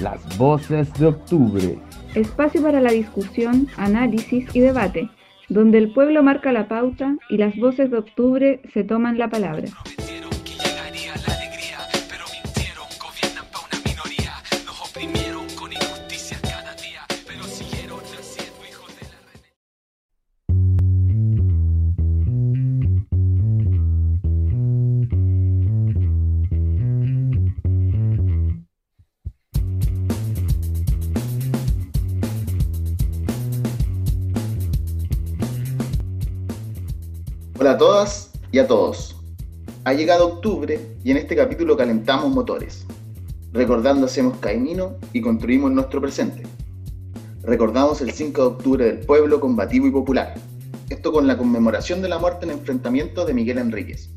Las 0.00 0.38
voces 0.38 0.92
de 0.94 1.06
octubre. 1.06 1.76
Espacio 2.14 2.62
para 2.62 2.80
la 2.80 2.92
discusión, 2.92 3.66
análisis 3.76 4.46
y 4.54 4.60
debate, 4.60 5.10
donde 5.48 5.78
el 5.78 5.92
pueblo 5.92 6.22
marca 6.22 6.52
la 6.52 6.68
pauta 6.68 7.16
y 7.28 7.36
las 7.36 7.56
voces 7.56 7.90
de 7.90 7.98
octubre 7.98 8.60
se 8.72 8.84
toman 8.84 9.18
la 9.18 9.28
palabra. 9.28 9.66
Y 38.50 38.58
a 38.58 38.66
todos. 38.66 39.16
Ha 39.84 39.92
llegado 39.92 40.26
octubre 40.26 40.80
y 41.04 41.10
en 41.10 41.16
este 41.16 41.36
capítulo 41.36 41.76
calentamos 41.76 42.30
motores. 42.32 42.86
Recordando 43.52 44.06
hacemos 44.06 44.38
camino 44.38 44.96
y 45.12 45.20
construimos 45.20 45.70
nuestro 45.70 46.00
presente. 46.00 46.42
Recordamos 47.42 48.00
el 48.00 48.12
5 48.12 48.40
de 48.40 48.46
octubre 48.46 48.84
del 48.84 49.00
pueblo 49.00 49.40
combativo 49.40 49.86
y 49.86 49.90
popular. 49.90 50.34
Esto 50.90 51.12
con 51.12 51.26
la 51.26 51.36
conmemoración 51.36 52.02
de 52.02 52.08
la 52.08 52.18
muerte 52.18 52.44
en 52.46 52.52
enfrentamiento 52.52 53.24
de 53.24 53.34
Miguel 53.34 53.58
Enríquez, 53.58 54.10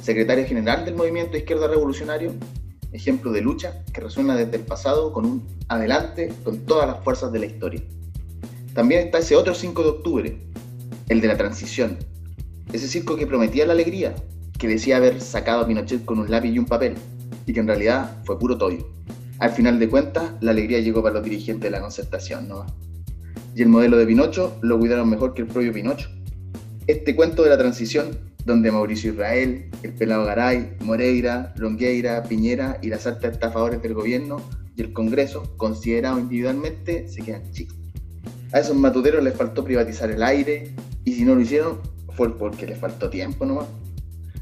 secretario 0.00 0.46
general 0.46 0.84
del 0.84 0.94
Movimiento 0.94 1.36
Izquierda 1.36 1.68
Revolucionario, 1.68 2.32
ejemplo 2.92 3.32
de 3.32 3.40
lucha 3.40 3.84
que 3.92 4.00
resuena 4.00 4.36
desde 4.36 4.56
el 4.56 4.62
pasado 4.62 5.12
con 5.12 5.26
un 5.26 5.46
adelante 5.68 6.32
con 6.44 6.58
todas 6.60 6.86
las 6.86 7.02
fuerzas 7.02 7.32
de 7.32 7.40
la 7.40 7.46
historia. 7.46 7.82
También 8.74 9.06
está 9.06 9.18
ese 9.18 9.36
otro 9.36 9.54
5 9.54 9.82
de 9.82 9.88
octubre, 9.88 10.38
el 11.08 11.20
de 11.20 11.28
la 11.28 11.36
transición, 11.36 11.98
ese 12.72 12.88
circo 12.88 13.16
que 13.16 13.26
prometía 13.26 13.66
la 13.66 13.72
alegría, 13.72 14.14
que 14.58 14.68
decía 14.68 14.96
haber 14.96 15.20
sacado 15.20 15.62
a 15.62 15.66
Pinochet 15.66 16.04
con 16.04 16.18
un 16.18 16.30
lápiz 16.30 16.50
y 16.50 16.58
un 16.58 16.66
papel, 16.66 16.94
y 17.46 17.52
que 17.52 17.60
en 17.60 17.66
realidad 17.66 18.22
fue 18.24 18.38
puro 18.38 18.58
toyo. 18.58 18.86
Al 19.38 19.50
final 19.50 19.78
de 19.78 19.88
cuentas, 19.88 20.32
la 20.40 20.52
alegría 20.52 20.80
llegó 20.80 21.02
para 21.02 21.16
los 21.16 21.24
dirigentes 21.24 21.64
de 21.64 21.70
la 21.70 21.80
concertación, 21.80 22.48
¿no? 22.48 22.64
Y 23.54 23.62
el 23.62 23.68
modelo 23.68 23.96
de 23.96 24.06
Pinocho 24.06 24.56
lo 24.62 24.78
cuidaron 24.78 25.10
mejor 25.10 25.34
que 25.34 25.42
el 25.42 25.48
propio 25.48 25.72
Pinocho. 25.72 26.08
Este 26.86 27.16
cuento 27.16 27.42
de 27.42 27.50
la 27.50 27.58
transición, 27.58 28.18
donde 28.44 28.70
Mauricio 28.70 29.12
Israel, 29.12 29.68
el 29.82 29.92
pelado 29.92 30.24
Garay, 30.24 30.76
Moreira, 30.80 31.52
Longueira, 31.56 32.22
Piñera 32.22 32.78
y 32.82 32.88
las 32.88 33.06
altas 33.06 33.32
estafadores 33.32 33.82
del 33.82 33.94
gobierno 33.94 34.40
y 34.76 34.82
el 34.82 34.92
Congreso, 34.92 35.56
considerados 35.56 36.20
individualmente, 36.20 37.08
se 37.08 37.22
quedan 37.22 37.50
chicos. 37.52 37.76
A 38.52 38.60
esos 38.60 38.76
matuteros 38.76 39.22
les 39.22 39.34
faltó 39.34 39.64
privatizar 39.64 40.10
el 40.10 40.22
aire, 40.22 40.74
y 41.04 41.14
si 41.14 41.24
no 41.24 41.34
lo 41.34 41.40
hicieron, 41.40 41.80
fue 42.14 42.36
porque 42.36 42.66
les 42.66 42.78
faltó 42.78 43.10
tiempo 43.10 43.44
nomás. 43.44 43.66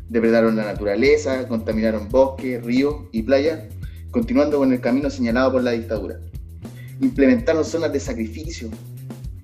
Depredaron 0.09 0.57
la 0.57 0.65
naturaleza, 0.65 1.47
contaminaron 1.47 2.09
bosques, 2.09 2.65
ríos 2.65 2.97
y 3.13 3.23
playas, 3.23 3.61
continuando 4.11 4.59
con 4.59 4.73
el 4.73 4.81
camino 4.81 5.09
señalado 5.09 5.53
por 5.53 5.63
la 5.63 5.71
dictadura. 5.71 6.19
Implementaron 7.01 7.65
zonas 7.65 7.93
de 7.93 8.01
sacrificio, 8.01 8.69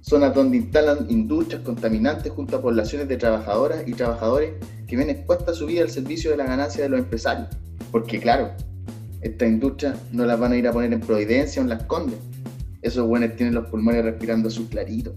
zonas 0.01 0.35
donde 0.35 0.57
instalan 0.57 1.07
industrias 1.09 1.63
contaminantes 1.63 2.33
junto 2.33 2.57
a 2.57 2.63
poblaciones 2.63 3.09
de 3.09 3.17
trabajadoras 3.17 3.87
y 3.87 3.93
trabajadores 3.93 4.55
que 4.87 4.97
ven 4.97 5.11
expuesta 5.11 5.55
su 5.55 5.67
vida 5.67 5.83
al 5.83 5.91
servicio 5.91 6.31
de 6.31 6.37
la 6.37 6.47
ganancia 6.47 6.83
de 6.83 6.89
los 6.89 6.99
empresarios. 6.99 7.49
Porque 7.91 8.21
claro, 8.21 8.51
estas 9.21 9.49
industrias 9.49 9.97
no 10.12 10.25
las 10.25 10.39
van 10.39 10.53
a 10.53 10.56
ir 10.56 10.69
a 10.69 10.73
poner 10.73 10.93
en 10.93 11.00
Providencia 11.00 11.61
o 11.61 11.65
en 11.65 11.71
Las 11.71 11.84
Condes. 11.84 12.19
Esos 12.83 13.06
buenos 13.06 13.34
tienen 13.37 13.55
los 13.55 13.67
pulmones 13.69 14.05
respirando 14.05 14.50
su 14.50 14.69
clarito. 14.69 15.15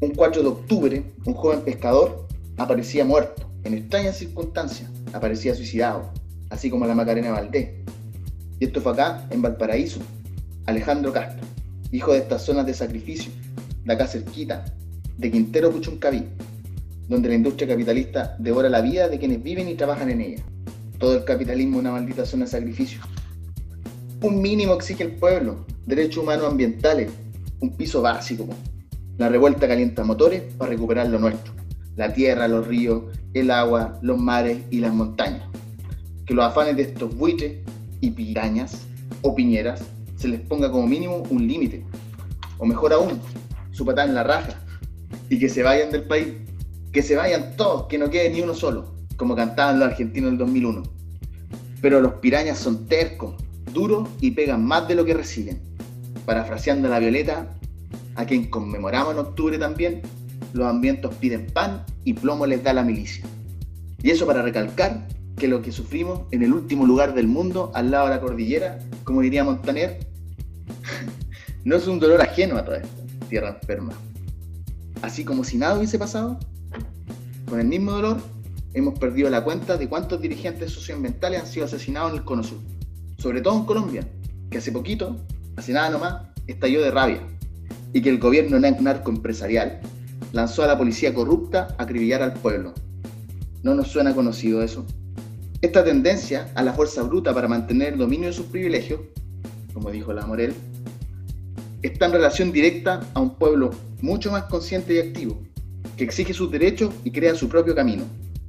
Un 0.00 0.10
4 0.10 0.42
de 0.42 0.48
octubre, 0.48 1.12
un 1.24 1.34
joven 1.34 1.60
pescador 1.62 2.25
aparecía 2.56 3.04
muerto, 3.04 3.50
en 3.64 3.74
extrañas 3.74 4.16
circunstancias, 4.16 4.90
aparecía 5.12 5.54
suicidado, 5.54 6.10
así 6.50 6.70
como 6.70 6.86
la 6.86 6.94
Macarena 6.94 7.32
Valdés. 7.32 7.70
Y 8.58 8.64
esto 8.64 8.80
fue 8.80 8.92
acá, 8.92 9.26
en 9.30 9.42
Valparaíso. 9.42 10.00
Alejandro 10.66 11.12
Castro, 11.12 11.46
hijo 11.92 12.12
de 12.12 12.18
estas 12.18 12.42
zonas 12.42 12.66
de 12.66 12.74
sacrificio, 12.74 13.30
de 13.84 13.92
acá 13.92 14.06
cerquita, 14.06 14.64
de 15.16 15.30
Quintero 15.30 15.70
Puchuncaví, 15.70 16.24
donde 17.08 17.28
la 17.28 17.36
industria 17.36 17.68
capitalista 17.68 18.34
devora 18.38 18.68
la 18.68 18.80
vida 18.80 19.08
de 19.08 19.18
quienes 19.18 19.42
viven 19.42 19.68
y 19.68 19.74
trabajan 19.74 20.10
en 20.10 20.20
ella. 20.20 20.44
Todo 20.98 21.14
el 21.14 21.24
capitalismo 21.24 21.76
es 21.76 21.80
una 21.82 21.92
maldita 21.92 22.26
zona 22.26 22.46
de 22.46 22.50
sacrificio. 22.50 23.00
Un 24.22 24.42
mínimo 24.42 24.74
exige 24.74 25.04
el 25.04 25.12
pueblo, 25.12 25.66
derechos 25.86 26.24
humanos 26.24 26.50
ambientales, 26.50 27.12
un 27.60 27.76
piso 27.76 28.02
básico. 28.02 28.48
La 29.18 29.28
revuelta 29.28 29.68
calienta 29.68 30.02
motores 30.02 30.42
para 30.58 30.70
recuperar 30.70 31.06
lo 31.08 31.20
nuestro 31.20 31.55
la 31.96 32.12
tierra, 32.12 32.46
los 32.46 32.66
ríos, 32.66 33.04
el 33.34 33.50
agua, 33.50 33.98
los 34.02 34.18
mares 34.18 34.58
y 34.70 34.80
las 34.80 34.92
montañas. 34.92 35.42
Que 36.26 36.34
los 36.34 36.44
afanes 36.44 36.76
de 36.76 36.82
estos 36.82 37.14
buitres 37.16 37.58
y 38.00 38.10
pirañas 38.10 38.86
o 39.22 39.34
piñeras 39.34 39.82
se 40.16 40.28
les 40.28 40.40
ponga 40.40 40.70
como 40.70 40.86
mínimo 40.86 41.22
un 41.30 41.46
límite. 41.46 41.84
O 42.58 42.66
mejor 42.66 42.92
aún, 42.92 43.20
su 43.72 43.84
patada 43.84 44.08
en 44.08 44.14
la 44.14 44.22
raja. 44.22 44.60
Y 45.28 45.38
que 45.38 45.48
se 45.48 45.62
vayan 45.62 45.90
del 45.90 46.04
país. 46.04 46.28
Que 46.92 47.02
se 47.02 47.16
vayan 47.16 47.56
todos, 47.56 47.86
que 47.86 47.98
no 47.98 48.10
quede 48.10 48.30
ni 48.30 48.40
uno 48.40 48.54
solo, 48.54 48.94
como 49.16 49.36
cantaban 49.36 49.78
los 49.78 49.88
argentinos 49.88 50.30
del 50.30 50.38
2001. 50.38 50.82
Pero 51.82 52.00
los 52.00 52.14
pirañas 52.14 52.58
son 52.58 52.86
tercos, 52.86 53.34
duros 53.72 54.08
y 54.20 54.30
pegan 54.30 54.64
más 54.64 54.88
de 54.88 54.94
lo 54.94 55.04
que 55.04 55.14
reciben. 55.14 55.60
Parafraseando 56.24 56.88
a 56.88 56.92
la 56.92 56.98
Violeta, 56.98 57.54
a 58.14 58.24
quien 58.24 58.48
conmemoramos 58.48 59.12
en 59.12 59.20
octubre 59.20 59.58
también, 59.58 60.02
los 60.52 60.66
ambientes 60.66 61.10
piden 61.16 61.46
pan 61.46 61.84
y 62.04 62.14
plomo 62.14 62.46
les 62.46 62.62
da 62.62 62.72
la 62.72 62.82
milicia. 62.82 63.24
Y 64.02 64.10
eso 64.10 64.26
para 64.26 64.42
recalcar 64.42 65.06
que 65.36 65.48
lo 65.48 65.62
que 65.62 65.72
sufrimos 65.72 66.22
en 66.30 66.42
el 66.42 66.52
último 66.52 66.86
lugar 66.86 67.14
del 67.14 67.26
mundo, 67.26 67.70
al 67.74 67.90
lado 67.90 68.06
de 68.06 68.14
la 68.14 68.20
cordillera, 68.20 68.78
como 69.04 69.20
diría 69.20 69.44
Montaner, 69.44 69.98
no 71.64 71.76
es 71.76 71.86
un 71.86 72.00
dolor 72.00 72.20
ajeno 72.22 72.56
a 72.56 72.64
toda 72.64 72.78
esta 72.78 72.88
tierra 73.28 73.58
enferma. 73.60 73.92
Así 75.02 75.24
como 75.24 75.44
si 75.44 75.58
nada 75.58 75.76
hubiese 75.76 75.98
pasado, 75.98 76.38
con 77.48 77.60
el 77.60 77.66
mismo 77.66 77.92
dolor 77.92 78.18
hemos 78.72 78.98
perdido 78.98 79.30
la 79.30 79.44
cuenta 79.44 79.76
de 79.76 79.88
cuántos 79.88 80.20
dirigentes 80.20 80.72
socioambientales 80.72 81.40
han 81.40 81.46
sido 81.46 81.66
asesinados 81.66 82.12
en 82.12 82.18
el 82.18 82.24
Cono 82.24 82.42
Sur, 82.42 82.58
sobre 83.18 83.40
todo 83.40 83.58
en 83.58 83.64
Colombia, 83.64 84.08
que 84.50 84.58
hace 84.58 84.72
poquito, 84.72 85.16
hace 85.56 85.72
nada 85.72 85.90
nomás, 85.90 86.22
estalló 86.46 86.82
de 86.82 86.90
rabia, 86.90 87.20
y 87.92 88.00
que 88.00 88.10
el 88.10 88.18
gobierno 88.18 88.58
narcoempresarial 88.58 89.80
lanzó 90.36 90.62
a 90.62 90.66
la 90.66 90.76
policía 90.76 91.14
corrupta 91.14 91.74
a 91.78 91.84
acribillar 91.84 92.20
al 92.20 92.34
pueblo. 92.34 92.74
¿No 93.62 93.74
nos 93.74 93.88
suena 93.88 94.14
conocido 94.14 94.62
eso? 94.62 94.84
Esta 95.62 95.82
tendencia 95.82 96.52
a 96.54 96.62
la 96.62 96.74
fuerza 96.74 97.02
bruta 97.04 97.32
para 97.32 97.48
mantener 97.48 97.94
el 97.94 97.98
dominio 97.98 98.26
de 98.26 98.34
sus 98.34 98.44
privilegios, 98.44 99.00
como 99.72 99.90
dijo 99.90 100.12
la 100.12 100.26
Morel, 100.26 100.52
está 101.80 102.04
en 102.04 102.12
relación 102.12 102.52
directa 102.52 103.00
a 103.14 103.20
un 103.20 103.36
pueblo 103.36 103.70
mucho 104.02 104.30
más 104.30 104.44
consciente 104.44 104.94
y 104.94 104.98
activo, 104.98 105.42
que 105.96 106.04
exige 106.04 106.34
sus 106.34 106.50
derechos 106.50 106.92
y 107.02 107.12
crea 107.12 107.34
su 107.34 107.48
propio 107.48 107.74
camino. 107.74 108.04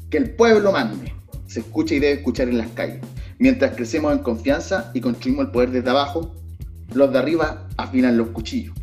Que 0.09 0.17
el 0.17 0.31
pueblo 0.31 0.73
mande, 0.73 1.13
se 1.45 1.61
escucha 1.61 1.95
y 1.95 1.99
debe 1.99 2.15
escuchar 2.15 2.49
en 2.49 2.57
las 2.57 2.69
calles. 2.71 2.99
Mientras 3.39 3.77
crecemos 3.77 4.11
en 4.11 4.19
confianza 4.19 4.91
y 4.93 4.99
construimos 4.99 5.45
el 5.45 5.51
poder 5.51 5.71
desde 5.71 5.89
abajo, 5.89 6.35
los 6.93 7.13
de 7.13 7.19
arriba 7.19 7.69
afinan 7.77 8.17
los 8.17 8.27
cuchillos 8.29 8.75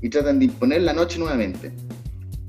y 0.00 0.08
tratan 0.08 0.38
de 0.38 0.46
imponer 0.46 0.82
la 0.82 0.94
noche 0.94 1.18
nuevamente, 1.18 1.72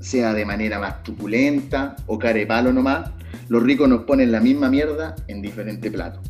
sea 0.06 0.32
de 0.34 0.44
manera 0.44 0.78
más 0.78 1.02
truculenta 1.02 1.96
o 2.06 2.16
carepalo 2.16 2.72
nomás, 2.72 3.10
los 3.48 3.60
ricos 3.60 3.88
nos 3.88 4.04
ponen 4.04 4.30
la 4.30 4.40
misma 4.40 4.70
mierda 4.70 5.16
en 5.26 5.42
diferente 5.42 5.90
plato. 5.90 6.20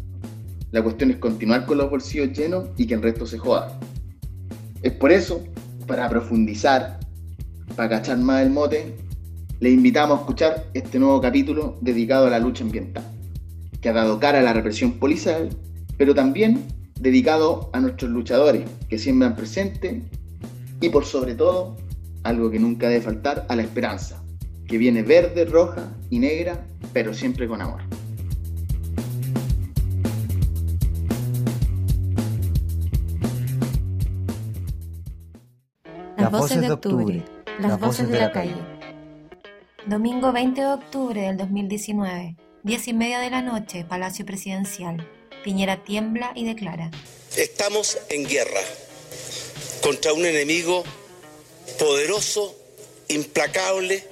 La 0.71 0.83
cuestión 0.83 1.11
es 1.11 1.19
continuar 1.19 1.67
con 1.67 1.77
los 1.77 1.91
bolsillos 1.91 2.33
llenos 2.33 2.71
y 2.79 2.87
que 2.87 2.95
el 2.95 3.03
resto 3.03 3.27
se 3.27 3.37
joda. 3.37 3.79
Es 4.81 4.93
por 4.93 5.13
eso, 5.13 5.45
para 5.87 6.09
profundizar, 6.09 6.99
para 7.77 7.91
cachar 7.91 8.17
más 8.17 8.43
el 8.43 8.51
mote, 8.51 8.97
le 9.61 9.71
invitamos 9.71 10.19
a 10.19 10.21
escuchar 10.23 10.65
este 10.73 10.99
nuevo 10.99 11.21
capítulo 11.21 11.77
dedicado 11.83 12.29
a 12.29 12.31
la 12.31 12.39
lucha 12.39 12.65
ambiental, 12.65 13.05
que 13.83 13.91
ha 13.91 13.93
dado 13.93 14.19
cara 14.19 14.39
a 14.39 14.43
la 14.43 14.55
represión 14.55 14.93
policial, 14.93 15.51
pero 15.99 16.15
también 16.15 16.65
dedicado 16.99 17.69
a 17.75 17.81
nuestros 17.81 18.11
luchadores 18.11 18.63
que 18.89 18.99
siempre 18.99 19.29
han 19.29 19.37
presente 19.37 20.03
y 20.81 20.89
por 20.89 21.05
sobre 21.05 21.35
todo 21.35 21.77
algo 22.27 22.51
que 22.51 22.59
nunca 22.59 22.89
debe 22.89 23.03
faltar, 23.03 23.47
a 23.49 23.57
la 23.57 23.63
esperanza, 23.63 24.23
que 24.67 24.79
viene 24.79 25.03
verde, 25.03 25.45
roja 25.45 25.93
y 26.11 26.19
negra, 26.19 26.67
pero 26.93 27.15
siempre 27.15 27.47
con 27.47 27.63
amor. 27.63 27.83
Las 36.17 36.33
voces 36.33 36.61
de 36.61 36.73
octubre, 36.73 37.23
las 37.61 37.79
voces 37.79 38.09
de 38.09 38.19
la 38.19 38.33
calle. 38.33 38.57
Domingo 39.87 40.33
20 40.33 40.61
de 40.61 40.67
octubre 40.67 41.21
del 41.21 41.37
2019, 41.37 42.37
10 42.65 42.89
y 42.89 42.93
media 42.93 43.21
de 43.21 43.31
la 43.31 43.43
noche, 43.43 43.85
Palacio 43.85 44.27
Presidencial. 44.27 45.07
Piñera 45.45 45.85
tiembla 45.85 46.33
y 46.35 46.45
declara. 46.45 46.91
Estamos 47.37 47.99
en 48.11 48.27
guerra 48.27 48.61
contra 49.81 50.13
un 50.13 50.27
enemigo 50.27 50.83
poderoso, 51.79 52.55
implacable, 53.09 54.05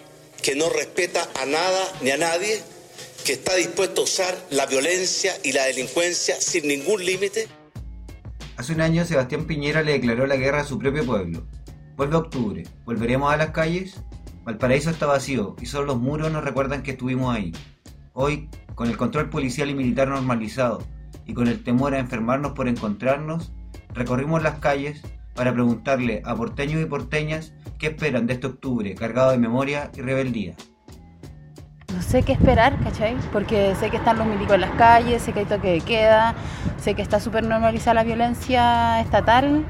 que 0.43 0.55
no 0.55 0.69
respeta 0.69 1.29
a 1.41 1.47
nada 1.47 1.93
ni 2.03 2.11
a 2.11 2.17
nadie, 2.17 2.63
que 3.25 3.33
está 3.33 3.55
dispuesto 3.55 4.03
a 4.03 4.05
usar 4.05 4.47
la 4.51 4.67
violencia 4.67 5.33
y 5.43 5.53
la 5.53 5.65
delincuencia 5.65 6.41
sin 6.41 6.69
ningún 6.69 7.05
límite. 7.05 7.49
Hace 8.57 8.73
un 8.73 8.81
año 8.81 9.05
Sebastián 9.05 9.47
Piñera 9.47 9.83
le 9.83 9.93
declaró 9.93 10.27
la 10.27 10.37
guerra 10.37 10.61
a 10.61 10.65
su 10.65 10.79
propio 10.79 11.05
pueblo. 11.05 11.47
Vuelve 11.97 12.17
octubre. 12.17 12.63
¿Volveremos 12.85 13.33
a 13.33 13.37
las 13.37 13.51
calles? 13.51 13.95
Valparaíso 14.45 14.91
está 14.91 15.07
vacío 15.07 15.57
y 15.61 15.67
solo 15.67 15.87
los 15.87 16.01
muros 16.01 16.31
nos 16.31 16.45
recuerdan 16.45 16.83
que 16.83 16.93
estuvimos 16.93 17.35
ahí. 17.35 17.53
Hoy, 18.13 18.49
con 18.75 18.89
el 18.89 18.97
control 18.97 19.31
policial 19.31 19.71
y 19.71 19.75
militar 19.75 20.09
normalizado 20.09 20.87
y 21.25 21.33
con 21.33 21.49
el 21.49 21.65
temor 21.65 21.95
a 21.95 21.99
enfermarnos 21.99 22.53
por 22.53 22.69
encontrarnos, 22.69 23.53
recorrimos 23.95 24.43
las 24.43 24.59
calles 24.59 25.01
para 25.35 25.53
preguntarle 25.53 26.23
a 26.25 26.35
porteños 26.35 26.81
y 26.81 26.87
porteñas 26.87 27.53
qué 27.79 27.89
esperan 27.89 28.27
de 28.27 28.35
este 28.35 28.47
octubre 28.47 28.95
cargado 28.95 29.31
de 29.33 29.39
memoria 29.39 29.91
y 29.97 30.01
rebeldía. 30.01 30.55
No 31.95 32.03
sé 32.03 32.23
qué 32.23 32.33
esperar, 32.33 32.77
¿cachai? 32.83 33.17
Porque 33.33 33.75
sé 33.77 33.91
que 33.91 33.99
están 33.99 34.19
los 34.19 34.27
milicos 34.27 34.55
en 34.55 34.63
las 34.63 34.73
calles, 34.73 35.23
sé 35.23 35.33
que 35.33 35.41
hay 35.41 35.45
toque 35.45 35.71
de 35.71 35.81
queda, 35.81 36.35
sé 36.81 36.95
que 36.95 37.03
está 37.03 37.21
súper 37.21 37.45
normalizada 37.45 37.95
la 37.95 38.05
violencia 38.05 39.01
estatal. 39.01 39.65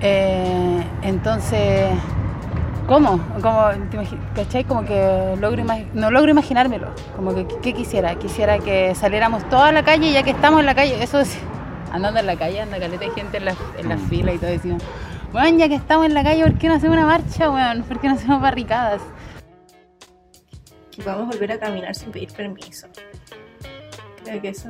Eh, 0.00 0.82
entonces, 1.02 1.90
¿cómo? 2.88 3.20
Como, 3.40 3.68
¿cachai? 4.34 4.64
Como 4.64 4.84
que 4.84 5.36
logro 5.40 5.64
no 5.94 6.10
logro 6.10 6.30
imaginármelo. 6.30 6.88
Como 7.14 7.34
que, 7.34 7.46
¿qué 7.62 7.72
quisiera? 7.72 8.16
Quisiera 8.16 8.58
que 8.58 8.94
saliéramos 8.96 9.48
toda 9.48 9.70
la 9.70 9.84
calle, 9.84 10.12
ya 10.12 10.24
que 10.24 10.30
estamos 10.30 10.58
en 10.60 10.66
la 10.66 10.74
calle. 10.74 11.00
Eso 11.00 11.20
es, 11.20 11.38
andando 11.92 12.20
en 12.20 12.26
la 12.26 12.36
calle, 12.36 12.60
anda 12.60 12.78
caleta 12.78 13.04
de 13.04 13.10
gente 13.12 13.36
en 13.38 13.44
la, 13.46 13.56
en 13.78 13.88
la 13.88 13.96
Mm. 13.96 14.08
fila 14.08 14.32
y 14.34 14.38
todo. 14.38 14.50
Decimos, 14.50 14.82
bueno, 15.32 15.58
ya 15.58 15.68
que 15.68 15.74
estamos 15.74 16.06
en 16.06 16.14
la 16.14 16.22
calle, 16.24 16.42
¿por 16.42 16.58
qué 16.58 16.68
no 16.68 16.74
hacemos 16.74 16.96
una 16.96 17.06
marcha, 17.06 17.50
weón? 17.50 17.82
¿Por 17.84 18.00
qué 18.00 18.08
no 18.08 18.14
hacemos 18.14 18.40
barricadas? 18.40 19.00
que 20.90 21.04
podamos 21.04 21.28
volver 21.28 21.52
a 21.52 21.58
caminar 21.60 21.94
sin 21.94 22.10
pedir 22.10 22.32
permiso. 22.32 22.88
Creo 24.24 24.42
que 24.42 24.48
eso 24.48 24.68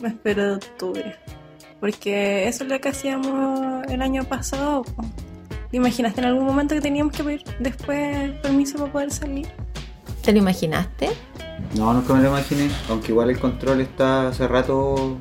me 0.00 0.08
espero 0.08 0.42
de 0.44 0.52
octubre. 0.56 1.16
Porque 1.78 2.48
eso 2.48 2.64
es 2.64 2.70
lo 2.70 2.80
que 2.80 2.88
hacíamos 2.88 3.84
el 3.88 4.02
año 4.02 4.24
pasado. 4.24 4.82
¿Te 5.70 5.76
imaginaste 5.76 6.20
en 6.22 6.26
algún 6.26 6.44
momento 6.44 6.74
que 6.74 6.80
teníamos 6.80 7.12
que 7.12 7.22
pedir 7.22 7.44
después 7.60 8.32
permiso 8.40 8.78
para 8.78 8.92
poder 8.92 9.10
salir? 9.12 9.46
¿Te 10.22 10.32
lo 10.32 10.38
imaginaste? 10.38 11.10
No, 11.76 11.92
nunca 11.94 12.12
me 12.14 12.22
lo 12.22 12.28
imaginé, 12.30 12.68
aunque 12.88 13.12
igual 13.12 13.30
el 13.30 13.38
control 13.38 13.80
está 13.82 14.28
hace 14.28 14.48
rato. 14.48 15.18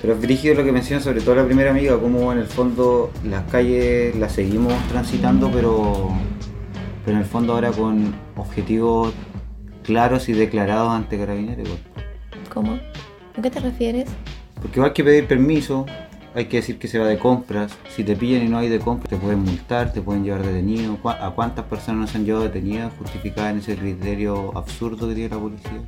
Pero 0.00 0.14
es 0.14 0.20
brígido 0.20 0.54
lo 0.54 0.64
que 0.64 0.70
menciona, 0.72 1.02
sobre 1.02 1.20
todo 1.20 1.34
la 1.34 1.44
primera 1.44 1.70
amiga, 1.70 1.98
como 1.98 2.32
en 2.32 2.38
el 2.38 2.46
fondo 2.46 3.10
las 3.24 3.42
calles 3.50 4.14
las 4.16 4.32
seguimos 4.32 4.72
transitando, 4.88 5.50
pero, 5.50 6.10
pero 7.04 7.16
en 7.16 7.22
el 7.22 7.28
fondo 7.28 7.54
ahora 7.54 7.70
con 7.72 8.14
objetivos 8.36 9.12
claros 9.82 10.28
y 10.28 10.34
declarados 10.34 10.90
ante 10.90 11.18
carabineros. 11.18 11.68
¿Cómo? 12.52 12.78
¿A 13.36 13.42
qué 13.42 13.50
te 13.50 13.58
refieres? 13.60 14.08
Porque 14.62 14.80
hay 14.80 14.92
que 14.92 15.02
pedir 15.02 15.26
permiso, 15.26 15.86
hay 16.34 16.46
que 16.46 16.58
decir 16.58 16.78
que 16.78 16.86
se 16.88 16.98
va 16.98 17.06
de 17.06 17.18
compras. 17.18 17.72
Si 17.96 18.04
te 18.04 18.14
pillan 18.14 18.42
y 18.44 18.48
no 18.48 18.58
hay 18.58 18.68
de 18.68 18.78
compras, 18.78 19.08
te 19.10 19.16
pueden 19.16 19.40
multar, 19.40 19.92
te 19.92 20.00
pueden 20.00 20.22
llevar 20.24 20.44
detenido. 20.44 20.96
¿Cu- 20.98 21.08
¿A 21.10 21.32
cuántas 21.34 21.64
personas 21.64 22.00
no 22.00 22.06
se 22.06 22.18
han 22.18 22.24
llevado 22.24 22.44
detenidas 22.44 22.92
justificadas 22.98 23.52
en 23.52 23.58
ese 23.58 23.76
criterio 23.76 24.56
absurdo 24.56 25.08
que 25.08 25.14
tiene 25.14 25.30
la 25.34 25.40
policía? 25.40 25.80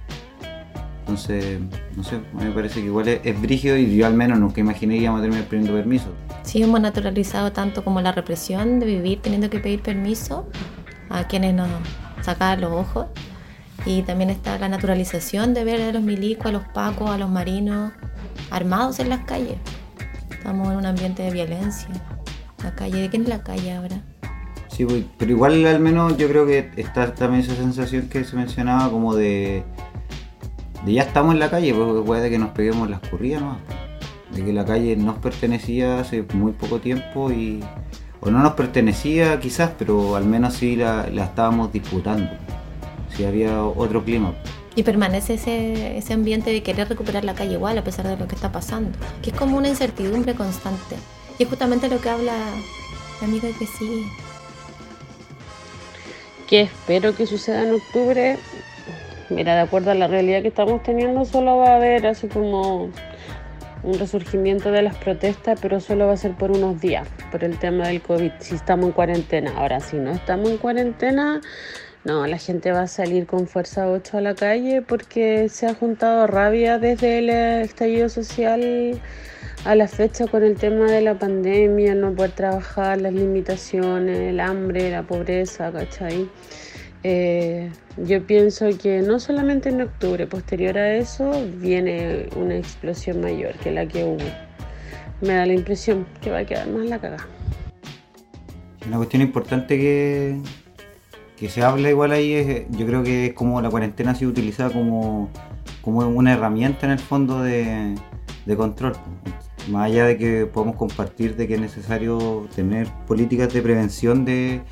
Entonces, 1.10 1.58
no 1.96 2.04
sé, 2.04 2.14
a 2.14 2.38
mí 2.38 2.44
me 2.44 2.52
parece 2.52 2.80
que 2.80 2.86
igual 2.86 3.08
es, 3.08 3.20
es 3.24 3.40
brígido 3.40 3.76
y 3.76 3.96
yo 3.96 4.06
al 4.06 4.14
menos 4.14 4.38
nunca 4.38 4.60
imaginé 4.60 4.94
que 4.94 5.02
íbamos 5.02 5.18
a 5.18 5.22
terminar 5.22 5.48
pidiendo 5.48 5.72
permiso. 5.72 6.06
Sí, 6.44 6.62
hemos 6.62 6.80
naturalizado 6.80 7.50
tanto 7.50 7.82
como 7.82 8.00
la 8.00 8.12
represión 8.12 8.78
de 8.78 8.86
vivir 8.86 9.20
teniendo 9.20 9.50
que 9.50 9.58
pedir 9.58 9.82
permiso 9.82 10.46
a 11.08 11.26
quienes 11.26 11.52
nos 11.54 11.68
sacaban 12.22 12.60
los 12.60 12.70
ojos. 12.70 13.06
Y 13.86 14.02
también 14.02 14.30
está 14.30 14.56
la 14.58 14.68
naturalización 14.68 15.52
de 15.52 15.64
ver 15.64 15.80
a 15.80 15.92
los 15.92 16.02
milicos, 16.02 16.46
a 16.46 16.52
los 16.52 16.62
pacos, 16.68 17.10
a 17.10 17.18
los 17.18 17.28
marinos 17.28 17.90
armados 18.52 19.00
en 19.00 19.08
las 19.08 19.24
calles. 19.24 19.56
Estamos 20.30 20.70
en 20.70 20.76
un 20.76 20.86
ambiente 20.86 21.24
de 21.24 21.32
violencia. 21.32 21.88
La 22.62 22.72
calle, 22.72 23.00
¿de 23.00 23.08
quién 23.08 23.22
es 23.22 23.28
la 23.28 23.42
calle 23.42 23.72
ahora? 23.72 24.00
Sí, 24.68 24.84
pues, 24.84 25.04
pero 25.18 25.32
igual 25.32 25.66
al 25.66 25.80
menos 25.80 26.16
yo 26.16 26.28
creo 26.28 26.46
que 26.46 26.70
está 26.76 27.12
también 27.14 27.42
esa 27.42 27.56
sensación 27.56 28.08
que 28.08 28.22
se 28.22 28.36
mencionaba 28.36 28.88
como 28.90 29.16
de, 29.16 29.64
de 30.84 30.92
ya 30.92 31.02
estamos 31.02 31.34
en 31.34 31.40
la 31.40 31.50
calle, 31.50 31.74
porque 31.74 32.02
puede 32.04 32.30
que 32.30 32.38
nos 32.38 32.50
peguemos 32.50 32.88
las 32.88 33.00
corridas 33.00 33.42
¿no? 33.42 33.58
de 34.32 34.44
que 34.44 34.52
la 34.52 34.64
calle 34.64 34.96
nos 34.96 35.18
pertenecía 35.18 36.00
hace 36.00 36.24
muy 36.34 36.52
poco 36.52 36.78
tiempo 36.78 37.30
y 37.30 37.60
o 38.20 38.30
no 38.30 38.40
nos 38.40 38.52
pertenecía 38.52 39.40
quizás, 39.40 39.70
pero 39.78 40.16
al 40.16 40.24
menos 40.24 40.54
sí 40.54 40.76
la, 40.76 41.08
la 41.10 41.24
estábamos 41.24 41.72
disputando, 41.72 42.30
si 43.16 43.24
había 43.24 43.64
otro 43.64 44.04
clima. 44.04 44.34
Y 44.76 44.82
permanece 44.82 45.34
ese, 45.34 45.98
ese 45.98 46.12
ambiente 46.12 46.50
de 46.50 46.62
querer 46.62 46.88
recuperar 46.88 47.24
la 47.24 47.34
calle 47.34 47.54
igual 47.54 47.76
a 47.78 47.84
pesar 47.84 48.06
de 48.06 48.16
lo 48.16 48.28
que 48.28 48.36
está 48.36 48.52
pasando. 48.52 48.96
Que 49.20 49.30
es 49.30 49.36
como 49.36 49.56
una 49.56 49.68
incertidumbre 49.68 50.34
constante. 50.34 50.96
Y 51.38 51.42
es 51.42 51.48
justamente 51.48 51.88
lo 51.88 52.00
que 52.00 52.08
habla 52.08 52.34
la 53.20 53.26
amiga 53.26 53.48
que 53.58 53.66
sí. 53.66 54.06
que 56.46 56.62
espero 56.62 57.14
que 57.14 57.26
suceda 57.26 57.62
en 57.62 57.74
octubre, 57.74 58.36
mira, 59.30 59.54
de 59.54 59.60
acuerdo 59.60 59.90
a 59.90 59.94
la 59.94 60.06
realidad 60.06 60.42
que 60.42 60.48
estamos 60.48 60.82
teniendo, 60.82 61.24
solo 61.24 61.58
va 61.58 61.72
a 61.72 61.76
haber 61.76 62.06
así 62.06 62.28
como 62.28 62.90
un 63.82 63.98
resurgimiento 63.98 64.70
de 64.70 64.82
las 64.82 64.96
protestas, 64.96 65.58
pero 65.60 65.80
solo 65.80 66.06
va 66.06 66.12
a 66.12 66.16
ser 66.16 66.32
por 66.32 66.50
unos 66.50 66.80
días, 66.80 67.08
por 67.30 67.44
el 67.44 67.58
tema 67.58 67.88
del 67.88 68.02
COVID, 68.02 68.32
si 68.38 68.54
estamos 68.54 68.86
en 68.86 68.92
cuarentena. 68.92 69.52
Ahora, 69.56 69.80
si 69.80 69.96
no 69.96 70.10
estamos 70.10 70.50
en 70.50 70.58
cuarentena, 70.58 71.40
no, 72.04 72.26
la 72.26 72.38
gente 72.38 72.72
va 72.72 72.82
a 72.82 72.86
salir 72.86 73.26
con 73.26 73.46
fuerza 73.46 73.88
8 73.88 74.18
a 74.18 74.20
la 74.20 74.34
calle 74.34 74.82
porque 74.82 75.48
se 75.48 75.66
ha 75.66 75.74
juntado 75.74 76.26
rabia 76.26 76.78
desde 76.78 77.18
el 77.18 77.30
estallido 77.30 78.08
social 78.08 79.00
a 79.64 79.74
la 79.74 79.86
fecha 79.86 80.26
con 80.26 80.42
el 80.42 80.56
tema 80.56 80.86
de 80.86 81.02
la 81.02 81.18
pandemia, 81.18 81.94
no 81.94 82.14
poder 82.14 82.32
trabajar, 82.32 83.00
las 83.00 83.12
limitaciones, 83.12 84.18
el 84.18 84.40
hambre, 84.40 84.90
la 84.90 85.02
pobreza, 85.02 85.70
¿cachai? 85.70 86.28
Eh, 87.02 87.70
yo 88.04 88.26
pienso 88.26 88.66
que 88.78 89.02
no 89.02 89.20
solamente 89.20 89.68
en 89.68 89.82
octubre, 89.82 90.26
posterior 90.26 90.78
a 90.78 90.94
eso, 90.94 91.30
viene 91.56 92.28
una 92.36 92.56
explosión 92.56 93.20
mayor 93.20 93.54
que 93.56 93.70
la 93.70 93.86
que 93.86 94.04
hubo. 94.04 94.24
Me 95.20 95.34
da 95.34 95.46
la 95.46 95.52
impresión 95.52 96.06
que 96.20 96.30
va 96.30 96.38
a 96.38 96.44
quedar 96.44 96.68
más 96.68 96.86
la 96.86 96.98
cagada. 96.98 97.26
Una 98.86 98.96
cuestión 98.96 99.22
importante 99.22 99.76
que, 99.76 100.40
que 101.36 101.48
se 101.48 101.62
habla 101.62 101.90
igual 101.90 102.12
ahí 102.12 102.32
es, 102.32 102.66
yo 102.70 102.86
creo 102.86 103.02
que 103.02 103.26
es 103.26 103.32
como 103.34 103.60
la 103.60 103.68
cuarentena 103.68 104.12
ha 104.12 104.14
sido 104.14 104.30
utilizada 104.30 104.70
como, 104.70 105.28
como 105.82 106.00
una 106.00 106.32
herramienta 106.32 106.86
en 106.86 106.92
el 106.92 106.98
fondo 106.98 107.42
de, 107.42 107.94
de 108.46 108.56
control. 108.56 108.94
Más 109.68 109.86
allá 109.90 110.06
de 110.06 110.16
que 110.16 110.46
podamos 110.46 110.76
compartir 110.76 111.36
de 111.36 111.46
que 111.46 111.54
es 111.54 111.60
necesario 111.60 112.48
tener 112.56 112.88
políticas 113.06 113.52
de 113.52 113.60
prevención 113.60 114.24
de, 114.24 114.62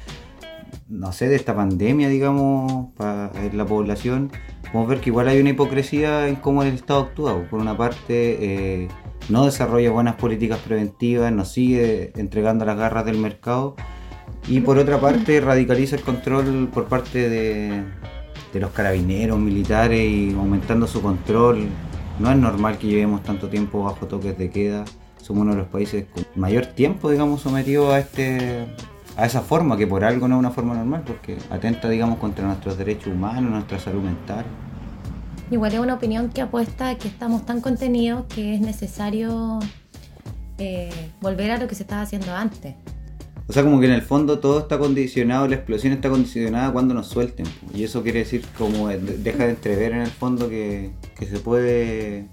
no 0.88 1.12
sé, 1.12 1.28
de 1.28 1.36
esta 1.36 1.54
pandemia, 1.54 2.08
digamos, 2.08 2.92
para 2.96 3.30
la 3.52 3.66
población, 3.66 4.30
podemos 4.72 4.88
ver 4.88 5.00
que 5.00 5.10
igual 5.10 5.28
hay 5.28 5.40
una 5.40 5.50
hipocresía 5.50 6.28
en 6.28 6.36
cómo 6.36 6.62
el 6.62 6.74
Estado 6.74 7.00
actúa. 7.00 7.42
Por 7.50 7.60
una 7.60 7.76
parte, 7.76 8.84
eh, 8.84 8.88
no 9.28 9.44
desarrolla 9.44 9.90
buenas 9.90 10.14
políticas 10.16 10.58
preventivas, 10.60 11.30
nos 11.30 11.52
sigue 11.52 12.12
entregando 12.16 12.64
las 12.64 12.78
garras 12.78 13.04
del 13.04 13.18
mercado 13.18 13.76
y 14.46 14.60
por 14.60 14.78
otra 14.78 14.98
parte 15.00 15.40
radicaliza 15.40 15.96
el 15.96 16.02
control 16.02 16.68
por 16.72 16.86
parte 16.86 17.28
de, 17.28 17.84
de 18.52 18.60
los 18.60 18.70
carabineros, 18.70 19.38
militares 19.38 20.00
y 20.00 20.32
aumentando 20.32 20.86
su 20.86 21.02
control. 21.02 21.66
No 22.18 22.30
es 22.30 22.36
normal 22.38 22.78
que 22.78 22.86
llevemos 22.86 23.22
tanto 23.22 23.48
tiempo 23.48 23.84
bajo 23.84 24.06
toques 24.06 24.38
de 24.38 24.50
queda. 24.50 24.84
Somos 25.20 25.42
uno 25.42 25.52
de 25.52 25.58
los 25.58 25.68
países 25.68 26.06
con 26.06 26.24
mayor 26.34 26.64
tiempo, 26.66 27.10
digamos, 27.10 27.42
sometido 27.42 27.92
a 27.92 27.98
este 27.98 28.66
a 29.18 29.26
esa 29.26 29.40
forma, 29.42 29.76
que 29.76 29.86
por 29.86 30.04
algo 30.04 30.28
no 30.28 30.36
es 30.36 30.38
una 30.38 30.50
forma 30.50 30.74
normal, 30.74 31.02
porque 31.04 31.36
atenta, 31.50 31.88
digamos, 31.88 32.18
contra 32.18 32.46
nuestros 32.46 32.78
derechos 32.78 33.08
humanos, 33.08 33.50
nuestra 33.50 33.78
salud 33.78 34.00
mental. 34.00 34.44
Igual 35.50 35.74
es 35.74 35.80
una 35.80 35.94
opinión 35.94 36.28
que 36.30 36.40
apuesta 36.40 36.90
a 36.90 36.94
que 36.94 37.08
estamos 37.08 37.44
tan 37.44 37.60
contenidos 37.60 38.24
que 38.34 38.54
es 38.54 38.60
necesario 38.60 39.58
eh, 40.58 40.90
volver 41.20 41.50
a 41.50 41.58
lo 41.58 41.66
que 41.66 41.74
se 41.74 41.82
estaba 41.82 42.02
haciendo 42.02 42.32
antes. 42.34 42.74
O 43.48 43.52
sea, 43.52 43.64
como 43.64 43.80
que 43.80 43.86
en 43.86 43.92
el 43.92 44.02
fondo 44.02 44.40
todo 44.40 44.58
está 44.60 44.78
condicionado, 44.78 45.48
la 45.48 45.54
explosión 45.56 45.94
está 45.94 46.10
condicionada 46.10 46.70
cuando 46.70 46.92
nos 46.94 47.06
suelten. 47.08 47.46
Y 47.74 47.82
eso 47.82 48.02
quiere 48.02 48.20
decir 48.20 48.44
como 48.58 48.88
de- 48.88 48.98
deja 48.98 49.44
de 49.44 49.50
entrever 49.50 49.92
en 49.92 50.02
el 50.02 50.10
fondo 50.10 50.48
que, 50.48 50.90
que 51.18 51.26
se 51.26 51.38
puede... 51.38 52.26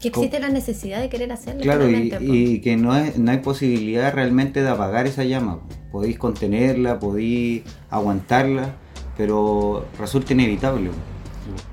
Que 0.00 0.08
existe 0.08 0.38
la 0.40 0.50
necesidad 0.50 1.00
de 1.00 1.08
querer 1.08 1.32
hacerlo. 1.32 1.62
Claro, 1.62 1.88
y, 1.88 2.60
que 2.60 2.76
no, 2.76 2.94
es, 2.96 3.18
no 3.18 3.30
hay 3.30 3.38
posibilidad 3.38 4.12
realmente 4.12 4.62
de 4.62 4.68
apagar 4.68 5.06
esa 5.06 5.24
llama. 5.24 5.60
Podéis 5.90 6.18
contenerla, 6.18 6.98
podéis 6.98 7.62
aguantarla, 7.88 8.74
pero 9.16 9.86
resulta 9.98 10.34
inevitable. 10.34 10.90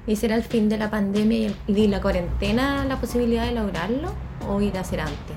¿Y 0.07 0.15
será 0.15 0.35
el 0.35 0.43
fin 0.43 0.69
de 0.69 0.77
la 0.77 0.89
pandemia 0.89 1.51
y, 1.67 1.87
la 1.87 2.01
cuarentena 2.01 2.85
la 2.85 2.99
posibilidad 2.99 3.45
de 3.45 3.53
lograrlo 3.53 4.13
o 4.47 4.61
ir 4.61 4.77
a 4.77 4.83
ser 4.83 5.01
antes? 5.01 5.35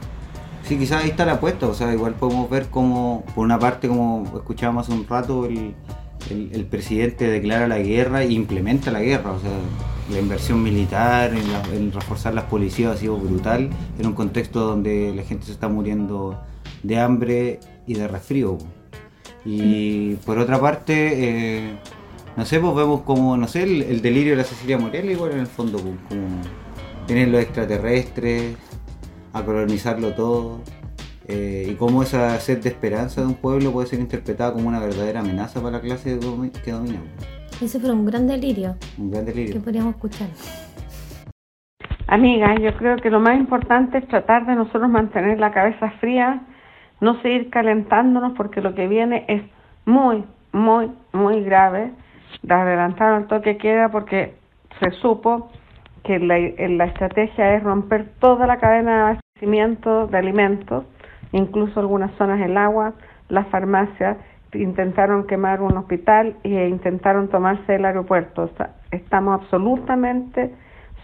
Sí, 0.65 0.77
quizás 0.77 1.05
ahí 1.05 1.11
está 1.11 1.25
la 1.25 1.35
apuesta, 1.35 1.67
o 1.69 1.75
sea, 1.75 1.93
igual 1.93 2.15
podemos 2.15 2.51
ver 2.51 2.67
como, 2.67 3.25
por 3.35 3.45
una 3.45 3.59
parte, 3.59 3.87
como 3.87 4.25
escuchábamos 4.37 4.89
hace 4.89 4.99
un 4.99 5.07
rato, 5.07 5.47
el, 5.47 5.75
el- 6.31 6.65
presidente 6.67 7.29
declara 7.29 7.67
la 7.69 7.79
guerra 7.79 8.23
e 8.23 8.33
implementa 8.33 8.91
la 8.91 9.01
guerra, 9.01 9.33
o 9.33 9.41
sea, 9.41 9.51
la 10.11 10.19
inversión 10.21 10.63
militar, 10.63 11.33
en, 11.73 11.93
reforzar 11.93 12.35
las 12.35 12.45
policías 12.45 12.95
ha 12.95 12.97
sido 12.97 13.17
brutal, 13.17 13.71
en 13.99 14.07
un 14.07 14.13
contexto 14.13 14.61
donde 14.61 15.13
la 15.15 15.23
gente 15.23 15.47
se 15.47 15.53
está 15.53 15.69
muriendo 15.69 16.41
de 16.83 16.99
hambre 16.99 17.61
y 17.87 17.95
de 17.95 18.09
resfrío. 18.09 18.59
Y 19.45 20.15
por 20.27 20.39
otra 20.39 20.61
parte, 20.61 20.95
eh, 21.69 21.79
no 22.37 22.45
sé, 22.45 22.61
pues 22.61 22.75
vemos 22.75 23.03
como, 23.03 23.37
no 23.37 23.49
sé, 23.49 23.63
el, 23.63 23.83
el 23.83 24.03
delirio 24.03 24.33
de 24.33 24.39
la 24.39 24.45
Cecilia 24.45 24.79
Morel 24.79 25.11
igual 25.11 25.33
en 25.33 25.41
el 25.41 25.47
fondo, 25.47 25.79
pues, 25.79 25.95
como 26.09 26.27
vienen 27.07 27.33
los 27.33 27.41
extraterrestres 27.41 28.57
a 29.33 29.45
colonizarlo 29.45 30.15
todo, 30.15 30.61
eh, 31.29 31.69
y 31.71 31.75
cómo 31.75 32.03
esa 32.03 32.39
sed 32.39 32.63
de 32.63 32.69
esperanza 32.69 33.21
de 33.21 33.27
un 33.27 33.35
pueblo 33.35 33.73
puede 33.73 33.89
ser 33.89 34.01
interpretada 34.01 34.53
como 34.53 34.69
una 34.69 34.79
verdadera 34.81 35.21
amenaza 35.21 35.61
para 35.61 35.79
la 35.79 35.81
clase 35.81 36.19
que 36.65 36.71
domina. 36.73 37.01
Ese 37.61 37.81
fue 37.81 37.91
un 37.91 38.05
gran 38.05 38.27
delirio 38.27 38.77
Un 38.99 39.11
gran 39.11 39.25
que 39.25 39.33
delirio. 39.33 39.61
podríamos 39.63 39.95
escuchar. 39.95 40.29
Amiga, 42.09 42.55
yo 42.57 42.77
creo 42.77 42.97
que 42.97 43.11
lo 43.11 43.19
más 43.19 43.37
importante 43.37 43.99
es 43.99 44.07
tratar 44.09 44.47
de 44.47 44.55
nosotros 44.55 44.89
mantener 44.89 45.41
la 45.41 45.51
cabeza 45.51 45.91
fría, 46.01 46.43
no 47.01 47.21
seguir 47.23 47.51
calentándonos 47.51 48.35
porque 48.37 48.61
lo 48.61 48.75
que 48.75 48.87
viene 48.87 49.25
es 49.27 49.43
muy, 49.85 50.25
muy, 50.53 50.93
muy 51.13 51.43
grave. 51.43 51.91
Adelantaron 52.49 53.23
el 53.23 53.29
toque 53.29 53.57
queda 53.57 53.89
porque 53.89 54.35
se 54.79 54.91
supo 55.01 55.51
que 56.05 56.21
la, 56.21 56.39
la 56.39 56.85
estrategia 56.85 57.57
es 57.57 57.65
romper 57.65 58.09
toda 58.21 58.47
la 58.47 58.59
cadena 58.59 58.93
de 58.95 59.01
abastecimiento 59.01 60.07
de 60.07 60.19
alimentos, 60.19 60.85
incluso 61.33 61.81
algunas 61.81 62.13
zonas 62.17 62.39
del 62.39 62.57
agua, 62.57 62.95
las 63.29 63.47
farmacias, 63.49 64.17
intentaron 64.53 65.27
quemar 65.27 65.61
un 65.61 65.77
hospital 65.77 66.37
e 66.43 66.69
intentaron 66.69 67.29
tomarse 67.29 67.75
el 67.75 67.85
aeropuerto. 67.85 68.45
O 68.45 68.49
sea, 68.57 68.71
estamos 68.91 69.41
absolutamente 69.43 70.55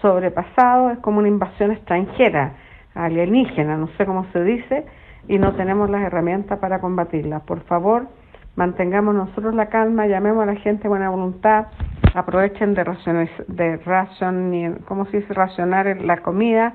sobrepasados, 0.01 0.93
es 0.93 0.99
como 0.99 1.19
una 1.19 1.29
invasión 1.29 1.71
extranjera, 1.71 2.55
alienígena, 2.95 3.77
no 3.77 3.89
sé 3.97 4.05
cómo 4.07 4.27
se 4.33 4.43
dice, 4.43 4.85
y 5.29 5.39
no 5.39 5.55
tenemos 5.55 5.89
las 5.89 6.03
herramientas 6.03 6.59
para 6.59 6.81
combatirla. 6.81 7.41
Por 7.41 7.61
favor, 7.65 8.09
mantengamos 8.57 9.15
nosotros 9.15 9.55
la 9.55 9.67
calma, 9.67 10.07
llamemos 10.07 10.43
a 10.43 10.47
la 10.47 10.57
gente 10.57 10.89
buena 10.89 11.11
voluntad, 11.11 11.67
aprovechen 12.15 12.75
de 12.75 12.85
racionar, 12.85 13.29
de 13.49 13.77
ration, 13.79 14.81
¿cómo 14.87 15.07
se 15.07 15.19
dice? 15.19 15.33
racionar 15.33 16.01
la 16.03 16.19
comida, 16.19 16.75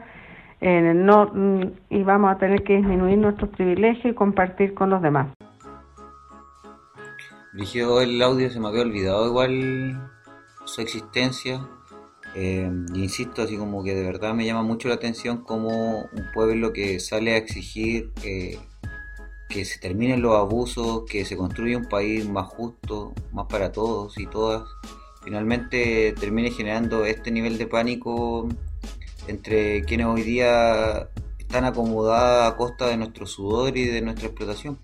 eh, 0.60 0.94
no, 0.94 1.28
mm, 1.34 1.72
y 1.90 2.04
vamos 2.04 2.32
a 2.32 2.38
tener 2.38 2.64
que 2.64 2.78
disminuir 2.78 3.18
nuestros 3.18 3.50
privilegios 3.52 4.06
y 4.06 4.16
compartir 4.16 4.74
con 4.74 4.90
los 4.90 5.02
demás. 5.02 5.28
Dirigió 7.54 8.02
el 8.02 8.22
audio, 8.22 8.50
se 8.50 8.60
me 8.60 8.68
había 8.68 8.82
olvidado 8.82 9.28
igual 9.28 10.10
su 10.66 10.82
existencia. 10.82 11.68
Eh, 12.36 12.70
insisto, 12.94 13.42
así 13.42 13.58
como 13.58 13.84
que 13.84 13.96
de 13.96 14.04
verdad 14.04 14.34
me 14.34 14.46
llama 14.46 14.62
mucho 14.62 14.90
la 14.90 14.96
atención 14.96 15.44
como 15.44 16.02
un 16.02 16.32
pueblo 16.34 16.72
que 16.74 17.00
sale 17.00 17.34
a 17.34 17.38
exigir 17.38 18.12
eh, 18.24 18.60
que 19.50 19.66
se 19.66 19.80
terminen 19.80 20.22
los 20.22 20.36
abusos, 20.36 21.04
que 21.10 21.26
se 21.26 21.38
construya 21.38 21.78
un 21.78 21.86
país 21.86 22.28
más 22.30 22.48
justo, 22.48 23.14
más 23.32 23.48
para 23.48 23.72
todos 23.72 24.20
y 24.20 24.28
todas, 24.28 24.64
finalmente 25.24 26.14
termine 26.20 26.52
generando 26.52 27.06
este 27.06 27.32
nivel 27.32 27.58
de 27.58 27.68
pánico 27.68 28.48
entre 29.28 29.84
quienes 29.84 30.08
hoy 30.08 30.24
día 30.24 31.10
están 31.38 31.66
acomodadas 31.66 32.52
a 32.52 32.58
costa 32.58 32.88
de 32.88 32.98
nuestro 32.98 33.26
sudor 33.26 33.78
y 33.78 33.86
de 33.86 34.02
nuestra 34.02 34.28
explotación. 34.28 34.78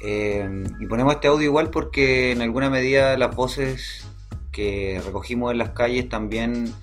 Eh, 0.00 0.64
y 0.80 0.86
ponemos 0.86 1.14
este 1.14 1.28
audio 1.28 1.44
igual 1.44 1.70
porque 1.70 2.32
en 2.32 2.42
alguna 2.42 2.70
medida 2.70 3.16
las 3.16 3.34
voces 3.36 4.06
que 4.50 5.00
recogimos 5.04 5.52
en 5.52 5.58
las 5.58 5.70
calles 5.70 6.08
también 6.08 6.74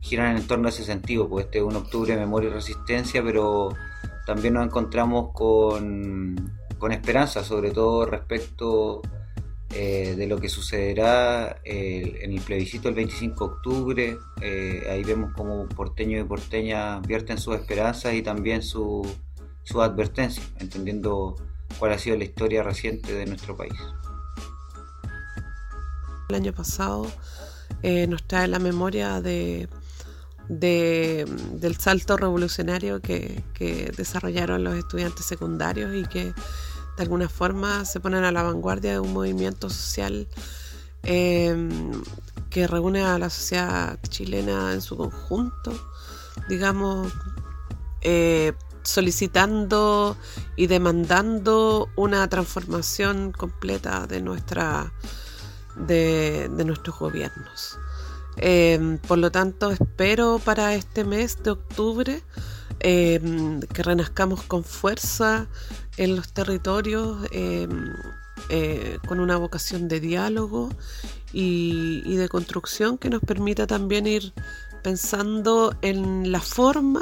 giran 0.00 0.36
en 0.36 0.46
torno 0.46 0.66
a 0.66 0.70
ese 0.70 0.84
sentido, 0.84 1.28
pues 1.28 1.46
este 1.46 1.58
es 1.58 1.64
un 1.64 1.76
octubre 1.76 2.12
de 2.12 2.20
memoria 2.20 2.50
y 2.50 2.52
resistencia, 2.52 3.22
pero 3.22 3.70
también 4.26 4.54
nos 4.54 4.66
encontramos 4.66 5.30
con, 5.32 6.52
con 6.78 6.92
esperanza, 6.92 7.42
sobre 7.44 7.70
todo 7.70 8.04
respecto 8.04 9.00
eh, 9.74 10.14
de 10.16 10.26
lo 10.26 10.38
que 10.38 10.48
sucederá 10.48 11.60
eh, 11.64 12.20
en 12.22 12.32
el 12.32 12.40
plebiscito 12.40 12.88
el 12.88 12.94
25 12.94 13.46
de 13.46 13.52
octubre. 13.54 14.18
Eh, 14.40 14.86
ahí 14.90 15.02
vemos 15.04 15.32
como 15.34 15.66
porteños 15.68 16.24
y 16.24 16.28
porteñas 16.28 17.06
vierten 17.06 17.38
sus 17.38 17.56
esperanzas 17.56 18.14
y 18.14 18.22
también 18.22 18.62
su, 18.62 19.06
su 19.64 19.82
advertencia, 19.82 20.42
entendiendo 20.60 21.34
cuál 21.78 21.92
ha 21.92 21.98
sido 21.98 22.16
la 22.16 22.24
historia 22.24 22.62
reciente 22.62 23.12
de 23.12 23.26
nuestro 23.26 23.56
país. 23.56 23.74
El 26.28 26.36
año 26.36 26.52
pasado 26.52 27.06
eh, 27.82 28.06
nos 28.06 28.22
trae 28.26 28.48
la 28.48 28.58
memoria 28.58 29.20
de, 29.20 29.68
de- 30.48 31.26
del 31.52 31.76
salto 31.76 32.16
revolucionario 32.16 33.00
que, 33.00 33.42
que 33.54 33.92
desarrollaron 33.96 34.64
los 34.64 34.74
estudiantes 34.76 35.26
secundarios 35.26 35.94
y 35.94 36.04
que 36.04 36.32
de 36.96 37.02
alguna 37.02 37.28
forma 37.28 37.84
se 37.84 38.00
ponen 38.00 38.24
a 38.24 38.32
la 38.32 38.42
vanguardia 38.42 38.92
de 38.92 39.00
un 39.00 39.12
movimiento 39.12 39.68
social 39.70 40.28
eh, 41.02 41.54
que 42.50 42.66
reúne 42.66 43.02
a 43.02 43.18
la 43.18 43.30
sociedad 43.30 43.98
chilena 44.08 44.72
en 44.72 44.80
su 44.80 44.96
conjunto, 44.96 45.72
digamos, 46.48 47.12
eh, 48.02 48.52
solicitando 48.82 50.16
y 50.56 50.66
demandando 50.66 51.88
una 51.96 52.28
transformación 52.28 53.32
completa 53.32 54.06
de 54.06 54.20
nuestra 54.20 54.92
de, 55.76 56.48
nuestros 56.64 56.98
gobiernos. 56.98 57.78
Eh, 58.36 58.98
por 59.08 59.18
lo 59.18 59.30
tanto, 59.30 59.70
espero 59.70 60.40
para 60.44 60.74
este 60.74 61.04
mes 61.04 61.42
de 61.42 61.50
octubre 61.50 62.22
eh, 62.80 63.20
que 63.72 63.82
renazcamos 63.82 64.42
con 64.42 64.64
fuerza 64.64 65.46
en 65.96 66.16
los 66.16 66.32
territorios, 66.32 67.18
eh, 67.32 67.68
eh, 68.50 68.98
con 69.06 69.20
una 69.20 69.36
vocación 69.36 69.88
de 69.88 70.00
diálogo 70.00 70.70
y, 71.32 72.16
de 72.16 72.28
construcción 72.28 72.98
que 72.98 73.10
nos 73.10 73.22
permita 73.22 73.66
también 73.66 74.06
ir 74.06 74.32
pensando 74.82 75.74
en 75.82 76.30
la 76.30 76.40
forma 76.40 77.00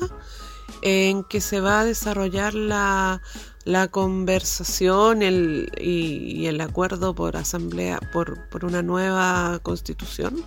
en 0.83 1.25
que 1.25 1.41
se 1.41 1.61
va 1.61 1.81
a 1.81 1.85
desarrollar 1.85 2.55
la, 2.55 3.23
la 3.65 3.89
conversación 3.89 5.23
el, 5.23 5.71
y, 5.79 6.43
y 6.43 6.47
el 6.47 6.61
acuerdo 6.61 7.15
por 7.15 7.37
asamblea 7.37 7.99
por, 8.13 8.49
por 8.49 8.65
una 8.65 8.83
nueva 8.83 9.59
constitución. 9.63 10.45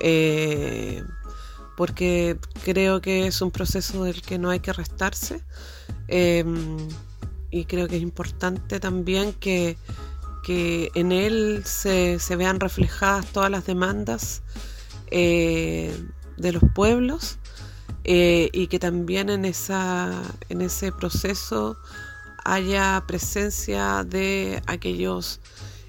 Eh, 0.00 1.02
porque 1.76 2.38
creo 2.64 3.00
que 3.00 3.26
es 3.26 3.40
un 3.42 3.50
proceso 3.50 4.04
del 4.04 4.22
que 4.22 4.38
no 4.38 4.50
hay 4.50 4.60
que 4.60 4.72
restarse 4.72 5.42
eh, 6.08 6.44
y 7.50 7.64
creo 7.64 7.88
que 7.88 7.96
es 7.96 8.02
importante 8.02 8.80
también 8.80 9.32
que, 9.34 9.76
que 10.44 10.90
en 10.94 11.12
él 11.12 11.62
se, 11.64 12.18
se 12.18 12.36
vean 12.36 12.60
reflejadas 12.60 13.26
todas 13.26 13.50
las 13.50 13.66
demandas 13.66 14.42
eh, 15.10 15.96
de 16.36 16.52
los 16.52 16.62
pueblos 16.74 17.38
eh, 18.04 18.50
y 18.52 18.66
que 18.66 18.78
también 18.78 19.30
en, 19.30 19.44
esa, 19.44 20.22
en 20.48 20.60
ese 20.60 20.92
proceso 20.92 21.76
haya 22.44 23.02
presencia 23.06 24.04
de 24.04 24.62
aquellos, 24.66 25.40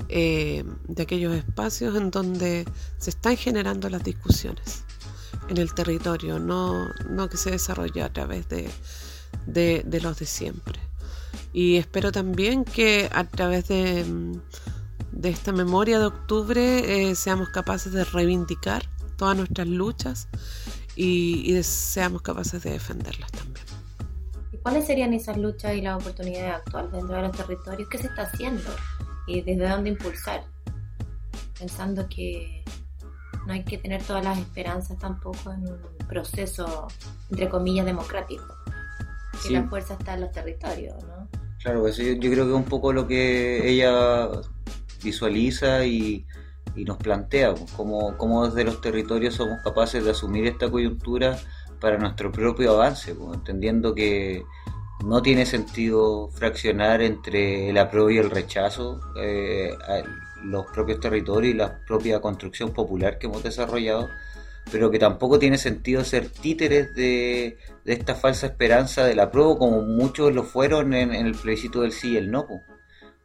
eh, 0.10 0.63
de 0.88 1.03
aquellos 1.03 1.36
espacios 1.36 1.96
en 1.96 2.10
donde 2.10 2.65
se 2.98 3.10
están 3.12 3.38
generando 3.38 3.89
las 3.89 4.03
discusiones 4.03 4.87
en 5.50 5.58
el 5.58 5.74
territorio, 5.74 6.39
no, 6.39 6.88
no 7.10 7.30
que 7.30 7.38
se 7.38 7.51
desarrolle 7.51 8.01
a 8.04 8.12
través 8.12 8.48
de, 8.50 8.70
de, 9.46 9.84
de 9.86 10.01
los 10.01 10.18
de 10.20 10.25
siempre. 10.25 10.80
Y 11.54 11.77
espero 11.77 12.12
también 12.12 12.63
que 12.66 13.10
a 13.13 13.24
través 13.24 13.68
de, 13.68 14.06
de 15.12 15.30
esta 15.30 15.51
memoria 15.51 16.00
de 16.00 16.06
octubre 16.06 17.10
eh, 17.10 17.16
seamos 17.16 17.50
capaces 17.50 17.94
de 17.94 18.04
reivindicar 18.04 18.84
todas 19.18 19.36
nuestras 19.38 19.68
luchas 19.68 20.27
y, 20.96 21.42
y 21.50 21.54
de- 21.54 21.63
seamos 21.63 22.22
capaces 22.22 22.62
de 22.63 22.72
defenderlas 22.72 23.32
también. 23.32 23.66
¿Y 24.51 24.58
cuáles 24.58 24.86
serían 24.86 25.13
esas 25.13 25.38
luchas 25.38 25.75
y 25.75 25.82
las 25.82 26.00
oportunidades 26.00 26.56
actuales 26.56 26.92
dentro 26.92 27.16
de 27.16 27.22
los 27.24 27.32
territorios? 27.38 27.89
¿Qué 27.89 27.98
se 27.98 28.08
está 28.08 28.24
haciendo? 28.24 28.70
¿Y 29.27 29.42
desde 29.42 29.68
dónde 29.68 29.89
impulsar? 29.92 30.44
Pensando 31.58 32.08
que 32.08 32.63
no 33.48 33.54
hay 33.54 33.63
que 33.63 33.77
tener 33.77 34.04
todas 34.04 34.24
las 34.24 34.38
esperanzas 34.38 34.98
tampoco 35.00 35.51
en 35.54 35.62
un 35.72 35.80
proceso, 36.08 36.88
entre 37.32 37.48
comillas, 37.50 37.86
democrático. 37.86 38.44
Que 39.32 39.38
Sí. 39.48 39.54
la 39.54 39.63
fuerza 39.63 39.94
está 39.94 40.16
en 40.16 40.22
los 40.22 40.32
territorios, 40.32 40.96
¿no? 41.06 41.27
Claro, 41.63 41.88
eso 41.88 42.01
yo, 42.04 42.13
yo 42.13 42.30
creo 42.32 42.46
que 42.46 42.51
es 42.51 42.58
un 42.58 42.63
poco 42.66 42.92
lo 42.92 43.08
que 43.08 43.68
ella 43.70 44.30
visualiza 45.04 45.86
y, 45.86 46.25
y 46.75 46.84
nos 46.84 46.98
plantea 46.98 47.54
pues, 47.56 47.72
cómo, 47.72 48.18
cómo 48.18 48.48
desde 48.48 48.63
los 48.66 48.82
territorios 48.82 49.36
somos 49.36 49.60
capaces 49.63 50.04
de 50.04 50.12
asumir 50.12 50.46
esta 50.46 50.70
coyuntura 50.70 51.39
para 51.80 51.98
nuestro 51.98 52.32
propio 52.32 52.74
avance, 52.74 53.16
pues, 53.16 53.38
entendiendo 53.38 53.96
que 53.96 54.44
no 55.06 55.22
tiene 55.22 55.46
sentido 55.46 56.30
fraccionar 56.34 57.01
entre 57.01 57.70
el 57.70 57.77
apruebo 57.77 58.10
y 58.10 58.18
el 58.18 58.30
rechazo 58.32 59.00
eh, 59.22 59.72
los 60.48 60.66
propios 60.68 61.00
territorios 61.00 61.54
y 61.54 61.58
la 61.58 61.80
propia 61.86 62.22
construcción 62.22 62.72
popular 62.72 63.20
que 63.20 63.27
hemos 63.27 63.44
desarrollado, 63.44 64.10
pero 64.72 64.89
que 64.89 65.00
tampoco 65.00 65.39
tiene 65.39 65.58
sentido 65.58 66.04
ser 66.04 66.30
títeres 66.30 66.94
de, 66.96 67.58
esta 67.86 68.16
falsa 68.16 68.48
esperanza 68.48 69.06
del 69.06 69.20
apruebo 69.20 69.58
como 69.58 69.82
muchos 69.82 70.34
lo 70.34 70.44
fueron 70.44 70.94
en, 70.94 71.12
el 71.12 71.36
plebiscito 71.36 71.82
del 71.82 71.92
sí 71.92 72.13
y 72.13 72.18
el 72.18 72.32
no, 72.32 72.48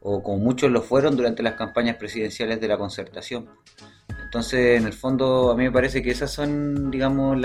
o 0.01 0.21
como 0.21 0.37
muchos 0.37 0.69
lo 0.69 0.81
fueron 0.81 1.15
durante 1.15 1.43
las 1.43 1.53
campañas 1.53 1.95
presidenciales 1.95 2.59
de 2.59 2.67
la 2.67 2.77
concertación. 2.77 3.49
Entonces, 4.21 4.79
en 4.79 4.85
el 4.85 4.93
fondo, 4.93 5.51
a 5.51 5.55
mí 5.55 5.63
me 5.63 5.71
parece 5.71 6.01
que 6.01 6.11
esos 6.11 6.31
son, 6.31 6.91
digamos, 6.91 7.37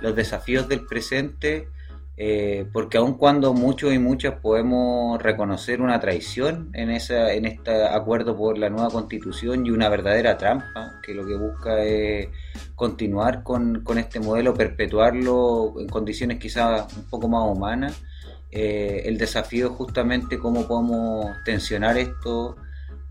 los 0.00 0.14
desafíos 0.14 0.68
del 0.68 0.86
presente 0.86 1.68
eh, 2.16 2.66
porque 2.72 2.98
aun 2.98 3.14
cuando 3.14 3.54
muchos 3.54 3.92
y 3.94 3.98
muchas 3.98 4.34
podemos 4.34 5.20
reconocer 5.22 5.80
una 5.80 5.98
traición 5.98 6.70
en, 6.74 6.90
esa, 6.90 7.32
en 7.32 7.46
este 7.46 7.84
acuerdo 7.86 8.36
por 8.36 8.58
la 8.58 8.68
nueva 8.68 8.90
constitución 8.90 9.64
y 9.64 9.70
una 9.70 9.88
verdadera 9.88 10.36
trampa, 10.36 11.00
que 11.02 11.14
lo 11.14 11.26
que 11.26 11.36
busca 11.36 11.82
es 11.82 12.28
continuar 12.74 13.42
con, 13.42 13.82
este 13.96 14.20
modelo, 14.20 14.52
perpetuarlo 14.52 15.74
en 15.78 15.88
condiciones 15.88 16.38
quizás 16.38 16.94
un 16.94 17.04
poco 17.04 17.28
más 17.28 17.44
humanas, 17.48 18.02
eh, 18.50 19.04
el 19.06 19.16
desafío 19.16 19.68
es 19.68 19.72
justamente 19.72 20.38
cómo 20.38 20.68
podemos 20.68 21.26
tensionar 21.46 21.96
esto, 21.96 22.56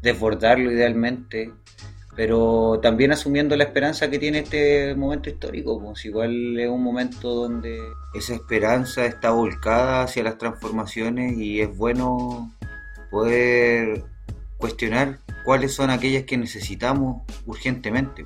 desbordarlo 0.03 0.71
idealmente, 0.71 1.51
pero 2.15 2.79
también 2.81 3.11
asumiendo 3.11 3.55
la 3.55 3.63
esperanza 3.63 4.09
que 4.09 4.19
tiene 4.19 4.39
este 4.39 4.95
momento 4.95 5.29
histórico, 5.29 5.79
pues 5.79 6.03
igual 6.05 6.59
es 6.59 6.69
un 6.69 6.83
momento 6.83 7.33
donde 7.33 7.79
esa 8.13 8.33
esperanza 8.33 9.05
está 9.05 9.31
volcada 9.31 10.03
hacia 10.03 10.23
las 10.23 10.37
transformaciones 10.37 11.37
y 11.37 11.61
es 11.61 11.75
bueno 11.75 12.51
poder 13.09 14.03
cuestionar 14.57 15.19
cuáles 15.43 15.73
son 15.73 15.89
aquellas 15.89 16.23
que 16.23 16.37
necesitamos 16.37 17.23
urgentemente. 17.45 18.25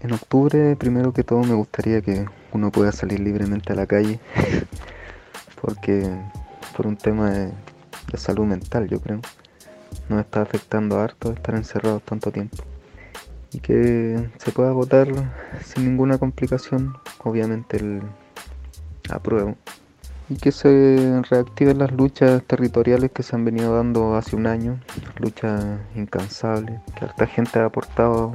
En 0.00 0.12
octubre, 0.12 0.74
primero 0.76 1.12
que 1.12 1.22
todo, 1.22 1.42
me 1.44 1.54
gustaría 1.54 2.02
que 2.02 2.26
uno 2.52 2.72
pueda 2.72 2.92
salir 2.92 3.20
libremente 3.20 3.72
a 3.72 3.76
la 3.76 3.86
calle, 3.86 4.18
porque 5.60 6.10
por 6.76 6.86
un 6.86 6.96
tema 6.96 7.30
de 7.30 7.52
de 8.10 8.18
salud 8.18 8.44
mental, 8.44 8.88
yo 8.88 9.00
creo. 9.00 9.20
Nos 10.08 10.20
está 10.20 10.42
afectando 10.42 11.00
harto 11.00 11.32
estar 11.32 11.54
encerrados 11.54 12.02
tanto 12.02 12.30
tiempo. 12.30 12.64
Y 13.52 13.60
que 13.60 14.30
se 14.38 14.52
pueda 14.52 14.72
votar 14.72 15.08
sin 15.64 15.84
ninguna 15.84 16.18
complicación, 16.18 16.96
obviamente 17.22 17.76
el 17.76 18.02
apruebo. 19.10 19.56
Y 20.28 20.36
que 20.36 20.52
se 20.52 21.22
reactiven 21.28 21.78
las 21.78 21.92
luchas 21.92 22.42
territoriales 22.44 23.10
que 23.10 23.22
se 23.22 23.36
han 23.36 23.44
venido 23.44 23.76
dando 23.76 24.16
hace 24.16 24.36
un 24.36 24.46
año, 24.46 24.80
luchas 25.18 25.62
incansables, 25.94 26.80
que 26.96 27.04
harta 27.04 27.26
gente 27.26 27.58
ha 27.58 27.66
aportado 27.66 28.32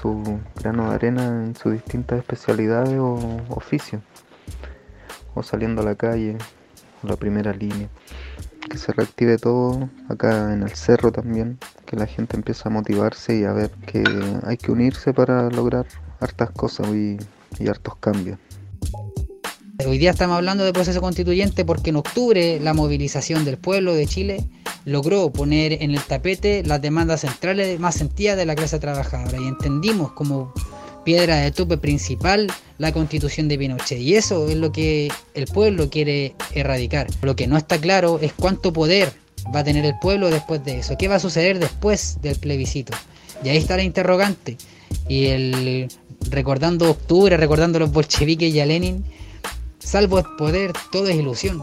su 0.00 0.40
grano 0.56 0.88
de 0.88 0.94
arena 0.94 1.44
en 1.44 1.54
sus 1.54 1.72
distintas 1.72 2.18
especialidades 2.18 2.98
o 2.98 3.42
oficios, 3.50 4.00
o 5.34 5.42
saliendo 5.42 5.82
a 5.82 5.84
la 5.84 5.96
calle, 5.96 6.38
o 7.02 7.08
la 7.08 7.16
primera 7.16 7.52
línea 7.52 7.88
que 8.68 8.78
se 8.78 8.92
reactive 8.92 9.38
todo 9.38 9.88
acá 10.08 10.52
en 10.52 10.62
el 10.62 10.70
cerro 10.70 11.12
también, 11.12 11.58
que 11.86 11.96
la 11.96 12.06
gente 12.06 12.36
empiece 12.36 12.62
a 12.66 12.70
motivarse 12.70 13.38
y 13.38 13.44
a 13.44 13.52
ver 13.52 13.70
que 13.86 14.04
hay 14.44 14.56
que 14.56 14.72
unirse 14.72 15.12
para 15.12 15.50
lograr 15.50 15.86
hartas 16.20 16.50
cosas 16.50 16.88
y, 16.88 17.18
y 17.58 17.68
hartos 17.68 17.96
cambios. 17.96 18.38
Hoy 19.86 19.98
día 19.98 20.10
estamos 20.10 20.36
hablando 20.36 20.64
de 20.64 20.72
proceso 20.72 21.00
constituyente 21.00 21.64
porque 21.64 21.90
en 21.90 21.96
octubre 21.96 22.60
la 22.60 22.74
movilización 22.74 23.44
del 23.44 23.58
pueblo 23.58 23.94
de 23.94 24.06
Chile 24.06 24.48
logró 24.84 25.32
poner 25.32 25.82
en 25.82 25.90
el 25.90 26.00
tapete 26.00 26.62
las 26.64 26.80
demandas 26.80 27.22
centrales 27.22 27.80
más 27.80 27.96
sentidas 27.96 28.36
de 28.36 28.46
la 28.46 28.54
clase 28.54 28.78
trabajadora 28.78 29.38
y 29.38 29.46
entendimos 29.46 30.12
como 30.12 30.52
piedra 31.04 31.36
de 31.36 31.52
tope 31.52 31.76
principal 31.78 32.48
la 32.78 32.92
constitución 32.92 33.48
de 33.48 33.58
Pinochet. 33.58 34.00
Y 34.00 34.16
eso 34.16 34.48
es 34.48 34.56
lo 34.56 34.72
que 34.72 35.12
el 35.34 35.46
pueblo 35.46 35.90
quiere 35.90 36.34
erradicar. 36.54 37.06
Lo 37.22 37.36
que 37.36 37.46
no 37.46 37.56
está 37.56 37.78
claro 37.78 38.18
es 38.20 38.32
cuánto 38.32 38.72
poder 38.72 39.12
va 39.54 39.60
a 39.60 39.64
tener 39.64 39.84
el 39.84 39.98
pueblo 40.00 40.30
después 40.30 40.64
de 40.64 40.80
eso. 40.80 40.96
¿Qué 40.98 41.08
va 41.08 41.16
a 41.16 41.20
suceder 41.20 41.58
después 41.58 42.18
del 42.22 42.36
plebiscito? 42.36 42.94
Y 43.42 43.50
ahí 43.50 43.58
está 43.58 43.76
la 43.76 43.82
interrogante. 43.82 44.56
Y 45.08 45.26
el 45.26 45.88
recordando 46.30 46.90
octubre, 46.90 47.36
recordando 47.36 47.78
los 47.78 47.92
bolcheviques 47.92 48.52
y 48.52 48.60
a 48.60 48.66
Lenin, 48.66 49.04
salvo 49.78 50.18
el 50.18 50.24
poder, 50.38 50.72
todo 50.90 51.08
es 51.08 51.16
ilusión. 51.16 51.62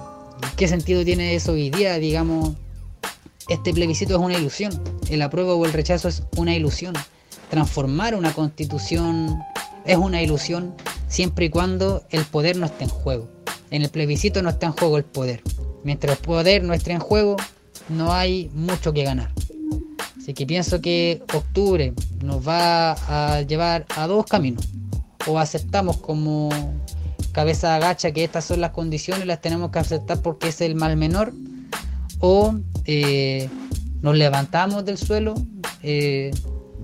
¿Qué 0.55 0.67
sentido 0.67 1.03
tiene 1.03 1.35
eso 1.35 1.53
hoy 1.53 1.69
día? 1.69 1.97
Digamos, 1.97 2.55
este 3.49 3.73
plebiscito 3.73 4.15
es 4.15 4.21
una 4.21 4.37
ilusión. 4.37 4.71
El 5.09 5.21
apruebo 5.21 5.55
o 5.55 5.65
el 5.65 5.73
rechazo 5.73 6.07
es 6.07 6.23
una 6.37 6.55
ilusión 6.55 6.93
transformar 7.51 8.15
una 8.15 8.33
constitución 8.33 9.43
es 9.85 9.97
una 9.97 10.21
ilusión 10.21 10.73
siempre 11.09 11.45
y 11.45 11.49
cuando 11.49 12.01
el 12.09 12.23
poder 12.23 12.55
no 12.55 12.65
esté 12.65 12.85
en 12.85 12.89
juego. 12.89 13.27
En 13.71 13.81
el 13.81 13.89
plebiscito 13.89 14.41
no 14.41 14.49
está 14.49 14.67
en 14.67 14.71
juego 14.71 14.97
el 14.97 15.03
poder. 15.03 15.43
Mientras 15.83 16.17
el 16.17 16.23
poder 16.25 16.63
no 16.63 16.73
esté 16.73 16.93
en 16.93 16.99
juego, 16.99 17.35
no 17.89 18.13
hay 18.13 18.49
mucho 18.53 18.93
que 18.93 19.03
ganar. 19.03 19.33
Así 20.17 20.33
que 20.33 20.45
pienso 20.45 20.79
que 20.79 21.21
octubre 21.33 21.93
nos 22.23 22.47
va 22.47 22.93
a 22.93 23.41
llevar 23.41 23.85
a 23.97 24.07
dos 24.07 24.25
caminos. 24.27 24.69
O 25.27 25.37
aceptamos 25.37 25.97
como 25.97 26.49
cabeza 27.33 27.75
agacha 27.75 28.11
que 28.11 28.23
estas 28.23 28.45
son 28.45 28.61
las 28.61 28.71
condiciones, 28.71 29.25
las 29.25 29.41
tenemos 29.41 29.71
que 29.71 29.79
aceptar 29.79 30.21
porque 30.21 30.47
es 30.47 30.61
el 30.61 30.75
mal 30.75 30.95
menor. 30.95 31.33
O 32.19 32.55
eh, 32.85 33.49
nos 34.01 34.15
levantamos 34.15 34.85
del 34.85 34.97
suelo, 34.97 35.33
eh, 35.83 36.31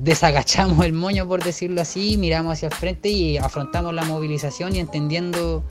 desagachamos 0.02 0.86
el 0.86 0.94
moño, 0.94 1.28
por 1.28 1.44
decirlo 1.44 1.82
así, 1.82 2.18
miramos 2.18 2.54
hacia 2.54 2.68
el 2.68 2.74
frente 2.74 3.10
y 3.10 3.38
afrontamos 3.38 3.94
la 3.94 4.06
movilización 4.06 4.76
y 4.76 4.80
entendiendo 4.80 5.64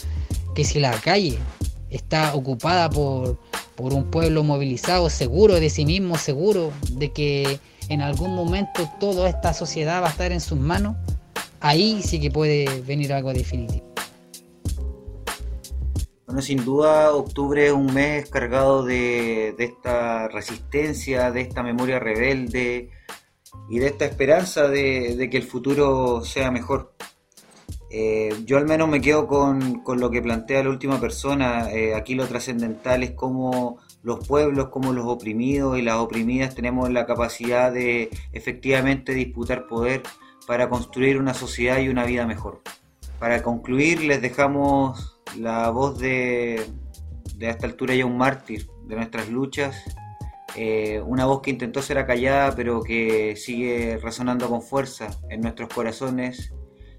que 0.54 0.64
si 0.64 0.80
la 0.80 0.92
calle 0.92 1.38
está 1.90 2.34
ocupada 2.34 2.90
por, 2.90 3.38
por 3.76 3.92
un 3.92 4.10
pueblo 4.10 4.42
movilizado, 4.42 5.08
seguro 5.10 5.60
de 5.60 5.70
sí 5.70 5.84
mismo, 5.84 6.18
seguro 6.18 6.72
de 6.92 7.12
que 7.12 7.60
en 7.88 8.02
algún 8.02 8.34
momento 8.34 8.90
toda 8.98 9.28
esta 9.28 9.54
sociedad 9.54 10.02
va 10.02 10.08
a 10.08 10.10
estar 10.10 10.32
en 10.32 10.40
sus 10.40 10.58
manos, 10.58 10.96
ahí 11.60 12.02
sí 12.02 12.20
que 12.20 12.30
puede 12.30 12.80
venir 12.82 13.12
algo 13.12 13.32
definitivo. 13.32 13.86
Bueno, 16.26 16.42
sin 16.42 16.64
duda 16.64 17.12
octubre 17.12 17.66
es 17.66 17.72
un 17.72 17.94
mes 17.94 18.28
cargado 18.28 18.84
de, 18.84 19.54
de 19.56 19.64
esta 19.64 20.26
resistencia, 20.26 21.30
de 21.30 21.42
esta 21.42 21.62
memoria 21.62 22.00
rebelde, 22.00 22.90
y 23.68 23.78
de 23.78 23.86
esta 23.86 24.04
esperanza 24.04 24.68
de, 24.68 25.28
que 25.30 25.36
el 25.36 25.42
futuro 25.42 26.24
sea 26.24 26.50
mejor. 26.50 26.94
Eh, 27.90 28.34
yo 28.44 28.58
al 28.58 28.66
menos 28.66 28.88
me 28.88 29.00
quedo 29.00 29.26
con, 29.26 29.82
lo 29.86 30.10
que 30.10 30.22
plantea 30.22 30.62
la 30.62 30.70
última 30.70 31.00
persona. 31.00 31.70
Eh, 31.72 31.94
aquí 31.94 32.14
lo 32.14 32.26
trascendental 32.26 33.02
es 33.02 33.12
cómo 33.12 33.78
los 34.02 34.26
pueblos, 34.26 34.68
como 34.68 34.92
los 34.92 35.06
oprimidos 35.06 35.78
y 35.78 35.82
las 35.82 35.96
oprimidas 35.96 36.54
tenemos 36.54 36.90
la 36.90 37.06
capacidad 37.06 37.72
de 37.72 38.10
efectivamente 38.32 39.14
disputar 39.14 39.66
poder 39.66 40.02
para 40.46 40.68
construir 40.68 41.18
una 41.18 41.34
sociedad 41.34 41.78
y 41.78 41.88
una 41.88 42.04
vida 42.04 42.26
mejor. 42.26 42.60
Para 43.18 43.42
concluir, 43.42 44.02
les 44.02 44.20
dejamos 44.20 45.20
la 45.36 45.70
voz 45.70 45.98
de, 45.98 46.64
de 47.36 47.48
a 47.48 47.50
esta 47.50 47.66
altura 47.66 47.94
ya 47.94 48.06
un 48.06 48.16
mártir 48.16 48.68
de 48.86 48.94
nuestras 48.94 49.28
luchas 49.28 49.82
eh, 50.58 51.02
una 51.04 51.26
voz 51.26 51.42
que 51.42 51.50
intentó 51.50 51.82
ser 51.82 51.98
acallada, 51.98 52.56
pero 52.56 52.82
que 52.82 53.36
sigue 53.36 53.98
resonando 54.02 54.48
con 54.48 54.62
fuerza 54.62 55.10
en 55.28 55.42
nuestros 55.42 55.68
corazones 55.68 56.54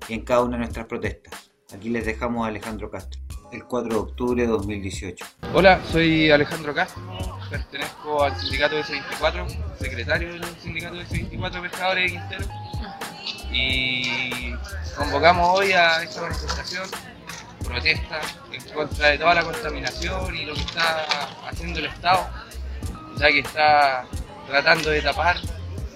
y 0.08 0.13
en 0.13 0.24
cada 0.24 0.43
una 0.43 0.58
de 0.58 0.60
nuestras 0.60 0.86
protestas. 0.86 1.50
Aquí 1.74 1.89
les 1.89 2.06
dejamos 2.06 2.46
a 2.46 2.50
Alejandro 2.50 2.91
Castro, 2.91 3.20
el 3.52 3.65
4 3.65 3.89
de 3.89 3.96
octubre 3.96 4.41
de 4.43 4.48
2018. 4.48 5.26
Hola, 5.56 5.82
soy 5.91 6.30
Alejandro 6.30 6.74
Castro, 6.74 7.02
pertenezco 7.50 8.24
al 8.24 8.39
sindicato 8.39 8.76
de 8.76 8.84
S24, 8.84 9.78
secretario 9.80 10.34
del 10.34 10.46
sindicato 10.62 10.96
de 10.96 11.06
S24 11.06 11.62
Pescadores 11.63 12.12
de 12.12 12.17
Quintero, 12.20 12.46
y 13.52 14.54
convocamos 14.96 15.60
hoy 15.60 15.72
a 15.72 16.04
esta 16.04 16.22
manifestación, 16.22 16.88
protesta 17.65 18.22
en 18.52 18.74
contra 18.74 19.08
de 19.10 19.17
toda 19.17 19.34
la 19.34 19.43
contaminación 19.43 20.36
y 20.36 20.46
lo 20.46 20.54
que 20.54 20.62
está 20.62 21.06
haciendo 21.50 21.80
el 21.80 21.86
Estado 21.86 22.30
ya 23.17 23.27
que 23.27 23.39
está 23.39 24.06
tratando 24.47 24.89
de 24.89 25.01
tapar 25.01 25.38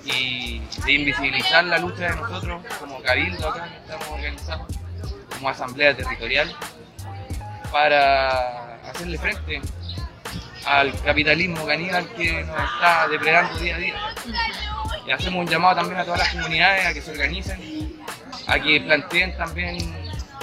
y 0.03 0.61
de 0.85 0.91
invisibilizar 0.91 1.63
la 1.65 1.77
lucha 1.77 2.09
de 2.09 2.15
nosotros 2.15 2.63
como 2.79 3.01
cabildo 3.01 3.49
acá 3.49 3.69
que 3.69 3.77
estamos 3.77 4.07
organizados, 4.07 4.67
como 5.29 5.49
asamblea 5.49 5.95
territorial, 5.95 6.55
para 7.71 8.75
hacerle 8.89 9.17
frente 9.17 9.61
al 10.65 10.99
capitalismo 11.01 11.65
caníbal 11.65 12.07
que 12.09 12.43
nos 12.43 12.73
está 12.73 13.07
depredando 13.07 13.59
día 13.59 13.75
a 13.75 13.79
día. 13.79 13.95
Y 15.07 15.11
hacemos 15.11 15.45
un 15.45 15.47
llamado 15.47 15.75
también 15.75 15.99
a 15.99 16.05
todas 16.05 16.19
las 16.19 16.29
comunidades 16.29 16.85
a 16.85 16.93
que 16.93 17.01
se 17.01 17.11
organicen, 17.11 18.01
a 18.47 18.59
que 18.59 18.81
planteen 18.81 19.37
también 19.37 19.77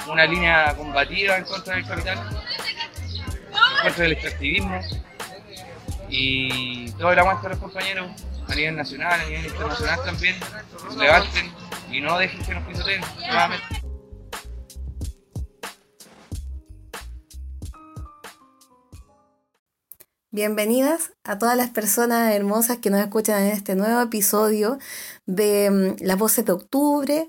una 0.09 0.25
línea 0.25 0.75
combativa 0.77 1.37
en 1.37 1.45
contra 1.45 1.75
del 1.77 1.87
capital, 1.87 2.19
en 2.19 3.83
contra 3.83 4.03
del 4.03 4.13
extractivismo 4.13 4.81
y 6.11 6.91
todo 6.93 7.13
el 7.13 7.19
aguante 7.19 7.47
a 7.47 7.51
los 7.51 7.59
compañeros 7.59 8.11
a 8.49 8.55
nivel 8.55 8.77
nacional, 8.77 9.21
a 9.21 9.25
nivel 9.25 9.47
internacional 9.47 10.01
también, 10.05 10.37
que 10.91 10.97
levanten 10.97 11.51
y 11.91 12.01
no 12.01 12.19
dejen 12.19 12.45
que 12.45 12.55
nos 12.55 12.67
pisoteen 12.67 13.01
nuevamente. 13.19 13.89
Bienvenidas 20.31 21.13
a 21.25 21.39
todas 21.39 21.57
las 21.57 21.71
personas 21.71 22.35
hermosas 22.35 22.79
que 22.79 22.91
nos 22.91 23.01
escuchan 23.01 23.43
en 23.43 23.53
este 23.53 23.75
nuevo 23.75 24.01
episodio 24.03 24.79
de 25.27 25.71
mm, 25.99 26.05
Las 26.05 26.19
Voces 26.19 26.45
de 26.45 26.53
Octubre. 26.53 27.29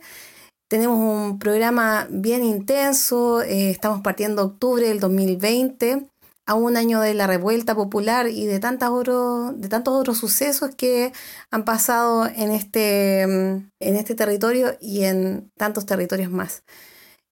Tenemos 0.68 1.00
un 1.00 1.39
programa 1.39 2.08
bien 2.12 2.44
intenso, 2.44 3.42
eh, 3.42 3.72
estamos 3.72 4.02
partiendo 4.02 4.44
octubre 4.44 4.88
del 4.88 5.00
2020, 5.00 6.08
a 6.49 6.55
un 6.55 6.77
año 6.77 6.99
de 6.99 7.13
la 7.13 7.27
revuelta 7.27 7.75
popular 7.75 8.27
y 8.27 8.47
de, 8.47 8.59
tantas 8.59 8.89
de 8.89 9.69
tantos 9.69 9.93
otros 9.93 10.17
sucesos 10.17 10.73
que 10.75 11.13
han 11.51 11.63
pasado 11.63 12.25
en 12.25 12.49
este, 12.49 13.27
mm, 13.27 13.69
en 13.79 13.95
este 13.95 14.15
territorio 14.15 14.75
y 14.81 15.03
en 15.03 15.51
tantos 15.57 15.85
territorios 15.85 16.31
más. 16.31 16.63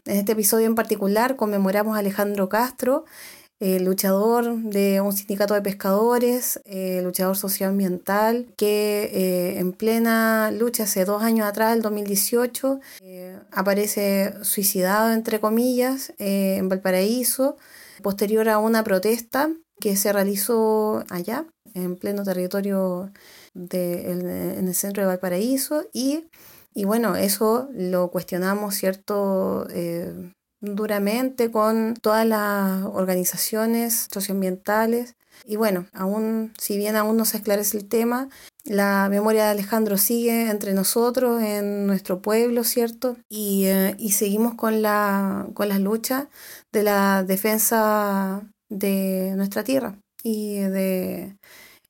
En 0.05 0.17
este 0.17 0.33
episodio 0.33 0.67
en 0.67 0.75
particular 0.75 1.35
conmemoramos 1.35 1.95
a 1.95 1.99
Alejandro 1.99 2.47
Castro, 2.47 3.05
eh, 3.59 3.79
luchador 3.79 4.55
de 4.55 5.01
un 5.01 5.13
sindicato 5.13 5.55
de 5.55 5.63
pescadores, 5.63 6.61
eh, 6.65 7.01
luchador 7.03 7.35
socioambiental, 7.35 8.45
que 8.55 9.09
eh, 9.11 9.57
en 9.57 9.73
plena 9.73 10.51
lucha 10.51 10.83
hace 10.83 11.05
dos 11.05 11.23
años 11.23 11.47
atrás, 11.47 11.75
el 11.75 11.81
2018, 11.81 12.79
aparece 13.51 14.35
suicidado, 14.43 15.11
entre 15.11 15.39
comillas, 15.39 16.13
en 16.19 16.69
Valparaíso, 16.69 17.57
posterior 18.01 18.49
a 18.49 18.57
una 18.59 18.83
protesta 18.83 19.49
que 19.79 19.95
se 19.95 20.11
realizó 20.11 21.03
allá, 21.09 21.45
en 21.73 21.97
pleno 21.97 22.23
territorio 22.23 23.11
de, 23.53 24.11
en, 24.11 24.67
el 24.67 24.73
centro 24.73 25.03
de 25.03 25.07
Valparaíso, 25.07 25.85
y, 25.93 26.29
y 26.73 26.85
bueno, 26.85 27.15
eso 27.15 27.69
lo 27.73 28.09
cuestionamos, 28.09 28.75
¿cierto? 28.75 29.67
Duramente 30.61 31.51
con 31.51 31.95
todas 32.01 32.25
las 32.25 32.83
organizaciones 32.85 34.07
socioambientales. 34.11 35.15
Y 35.45 35.55
bueno, 35.55 35.87
aún, 35.93 36.53
si 36.57 36.77
bien 36.77 36.95
aún 36.95 37.15
no 37.17 37.25
se 37.25 37.37
esclarece 37.37 37.77
el 37.77 37.87
tema, 37.87 38.29
la 38.63 39.07
memoria 39.09 39.45
de 39.45 39.51
Alejandro 39.51 39.97
sigue 39.97 40.49
entre 40.49 40.73
nosotros, 40.73 41.41
en 41.41 41.87
nuestro 41.87 42.21
pueblo, 42.21 42.63
¿cierto? 42.63 43.17
Y, 43.29 43.65
eh, 43.65 43.95
seguimos 44.11 44.55
con 44.55 44.81
la, 44.81 45.47
con 45.53 45.69
las 45.69 45.79
luchas 45.79 46.27
de 46.73 46.83
la 46.83 47.23
defensa 47.23 48.41
de 48.69 49.33
nuestra 49.35 49.63
tierra 49.63 49.97
y 50.23 50.57
de, 50.57 51.37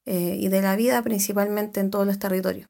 eh, 0.06 0.38
y 0.40 0.48
de 0.50 0.62
la 0.62 0.76
vida 0.76 1.02
principalmente 1.02 1.80
en 1.80 1.90
todos 1.90 2.06
los 2.06 2.20
territorios. 2.20 2.68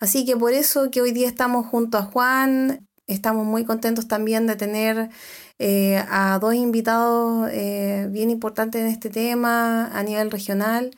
Así 0.00 0.24
que 0.24 0.36
por 0.36 0.52
eso 0.52 0.90
que 0.90 1.02
hoy 1.02 1.12
día 1.12 1.28
estamos 1.28 1.66
junto 1.66 1.98
a 1.98 2.02
Juan, 2.02 2.88
Estamos 3.10 3.44
muy 3.44 3.64
contentos 3.64 4.06
también 4.06 4.46
de 4.46 4.54
tener 4.54 5.10
eh, 5.58 6.00
a 6.08 6.38
dos 6.40 6.54
invitados 6.54 7.50
eh, 7.52 8.06
bien 8.08 8.30
importantes 8.30 8.80
en 8.80 8.86
este 8.86 9.10
tema 9.10 9.86
a 9.86 10.02
nivel 10.04 10.30
regional. 10.30 10.92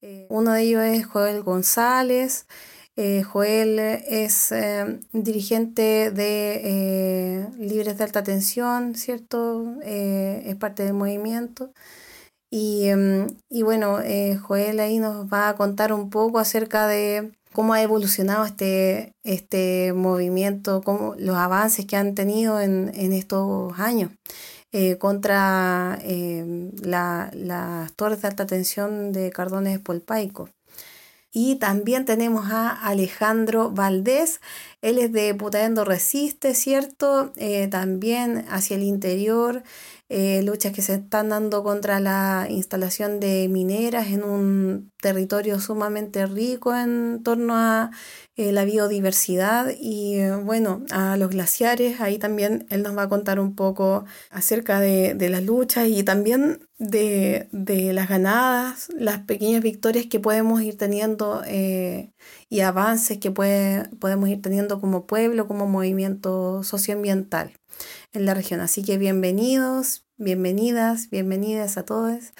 Eh, 0.00 0.26
uno 0.30 0.52
de 0.52 0.62
ellos 0.62 0.82
es 0.82 1.06
Joel 1.06 1.42
González. 1.42 2.46
Joel 3.30 3.78
es 3.78 4.52
dirigente 5.12 6.10
de 6.10 7.46
Libres 7.58 7.96
de 7.96 8.02
Alta 8.02 8.24
Tensión, 8.24 8.96
¿cierto? 8.96 9.76
es 9.84 10.56
parte 10.56 10.82
del 10.82 10.94
movimiento. 10.94 11.72
Y, 12.50 12.88
em, 12.88 13.28
y 13.48 13.62
bueno, 13.62 13.98
Joel 14.42 14.80
ahí 14.80 14.98
nos 14.98 15.32
va 15.32 15.48
a 15.48 15.54
contar 15.54 15.92
un 15.92 16.10
poco 16.10 16.40
acerca 16.40 16.88
de 16.88 17.37
cómo 17.58 17.74
ha 17.74 17.82
evolucionado 17.82 18.44
este, 18.44 19.16
este 19.24 19.92
movimiento, 19.92 20.80
cómo, 20.80 21.16
los 21.18 21.34
avances 21.34 21.86
que 21.86 21.96
han 21.96 22.14
tenido 22.14 22.60
en, 22.60 23.12
estos 23.12 23.76
años 23.80 24.12
eh, 24.70 24.96
contra 24.96 25.98
eh, 26.04 26.70
las 26.82 27.92
torres 27.96 28.22
de 28.22 28.28
alta 28.28 28.46
tensión 28.46 29.10
de 29.10 29.30
Cardones 29.30 29.80
Polpaico. 29.80 30.50
Y 31.32 31.56
también 31.56 32.04
tenemos 32.04 32.48
a 32.48 32.70
Alejandro 32.70 33.72
Valdés, 33.72 34.40
él 34.80 34.98
es 34.98 35.12
de 35.12 35.34
Putaendo 35.34 35.84
Resiste, 35.84 36.54
¿cierto? 36.54 37.32
Eh, 37.34 37.66
también 37.66 38.46
hacia 38.50 38.76
el 38.76 38.84
interior, 38.84 39.64
eh, 40.10 40.42
luchas 40.42 40.72
que 40.72 40.80
se 40.80 40.94
están 40.94 41.28
dando 41.28 41.62
contra 41.62 42.00
la 42.00 42.46
instalación 42.48 43.20
de 43.20 43.46
mineras 43.48 44.08
en 44.08 44.24
un 44.24 44.90
territorio 45.02 45.60
sumamente 45.60 46.24
rico 46.26 46.74
en 46.74 47.22
torno 47.22 47.54
a 47.56 47.90
eh, 48.36 48.52
la 48.52 48.64
biodiversidad 48.64 49.70
y 49.78 50.14
eh, 50.20 50.34
bueno, 50.36 50.82
a 50.90 51.18
los 51.18 51.30
glaciares. 51.30 52.00
Ahí 52.00 52.18
también 52.18 52.66
él 52.70 52.82
nos 52.82 52.96
va 52.96 53.02
a 53.02 53.08
contar 53.10 53.38
un 53.38 53.54
poco 53.54 54.06
acerca 54.30 54.80
de, 54.80 55.14
las 55.28 55.42
luchas 55.42 55.88
y 55.88 56.02
también 56.04 56.66
de, 56.78 57.48
las 57.92 58.08
ganadas, 58.08 58.88
las 58.96 59.18
pequeñas 59.20 59.62
victorias 59.62 60.06
que 60.06 60.20
podemos 60.20 60.62
ir 60.62 60.78
teniendo 60.78 61.42
y 62.48 62.60
avances 62.60 63.18
que 63.18 63.30
podemos 63.30 64.28
ir 64.28 64.40
teniendo 64.42 64.80
como 64.80 65.06
pueblo, 65.06 65.46
como 65.48 65.66
movimiento 65.66 66.62
socioambiental 66.62 67.57
en 68.12 68.26
la 68.26 68.34
región. 68.34 68.60
Así 68.60 68.82
que 68.82 68.98
bienvenidos, 68.98 70.04
bienvenidas, 70.16 71.10
bienvenidas 71.10 71.78
a 71.78 71.84
todos. 71.84 72.32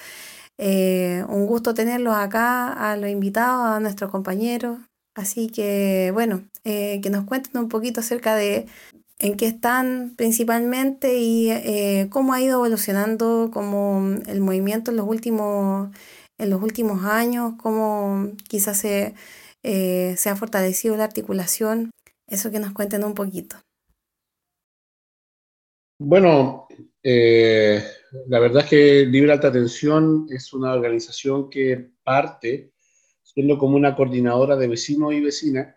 Eh, 0.61 1.23
un 1.29 1.47
gusto 1.47 1.73
tenerlos 1.73 2.15
acá, 2.15 2.73
a 2.73 2.97
los 2.97 3.09
invitados, 3.09 3.77
a 3.77 3.79
nuestros 3.79 4.11
compañeros. 4.11 4.79
Así 5.15 5.47
que, 5.49 6.11
bueno, 6.13 6.43
eh, 6.65 6.99
que 7.01 7.09
nos 7.09 7.25
cuenten 7.25 7.61
un 7.61 7.69
poquito 7.69 8.01
acerca 8.01 8.35
de 8.35 8.67
en 9.19 9.37
qué 9.37 9.47
están 9.47 10.13
principalmente 10.17 11.17
y 11.17 11.49
eh, 11.51 12.07
cómo 12.09 12.33
ha 12.33 12.41
ido 12.41 12.55
evolucionando 12.55 13.49
como 13.53 14.17
el 14.27 14.41
movimiento 14.41 14.91
en 14.91 14.97
los 14.97 15.07
últimos, 15.07 15.89
en 16.37 16.49
los 16.49 16.61
últimos 16.61 17.05
años, 17.05 17.53
cómo 17.57 18.29
quizás 18.47 18.77
se, 18.77 19.15
se 19.63 20.29
ha 20.29 20.35
fortalecido 20.35 20.97
la 20.97 21.05
articulación. 21.05 21.91
Eso 22.27 22.51
que 22.51 22.59
nos 22.59 22.73
cuenten 22.73 23.03
un 23.03 23.13
poquito. 23.13 23.57
Bueno, 26.01 26.69
eh, 27.03 27.83
la 28.27 28.39
verdad 28.39 28.63
es 28.63 28.69
que 28.69 29.05
Libre 29.05 29.33
Alta 29.33 29.51
Tensión 29.51 30.27
es 30.29 30.53
una 30.53 30.73
organización 30.73 31.49
que 31.49 31.91
parte 32.05 32.71
siendo 33.21 33.57
como 33.57 33.75
una 33.75 33.93
coordinadora 33.97 34.55
de 34.55 34.69
vecinos 34.69 35.13
y 35.13 35.19
vecinas 35.19 35.75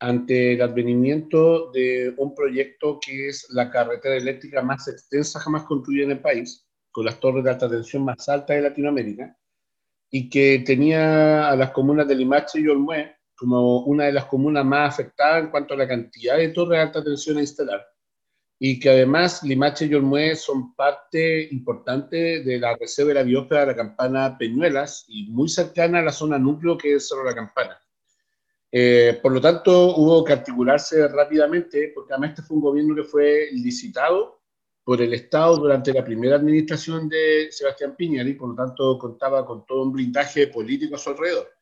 ante 0.00 0.52
el 0.52 0.60
advenimiento 0.60 1.70
de 1.72 2.12
un 2.18 2.34
proyecto 2.34 3.00
que 3.00 3.28
es 3.28 3.46
la 3.52 3.70
carretera 3.70 4.16
eléctrica 4.16 4.60
más 4.60 4.86
extensa 4.86 5.40
jamás 5.40 5.64
construida 5.64 6.04
en 6.04 6.10
el 6.10 6.20
país, 6.20 6.68
con 6.90 7.06
las 7.06 7.18
torres 7.18 7.42
de 7.42 7.50
alta 7.50 7.70
tensión 7.70 8.04
más 8.04 8.28
altas 8.28 8.56
de 8.56 8.62
Latinoamérica, 8.64 9.34
y 10.10 10.28
que 10.28 10.62
tenía 10.66 11.48
a 11.48 11.56
las 11.56 11.70
comunas 11.70 12.06
de 12.06 12.16
Limache 12.16 12.60
y 12.60 12.68
Olmué 12.68 13.16
como 13.34 13.78
una 13.84 14.04
de 14.04 14.12
las 14.12 14.26
comunas 14.26 14.64
más 14.66 14.92
afectadas 14.92 15.44
en 15.44 15.50
cuanto 15.50 15.72
a 15.72 15.78
la 15.78 15.88
cantidad 15.88 16.36
de 16.36 16.50
torres 16.50 16.76
de 16.76 16.82
alta 16.82 17.02
tensión 17.02 17.38
a 17.38 17.40
instalar 17.40 17.93
y 18.66 18.80
que 18.80 18.88
además 18.88 19.42
Limache 19.42 19.84
y 19.84 19.94
Olmué 19.94 20.34
son 20.36 20.74
parte 20.74 21.48
importante 21.50 22.42
de 22.42 22.58
la 22.58 22.74
reserva 22.74 23.08
de 23.08 23.14
la 23.16 23.22
biosfera 23.22 23.60
de 23.60 23.66
la 23.66 23.76
Campana 23.76 24.38
Peñuelas 24.38 25.04
y 25.06 25.26
muy 25.26 25.50
cercana 25.50 25.98
a 25.98 26.02
la 26.02 26.12
zona 26.12 26.38
núcleo 26.38 26.78
que 26.78 26.94
es 26.94 27.06
Cerro 27.06 27.24
La 27.24 27.34
Campana. 27.34 27.78
Eh, 28.72 29.20
por 29.22 29.32
lo 29.32 29.40
tanto, 29.42 29.94
hubo 29.96 30.24
que 30.24 30.32
articularse 30.32 31.06
rápidamente, 31.08 31.92
porque 31.94 32.14
además 32.14 32.30
este 32.30 32.42
fue 32.42 32.56
un 32.56 32.62
gobierno 32.62 32.94
que 32.94 33.04
fue 33.04 33.48
licitado 33.52 34.40
por 34.82 35.02
el 35.02 35.12
Estado 35.12 35.58
durante 35.58 35.92
la 35.92 36.02
primera 36.02 36.36
administración 36.36 37.06
de 37.06 37.48
Sebastián 37.50 37.94
Piñera 37.94 38.30
y 38.30 38.32
por 38.32 38.48
lo 38.48 38.54
tanto 38.54 38.96
contaba 38.96 39.44
con 39.44 39.66
todo 39.66 39.82
un 39.82 39.92
blindaje 39.92 40.46
político 40.46 40.94
a 40.94 40.98
su 40.98 41.10
alrededor. 41.10 41.52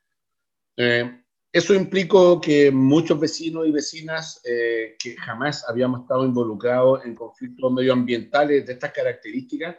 Eh, 0.76 1.21
eso 1.52 1.74
implicó 1.74 2.40
que 2.40 2.70
muchos 2.70 3.20
vecinos 3.20 3.66
y 3.66 3.72
vecinas 3.72 4.40
eh, 4.44 4.96
que 4.98 5.14
jamás 5.16 5.68
habíamos 5.68 6.00
estado 6.00 6.24
involucrados 6.24 7.04
en 7.04 7.14
conflictos 7.14 7.70
medioambientales 7.70 8.64
de 8.66 8.72
estas 8.72 8.92
características, 8.92 9.76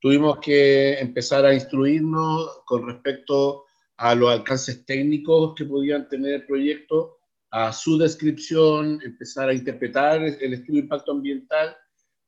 tuvimos 0.00 0.38
que 0.38 1.00
empezar 1.00 1.44
a 1.44 1.52
instruirnos 1.52 2.62
con 2.64 2.86
respecto 2.86 3.64
a 3.96 4.14
los 4.14 4.30
alcances 4.30 4.86
técnicos 4.86 5.54
que 5.56 5.64
podían 5.64 6.08
tener 6.08 6.34
el 6.34 6.46
proyecto, 6.46 7.18
a 7.50 7.72
su 7.72 7.98
descripción, 7.98 9.00
empezar 9.02 9.48
a 9.48 9.54
interpretar 9.54 10.22
el 10.22 10.52
estudio 10.52 10.80
de 10.80 10.84
impacto 10.84 11.10
ambiental 11.10 11.76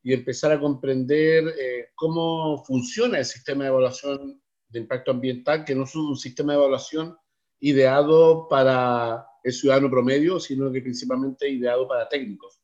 y 0.03 0.13
empezar 0.13 0.51
a 0.51 0.59
comprender 0.59 1.45
eh, 1.61 1.89
cómo 1.95 2.65
funciona 2.65 3.19
el 3.19 3.25
sistema 3.25 3.65
de 3.65 3.71
evaluación 3.71 4.43
de 4.69 4.79
impacto 4.81 5.13
ambiental, 5.13 5.65
que 5.65 5.75
no 5.75 5.85
es 5.85 5.95
un 5.95 6.17
sistema 6.17 6.53
de 6.53 6.59
evaluación 6.59 7.17
ideado 7.61 8.49
para 8.49 9.27
el 9.43 9.53
ciudadano 9.53 9.91
promedio, 9.91 10.39
sino 10.41 10.71
que 10.71 10.83
principalmente 10.83 11.49
ideado 11.49 11.87
para 11.89 12.09
técnicos. 12.09 12.61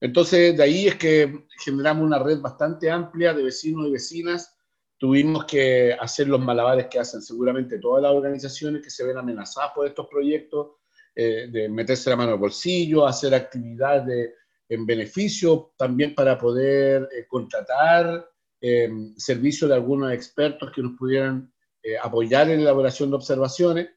Entonces, 0.00 0.56
de 0.56 0.62
ahí 0.62 0.86
es 0.86 0.94
que 0.94 1.46
generamos 1.64 2.04
una 2.04 2.18
red 2.18 2.40
bastante 2.40 2.90
amplia 2.90 3.34
de 3.34 3.42
vecinos 3.42 3.88
y 3.88 3.92
vecinas. 3.92 4.56
Tuvimos 4.96 5.44
que 5.44 5.92
hacer 5.98 6.28
los 6.28 6.40
malabares 6.40 6.86
que 6.86 6.98
hacen 6.98 7.20
seguramente 7.20 7.78
todas 7.78 8.02
las 8.02 8.12
organizaciones 8.12 8.82
que 8.82 8.90
se 8.90 9.04
ven 9.04 9.18
amenazadas 9.18 9.72
por 9.74 9.86
estos 9.86 10.06
proyectos, 10.06 10.76
eh, 11.14 11.48
de 11.50 11.68
meterse 11.68 12.10
la 12.10 12.16
mano 12.16 12.32
al 12.32 12.38
bolsillo, 12.38 13.06
hacer 13.06 13.34
actividades 13.34 14.34
en 14.68 14.86
beneficio 14.86 15.72
también 15.76 16.14
para 16.14 16.38
poder 16.38 17.08
eh, 17.12 17.26
contratar 17.26 18.28
eh, 18.60 18.88
servicios 19.16 19.68
de 19.68 19.74
algunos 19.74 20.12
expertos 20.12 20.70
que 20.72 20.82
nos 20.82 20.96
pudieran 20.96 21.52
apoyar 22.02 22.50
en 22.50 22.56
la 22.58 22.64
elaboración 22.64 23.08
de 23.08 23.16
observaciones. 23.16 23.88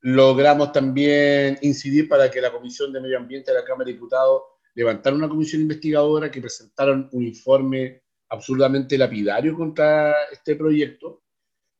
Logramos 0.00 0.72
también 0.72 1.58
incidir 1.62 2.08
para 2.08 2.30
que 2.30 2.40
la 2.40 2.52
Comisión 2.52 2.92
de 2.92 3.00
Medio 3.00 3.18
Ambiente 3.18 3.52
de 3.52 3.58
la 3.58 3.64
Cámara 3.64 3.86
de 3.86 3.92
Diputados 3.92 4.42
levantara 4.76 5.16
una 5.16 5.28
comisión 5.28 5.62
investigadora 5.62 6.30
que 6.30 6.40
presentaron 6.40 7.08
un 7.12 7.22
informe 7.24 8.02
absolutamente 8.28 8.98
lapidario 8.98 9.54
contra 9.56 10.14
este 10.30 10.54
proyecto. 10.54 11.22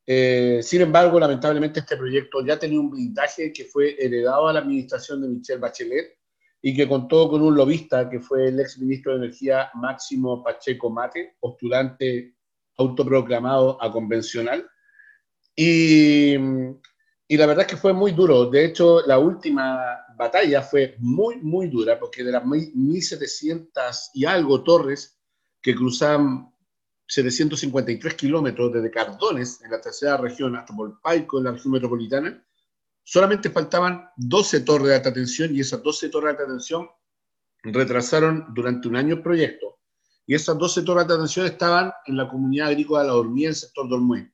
Eh, 0.06 0.60
sin 0.62 0.80
embargo, 0.80 1.20
lamentablemente 1.20 1.80
este 1.80 1.96
proyecto 1.96 2.44
ya 2.44 2.58
tenía 2.58 2.80
un 2.80 2.90
blindaje 2.90 3.52
que 3.52 3.64
fue 3.64 3.96
heredado 3.98 4.48
a 4.48 4.52
la 4.52 4.60
administración 4.60 5.20
de 5.20 5.28
Michelle 5.28 5.60
Bachelet 5.60 6.16
y 6.62 6.74
que 6.74 6.88
contó 6.88 7.28
con 7.28 7.42
un 7.42 7.54
lobista 7.54 8.08
que 8.08 8.20
fue 8.20 8.48
el 8.48 8.60
ex 8.60 8.78
ministro 8.78 9.12
de 9.12 9.18
Energía 9.18 9.70
Máximo 9.74 10.42
Pacheco 10.42 10.88
Mate, 10.88 11.36
postulante 11.38 12.34
autoproclamado 12.78 13.82
a 13.82 13.92
convencional. 13.92 14.66
Y, 15.54 16.36
y 17.28 17.36
la 17.36 17.46
verdad 17.46 17.66
es 17.66 17.72
que 17.72 17.76
fue 17.76 17.92
muy 17.92 18.12
duro. 18.12 18.46
De 18.46 18.64
hecho, 18.64 19.04
la 19.06 19.18
última 19.18 19.78
batalla 20.16 20.62
fue 20.62 20.96
muy, 20.98 21.36
muy 21.36 21.68
dura 21.68 21.98
porque 21.98 22.22
de 22.22 22.32
las 22.32 22.44
1.700 22.44 24.10
y 24.14 24.24
algo 24.24 24.62
torres 24.62 25.18
que 25.60 25.74
cruzaban 25.74 26.52
753 27.08 28.14
kilómetros 28.14 28.72
desde 28.72 28.90
Cardones, 28.90 29.60
en 29.62 29.70
la 29.70 29.80
tercera 29.80 30.16
región, 30.16 30.56
hasta 30.56 30.74
Volpaico, 30.74 31.38
en 31.38 31.44
la 31.44 31.52
región 31.52 31.72
metropolitana, 31.72 32.44
solamente 33.02 33.50
faltaban 33.50 34.08
12 34.16 34.60
torres 34.60 34.88
de 34.88 34.94
alta 34.94 35.12
tensión 35.12 35.54
y 35.54 35.60
esas 35.60 35.82
12 35.82 36.08
torres 36.08 36.36
de 36.36 36.42
alta 36.42 36.52
tensión 36.52 36.88
retrasaron 37.62 38.46
durante 38.54 38.86
un 38.88 38.96
año 38.96 39.16
el 39.16 39.22
proyecto. 39.22 39.78
Y 40.26 40.34
esas 40.34 40.58
12 40.58 40.82
torres 40.82 41.06
de 41.06 41.14
alta 41.14 41.22
tensión 41.24 41.46
estaban 41.46 41.92
en 42.06 42.16
la 42.16 42.28
comunidad 42.28 42.68
agrícola 42.68 43.02
de 43.02 43.08
La 43.08 43.14
Dormía, 43.14 43.48
en 43.48 43.50
el 43.50 43.56
sector 43.56 43.88
Dolmué. 43.88 44.32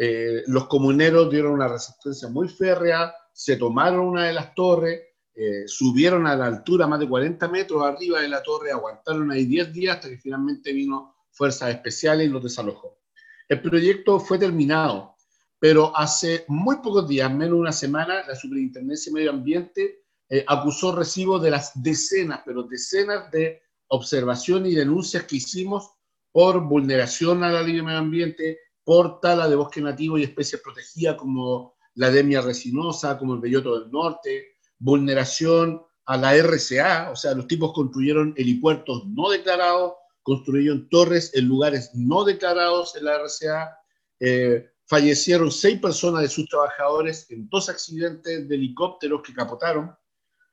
Eh, 0.00 0.44
los 0.46 0.68
comuneros 0.68 1.28
dieron 1.28 1.54
una 1.54 1.66
resistencia 1.66 2.28
muy 2.28 2.48
férrea, 2.48 3.12
se 3.32 3.56
tomaron 3.56 4.06
una 4.06 4.26
de 4.26 4.32
las 4.32 4.54
torres, 4.54 5.02
eh, 5.34 5.64
subieron 5.66 6.24
a 6.28 6.36
la 6.36 6.46
altura 6.46 6.86
más 6.86 7.00
de 7.00 7.08
40 7.08 7.48
metros 7.48 7.82
arriba 7.82 8.20
de 8.20 8.28
la 8.28 8.40
torre, 8.40 8.70
aguantaron 8.70 9.32
ahí 9.32 9.44
10 9.44 9.72
días 9.72 9.96
hasta 9.96 10.08
que 10.08 10.18
finalmente 10.18 10.72
vino 10.72 11.16
fuerzas 11.32 11.70
especiales 11.70 12.28
y 12.28 12.30
los 12.30 12.44
desalojó. 12.44 13.00
El 13.48 13.60
proyecto 13.60 14.20
fue 14.20 14.38
terminado, 14.38 15.16
pero 15.58 15.96
hace 15.96 16.44
muy 16.46 16.76
pocos 16.76 17.08
días, 17.08 17.28
menos 17.32 17.54
de 17.54 17.60
una 17.60 17.72
semana, 17.72 18.24
la 18.24 18.36
Superintendencia 18.36 19.10
de 19.10 19.14
Medio 19.14 19.30
Ambiente 19.30 20.04
eh, 20.28 20.44
acusó 20.46 20.94
recibo 20.94 21.40
de 21.40 21.50
las 21.50 21.72
decenas, 21.82 22.42
pero 22.46 22.62
decenas 22.62 23.32
de 23.32 23.62
observaciones 23.88 24.72
y 24.72 24.76
denuncias 24.76 25.24
que 25.24 25.36
hicimos 25.36 25.90
por 26.30 26.60
vulneración 26.60 27.42
a 27.42 27.50
la 27.50 27.62
ley 27.62 27.76
de 27.76 27.82
medio 27.82 27.98
ambiente, 27.98 28.58
por 28.88 29.20
tala 29.20 29.46
de 29.50 29.54
bosque 29.54 29.82
nativo 29.82 30.16
y 30.16 30.22
especies 30.22 30.62
protegidas 30.62 31.16
como 31.16 31.74
la 31.96 32.10
demia 32.10 32.40
resinosa, 32.40 33.18
como 33.18 33.34
el 33.34 33.40
belloto 33.40 33.78
del 33.78 33.90
norte, 33.90 34.46
vulneración 34.78 35.82
a 36.06 36.16
la 36.16 36.34
RCA, 36.34 37.10
o 37.12 37.14
sea, 37.14 37.34
los 37.34 37.46
tipos 37.46 37.74
construyeron 37.74 38.32
helipuertos 38.38 39.04
no 39.08 39.28
declarados, 39.28 39.92
construyeron 40.22 40.88
torres 40.88 41.32
en 41.34 41.48
lugares 41.48 41.90
no 41.92 42.24
declarados 42.24 42.96
en 42.96 43.04
la 43.04 43.18
RCA, 43.18 43.78
eh, 44.20 44.70
fallecieron 44.86 45.52
seis 45.52 45.78
personas 45.78 46.22
de 46.22 46.28
sus 46.30 46.48
trabajadores 46.48 47.30
en 47.30 47.46
dos 47.50 47.68
accidentes 47.68 48.48
de 48.48 48.54
helicópteros 48.54 49.20
que 49.20 49.34
capotaron, 49.34 49.94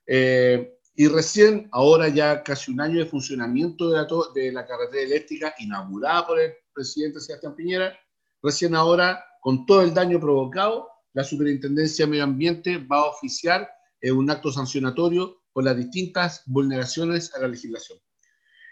eh, 0.08 0.78
y 0.93 1.08
recién, 1.08 1.69
ahora 1.71 2.10
ya 2.10 2.43
casi 2.43 2.69
un 2.69 2.82
año 2.82 3.00
de 3.00 3.06
funcionamiento 3.06 3.91
de 3.91 3.98
la, 3.98 4.08
de 4.34 4.52
la 4.52 4.65
carretera 4.65 5.04
eléctrica 5.04 5.56
inaugurada 5.60 6.28
por 6.28 6.38
el 6.41 6.52
presidente 6.74 7.21
Sebastián 7.21 7.56
Piñera, 7.56 7.98
recién 8.46 8.76
ahora, 8.76 9.26
con 9.42 9.66
todo 9.66 9.82
el 9.82 9.94
daño 9.94 10.20
provocado, 10.20 10.88
la 11.14 11.24
Superintendencia 11.24 12.06
de 12.06 12.12
Medio 12.12 12.24
Ambiente 12.24 12.78
va 12.78 12.98
a 12.98 13.10
oficiar 13.10 13.70
eh, 14.02 14.12
un 14.12 14.30
acto 14.30 14.52
sancionatorio 14.52 15.42
por 15.52 15.64
las 15.64 15.78
distintas 15.78 16.44
vulneraciones 16.46 17.34
a 17.34 17.40
la 17.40 17.48
legislación. 17.48 17.98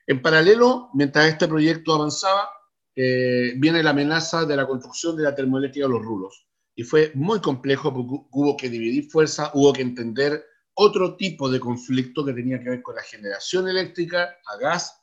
En 0.05 0.21
paralelo, 0.21 0.89
mientras 0.93 1.27
este 1.27 1.47
proyecto 1.47 1.93
avanzaba, 1.93 2.49
eh, 2.95 3.53
viene 3.57 3.81
la 3.81 3.91
amenaza 3.91 4.45
de 4.45 4.55
la 4.55 4.67
construcción 4.67 5.15
de 5.15 5.23
la 5.23 5.33
termoeléctrica 5.33 5.87
de 5.87 5.93
los 5.93 6.01
rulos. 6.01 6.45
Y 6.75 6.83
fue 6.83 7.11
muy 7.15 7.39
complejo 7.39 7.93
porque 7.93 8.27
hubo 8.31 8.57
que 8.57 8.69
dividir 8.69 9.09
fuerzas, 9.09 9.51
hubo 9.53 9.71
que 9.71 9.81
entender 9.81 10.43
otro 10.73 11.15
tipo 11.15 11.49
de 11.49 11.59
conflicto 11.59 12.25
que 12.25 12.33
tenía 12.33 12.59
que 12.59 12.69
ver 12.69 12.81
con 12.81 12.95
la 12.95 13.03
generación 13.03 13.69
eléctrica 13.69 14.35
a 14.45 14.57
gas. 14.57 15.01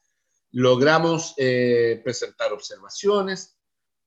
Logramos 0.52 1.34
eh, 1.38 2.00
presentar 2.04 2.52
observaciones, 2.52 3.59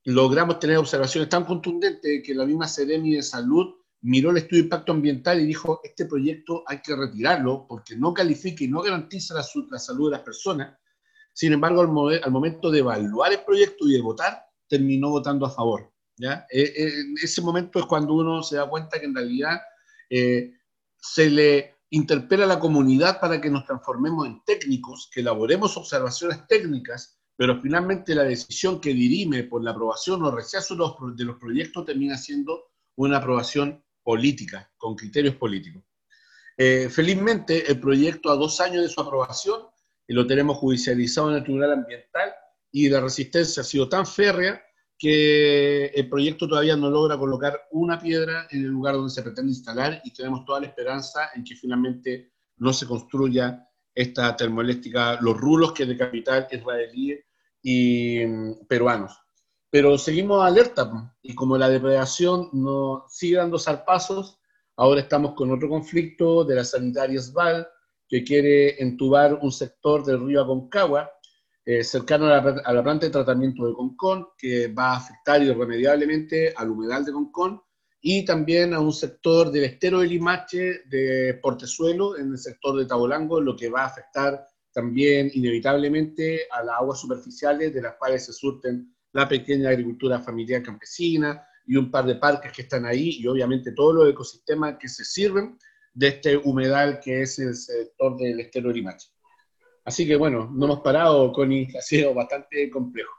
logramos 0.04 0.58
tener 0.58 0.76
observaciones 0.76 1.28
tan 1.28 1.44
contundentes 1.44 2.22
que 2.24 2.34
la 2.34 2.46
misma 2.46 2.68
Seremi 2.68 3.14
de 3.14 3.22
Salud 3.22 3.74
miró 4.02 4.30
el 4.30 4.38
estudio 4.38 4.62
de 4.62 4.66
impacto 4.66 4.92
ambiental 4.92 5.40
y 5.40 5.46
dijo, 5.46 5.80
este 5.82 6.04
proyecto 6.04 6.62
hay 6.66 6.82
que 6.82 6.94
retirarlo 6.94 7.66
porque 7.66 7.96
no 7.96 8.12
califica 8.12 8.64
y 8.64 8.68
no 8.68 8.82
garantiza 8.82 9.34
la 9.34 9.78
salud 9.78 10.10
de 10.10 10.16
las 10.16 10.20
personas 10.20 10.74
sin 11.34 11.52
embargo, 11.52 11.80
al, 11.80 11.88
momento 12.30 12.70
de 12.70 12.78
evaluar 12.78 13.32
el 13.32 13.44
proyecto 13.44 13.88
y 13.88 13.92
de 13.92 14.00
votar, 14.00 14.46
terminó 14.68 15.10
votando 15.10 15.44
a 15.44 15.50
favor. 15.50 15.92
¿ya? 16.16 16.46
Eh, 16.50 16.72
eh, 16.76 17.00
en 17.00 17.14
ese 17.20 17.42
momento 17.42 17.80
es 17.80 17.86
cuando 17.86 18.14
uno 18.14 18.42
se 18.42 18.56
da 18.56 18.70
cuenta 18.70 19.00
que 19.00 19.06
en 19.06 19.16
realidad 19.16 19.60
eh, 20.08 20.52
se 20.96 21.28
le 21.28 21.74
interpela 21.90 22.44
a 22.44 22.48
la 22.48 22.60
comunidad 22.60 23.20
para 23.20 23.40
que 23.40 23.50
nos 23.50 23.66
transformemos 23.66 24.26
en 24.26 24.42
técnicos, 24.44 25.10
que 25.12 25.20
elaboremos 25.20 25.76
observaciones 25.76 26.46
técnicas, 26.46 27.18
pero 27.36 27.60
finalmente 27.60 28.14
la 28.14 28.24
decisión 28.24 28.80
que 28.80 28.94
dirime 28.94 29.44
por 29.44 29.62
la 29.62 29.72
aprobación 29.72 30.22
o 30.22 30.30
rechazo 30.30 30.74
de 31.14 31.24
los 31.24 31.36
proyectos 31.36 31.84
termina 31.84 32.16
siendo 32.16 32.70
una 32.96 33.18
aprobación 33.18 33.82
política, 34.02 34.70
con 34.76 34.94
criterios 34.94 35.36
políticos. 35.36 35.82
felizmente, 36.56 37.70
el 37.70 37.80
proyecto 37.80 38.30
a 38.30 38.36
dos 38.36 38.60
años 38.60 38.82
de 38.82 38.88
su 38.88 39.00
aprobación 39.00 39.62
y 40.06 40.14
lo 40.14 40.26
tenemos 40.26 40.58
judicializado 40.58 41.30
en 41.30 41.36
el 41.36 41.42
Tribunal 41.42 41.72
Ambiental 41.72 42.32
y 42.70 42.88
la 42.88 43.00
resistencia 43.00 43.62
ha 43.62 43.64
sido 43.64 43.88
tan 43.88 44.06
férrea 44.06 44.62
que 44.98 45.86
el 45.86 46.08
proyecto 46.08 46.46
todavía 46.46 46.76
no 46.76 46.90
logra 46.90 47.18
colocar 47.18 47.60
una 47.72 48.00
piedra 48.00 48.46
en 48.50 48.60
el 48.64 48.68
lugar 48.68 48.94
donde 48.94 49.12
se 49.12 49.22
pretende 49.22 49.52
instalar 49.52 50.00
y 50.04 50.12
tenemos 50.12 50.44
toda 50.44 50.60
la 50.60 50.68
esperanza 50.68 51.30
en 51.34 51.44
que 51.44 51.56
finalmente 51.56 52.32
no 52.58 52.72
se 52.72 52.86
construya 52.86 53.68
esta 53.94 54.34
termoeléctrica, 54.36 55.18
los 55.20 55.36
rulos 55.36 55.72
que 55.72 55.84
es 55.84 55.88
de 55.88 55.96
capital 55.96 56.46
israelí 56.50 57.18
y 57.62 58.24
mm, 58.26 58.66
peruanos. 58.66 59.18
Pero 59.70 59.98
seguimos 59.98 60.44
alerta 60.44 61.16
y 61.22 61.34
como 61.34 61.58
la 61.58 61.68
depredación 61.68 62.48
no 62.52 63.04
sigue 63.08 63.36
dando 63.36 63.58
zarpazos, 63.58 64.38
ahora 64.76 65.00
estamos 65.00 65.34
con 65.34 65.50
otro 65.50 65.68
conflicto 65.68 66.44
de 66.44 66.56
la 66.56 66.64
sanitaria 66.64 67.20
SVAL, 67.20 67.66
que 68.08 68.22
quiere 68.22 68.80
entubar 68.82 69.34
un 69.40 69.50
sector 69.50 70.04
del 70.04 70.24
río 70.24 70.42
Aconcagua, 70.42 71.10
eh, 71.64 71.82
cercano 71.82 72.26
a 72.26 72.72
la, 72.72 72.82
planta 72.82 73.06
de 73.06 73.12
tratamiento 73.12 73.66
de 73.66 73.72
Concón, 73.72 74.28
que 74.36 74.68
va 74.68 74.92
a 74.92 74.96
afectar 74.98 75.42
irremediablemente 75.42 76.52
al 76.54 76.70
humedal 76.70 77.04
de 77.04 77.12
Concón, 77.12 77.62
y 78.06 78.22
también 78.26 78.74
a 78.74 78.80
un 78.80 78.92
sector 78.92 79.50
del 79.50 79.64
estero 79.64 80.00
de 80.00 80.08
Limache 80.08 80.82
de 80.90 81.40
Portezuelo, 81.40 82.18
en 82.18 82.32
el 82.32 82.38
sector 82.38 82.76
de 82.76 82.84
Tabolango, 82.84 83.40
lo 83.40 83.56
que 83.56 83.70
va 83.70 83.84
a 83.84 83.86
afectar 83.86 84.46
también 84.74 85.30
inevitablemente 85.32 86.42
a 86.50 86.62
las 86.62 86.76
aguas 86.76 87.00
superficiales 87.00 87.72
de 87.72 87.80
las 87.80 87.94
cuales 87.94 88.26
se 88.26 88.34
surten 88.34 88.94
la 89.12 89.26
pequeña 89.26 89.70
agricultura 89.70 90.20
familiar 90.20 90.62
campesina 90.62 91.46
y 91.66 91.76
un 91.76 91.90
par 91.90 92.04
de 92.04 92.16
parques 92.16 92.52
que 92.52 92.60
están 92.60 92.84
ahí 92.84 93.16
y 93.20 93.26
obviamente 93.26 93.72
todos 93.72 93.94
los 93.94 94.10
ecosistemas 94.10 94.76
que 94.78 94.88
se 94.88 95.02
sirven 95.02 95.56
de 95.94 96.08
este 96.08 96.36
humedal 96.36 97.00
que 97.00 97.22
es 97.22 97.38
el 97.38 97.54
sector 97.54 98.18
del 98.18 98.38
estero 98.38 98.68
de 98.68 98.74
Limache. 98.74 99.08
Así 99.82 100.06
que 100.06 100.16
bueno, 100.16 100.50
no 100.52 100.66
hemos 100.66 100.80
parado, 100.80 101.32
Connie, 101.32 101.68
ha 101.78 101.80
sido 101.80 102.12
bastante 102.12 102.68
complejo. 102.68 103.14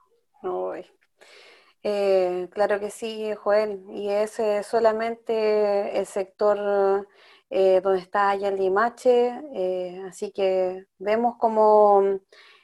Eh, 1.87 2.49
claro 2.51 2.79
que 2.79 2.89
sí, 2.89 3.31
Joel, 3.35 3.85
y 3.91 4.09
es 4.09 4.41
solamente 4.65 5.99
el 5.99 6.07
sector 6.07 7.07
eh, 7.51 7.79
donde 7.79 7.99
está 7.99 8.35
Limache, 8.35 9.39
eh, 9.53 10.01
así 10.07 10.31
que 10.31 10.87
vemos 10.97 11.35
como 11.37 12.01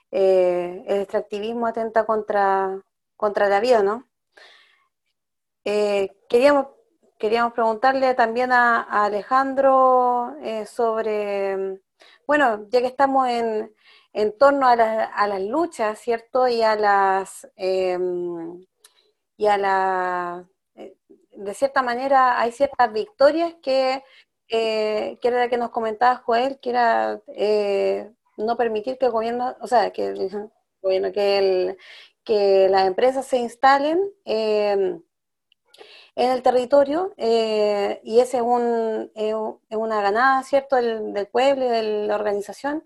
el 0.09 0.83
extractivismo 0.87 1.67
atenta 1.67 2.03
contra, 2.07 2.81
contra 3.15 3.47
la 3.47 3.59
vida, 3.59 3.83
¿no? 3.83 4.07
queríamos, 5.63 6.67
queríamos 7.19 7.53
preguntarle 7.53 8.15
también 8.15 8.51
a, 8.51 8.81
Alejandro 9.05 10.35
sobre, 10.65 11.79
bueno, 12.25 12.67
ya 12.69 12.81
que 12.81 12.87
estamos 12.87 13.27
en, 13.29 13.71
en 14.13 14.37
torno 14.37 14.67
a, 14.67 14.71
a, 14.73 15.27
las 15.27 15.41
luchas, 15.41 15.99
¿cierto? 15.99 16.47
Y 16.47 16.63
a 16.63 16.75
las, 16.75 17.47
em, 17.55 18.65
y 19.41 19.47
a 19.47 19.57
la, 19.57 20.47
eh, 20.75 20.95
de 21.31 21.53
cierta 21.55 21.81
manera 21.81 22.39
hay 22.39 22.51
ciertas 22.51 22.93
victorias 22.93 23.55
que, 23.61 24.03
que 24.47 25.17
era 25.23 25.39
la 25.39 25.49
que 25.49 25.57
nos 25.57 25.71
comentaba 25.71 26.17
Joel, 26.17 26.59
que 26.59 26.69
era 26.69 27.21
no 28.37 28.57
permitir 28.57 28.97
que 28.97 29.05
el 29.07 29.11
gobierno, 29.11 29.55
o 29.61 29.67
sea, 29.67 29.91
que, 29.91 30.13
bueno, 30.83 31.11
que, 31.11 31.37
el, 31.37 31.77
que 32.23 32.67
las 32.69 32.85
empresas 32.85 33.25
se 33.25 33.37
instalen 33.37 33.99
en 36.15 36.31
el 36.31 36.41
territorio 36.43 37.13
eh, 37.17 38.01
y 38.03 38.19
ese 38.19 38.37
es, 38.37 38.43
un, 38.43 39.11
una 39.69 40.01
ganada, 40.01 40.43
¿cierto?, 40.43 40.75
del, 40.75 41.27
pueblo 41.31 41.65
y 41.65 41.69
de 41.69 41.83
la 42.07 42.15
organización. 42.15 42.83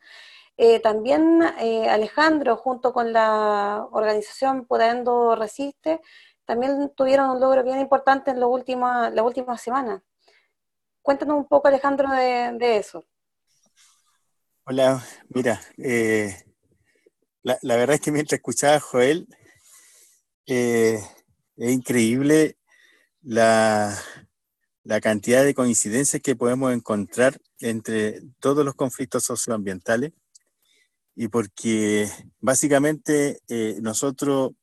Eh, 0.58 0.80
también 0.80 1.42
eh, 1.60 1.90
Alejandro, 1.90 2.56
junto 2.58 2.94
con 2.94 3.12
la 3.14 3.88
organización 3.92 4.66
Podendo 4.66 5.36
Resiste, 5.36 6.02
también 6.46 6.92
tuvieron 6.96 7.32
un 7.32 7.40
logro 7.40 7.64
bien 7.64 7.80
importante 7.80 8.32
en 8.32 8.40
lo 8.40 8.50
última, 8.50 9.10
la 9.10 9.24
última 9.24 9.58
semana. 9.58 10.04
Cuéntanos 11.02 11.38
un 11.38 11.48
poco, 11.48 11.68
Alejandro, 11.68 12.10
de 12.10 12.78
eso. 12.78 13.06
Hola, 14.68 15.06
mira, 15.30 15.62
eh, 15.78 16.36
la, 17.44 17.76
verdad 17.76 17.94
es 17.94 18.02
que 18.02 18.12
mientras 18.12 18.40
escuchaba 18.40 18.78
a 18.78 18.80
Joel, 18.80 19.28
eh, 20.48 21.00
es 21.56 21.72
increíble 21.72 22.58
la, 23.22 23.96
la, 24.84 25.00
cantidad 25.02 25.44
de 25.44 25.54
coincidencias 25.54 26.20
que 26.24 26.36
podemos 26.36 26.74
encontrar 26.74 27.40
entre 27.60 28.22
todos 28.40 28.66
los 28.66 28.74
conflictos 28.74 29.24
socioambientales 29.24 30.14
y 31.14 31.28
porque 31.28 32.10
básicamente 32.40 33.42
eh, 33.48 33.78
nosotros 33.82 34.54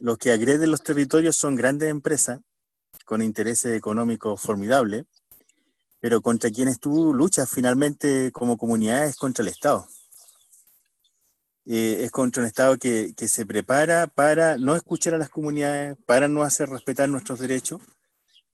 los 0.00 0.18
que 0.18 0.32
agreden 0.32 0.70
los 0.70 0.82
territorios 0.82 1.36
son 1.36 1.54
grandes 1.54 1.90
empresas 1.90 2.40
con 3.04 3.22
intereses 3.22 3.76
económicos 3.76 4.40
formidables 4.40 5.04
pero 6.00 6.22
contra 6.22 6.50
quienes 6.50 6.80
tú 6.80 7.14
luchas 7.14 7.48
finalmente 7.48 8.32
como 8.32 8.56
comunidad 8.56 9.04
es 9.06 9.16
contra 9.16 9.42
el 9.42 9.48
Estado. 9.48 9.86
Eh, 11.66 11.98
es 12.04 12.10
contra 12.10 12.42
un 12.42 12.46
Estado 12.46 12.78
que, 12.78 13.12
que, 13.14 13.28
se 13.28 13.44
prepara 13.44 14.06
para 14.06 14.56
no 14.56 14.74
escuchar 14.74 15.14
a 15.14 15.18
las 15.18 15.28
comunidades, 15.28 15.96
para 16.06 16.26
no 16.26 16.42
hacer 16.42 16.70
respetar 16.70 17.08
nuestros 17.08 17.38
derechos, 17.38 17.82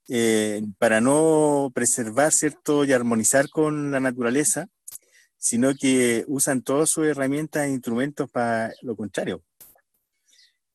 eh, 0.09 0.61
para 0.79 1.01
no 1.01 1.71
preservar, 1.73 2.33
¿cierto?, 2.33 2.85
y 2.85 2.93
armonizar 2.93 3.49
con 3.49 3.93
la 3.93 4.01
naturaleza, 4.01 4.67
sino 5.39 5.73
que 5.75 6.25
usan 6.27 6.63
todas 6.63 6.91
sus 6.91 7.07
herramientas 7.07 7.67
e 7.67 7.71
instrumentos 7.71 8.29
para 8.29 8.73
lo 8.83 8.97
contrario. 8.97 9.43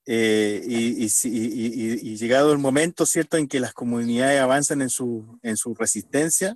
Eh, 0.05 0.63
y, 0.65 2.17
llegado 2.17 2.51
el 2.51 2.57
momento, 2.57 3.05
¿cierto?, 3.05 3.37
en 3.37 3.47
que 3.47 3.59
las 3.59 3.73
comunidades 3.73 4.41
avanzan 4.41 4.81
en 4.81 4.89
su, 4.89 5.39
en 5.43 5.57
su 5.57 5.75
resistencia, 5.75 6.55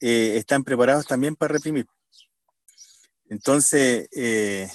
eh, 0.00 0.34
están 0.36 0.64
preparados 0.64 1.06
también 1.06 1.36
para 1.36 1.54
reprimir. 1.54 1.86
Entonces, 3.28 4.08
eh, 4.12 4.68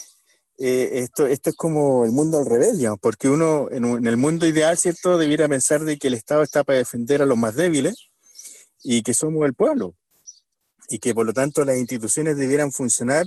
esto, 0.58 1.26
esto 1.26 1.50
es 1.50 1.56
como 1.56 2.06
el 2.06 2.12
mundo 2.12 2.40
al 2.40 2.46
revés, 2.46 2.78
digamos, 2.78 3.00
porque 3.02 3.30
uno 3.30 3.68
en, 3.72 4.06
el 4.06 4.18
mundo 4.18 4.46
ideal, 4.46 4.78
¿cierto?, 4.78 5.18
debiera 5.18 5.48
pensar 5.48 5.84
de 5.84 5.98
que 5.98 6.08
el 6.08 6.14
Estado 6.14 6.44
está 6.44 6.64
para 6.64 6.78
defender 6.78 7.22
a 7.22 7.26
los 7.26 7.38
más 7.38 7.56
débiles 7.56 8.10
y 8.84 9.02
que 9.04 9.14
somos 9.14 9.46
el 9.46 9.54
pueblo 9.54 9.96
y 10.88 11.00
que 11.00 11.16
por 11.16 11.26
lo 11.26 11.34
tanto 11.34 11.64
las 11.64 11.78
instituciones 11.78 12.36
debieran 12.36 12.72
funcionar 12.72 13.26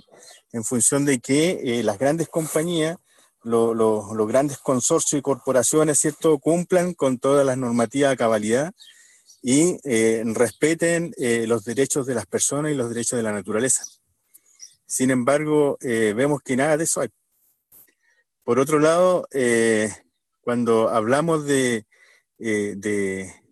en 0.52 0.64
función 0.64 1.06
de 1.06 1.18
que 1.18 1.80
las 1.82 1.98
grandes 1.98 2.28
compañías, 2.28 2.98
los 3.44 4.28
grandes 4.28 4.58
consorcios 4.58 5.18
y 5.18 5.22
corporaciones, 5.22 5.98
¿cierto?, 5.98 6.38
cumplan 6.38 6.94
con 6.94 7.18
todas 7.18 7.46
las 7.46 7.56
normativas 7.56 8.12
a 8.12 8.16
cabalidad 8.16 8.72
y 9.46 9.78
eh, 9.84 10.22
respeten 10.24 11.12
eh, 11.18 11.46
los 11.46 11.64
derechos 11.64 12.06
de 12.06 12.14
las 12.14 12.24
personas 12.24 12.72
y 12.72 12.74
los 12.74 12.88
derechos 12.88 13.18
de 13.18 13.22
la 13.22 13.32
naturaleza. 13.32 13.84
Sin 14.86 15.10
embargo, 15.10 15.76
eh, 15.82 16.14
vemos 16.16 16.40
que 16.42 16.56
nada 16.56 16.78
de 16.78 16.84
eso 16.84 17.02
hay. 17.02 17.10
Por 18.42 18.58
otro 18.58 18.78
lado, 18.78 19.26
cuando 20.42 20.88
hablamos 20.90 21.46
de, 21.46 21.86
de, 22.38 22.74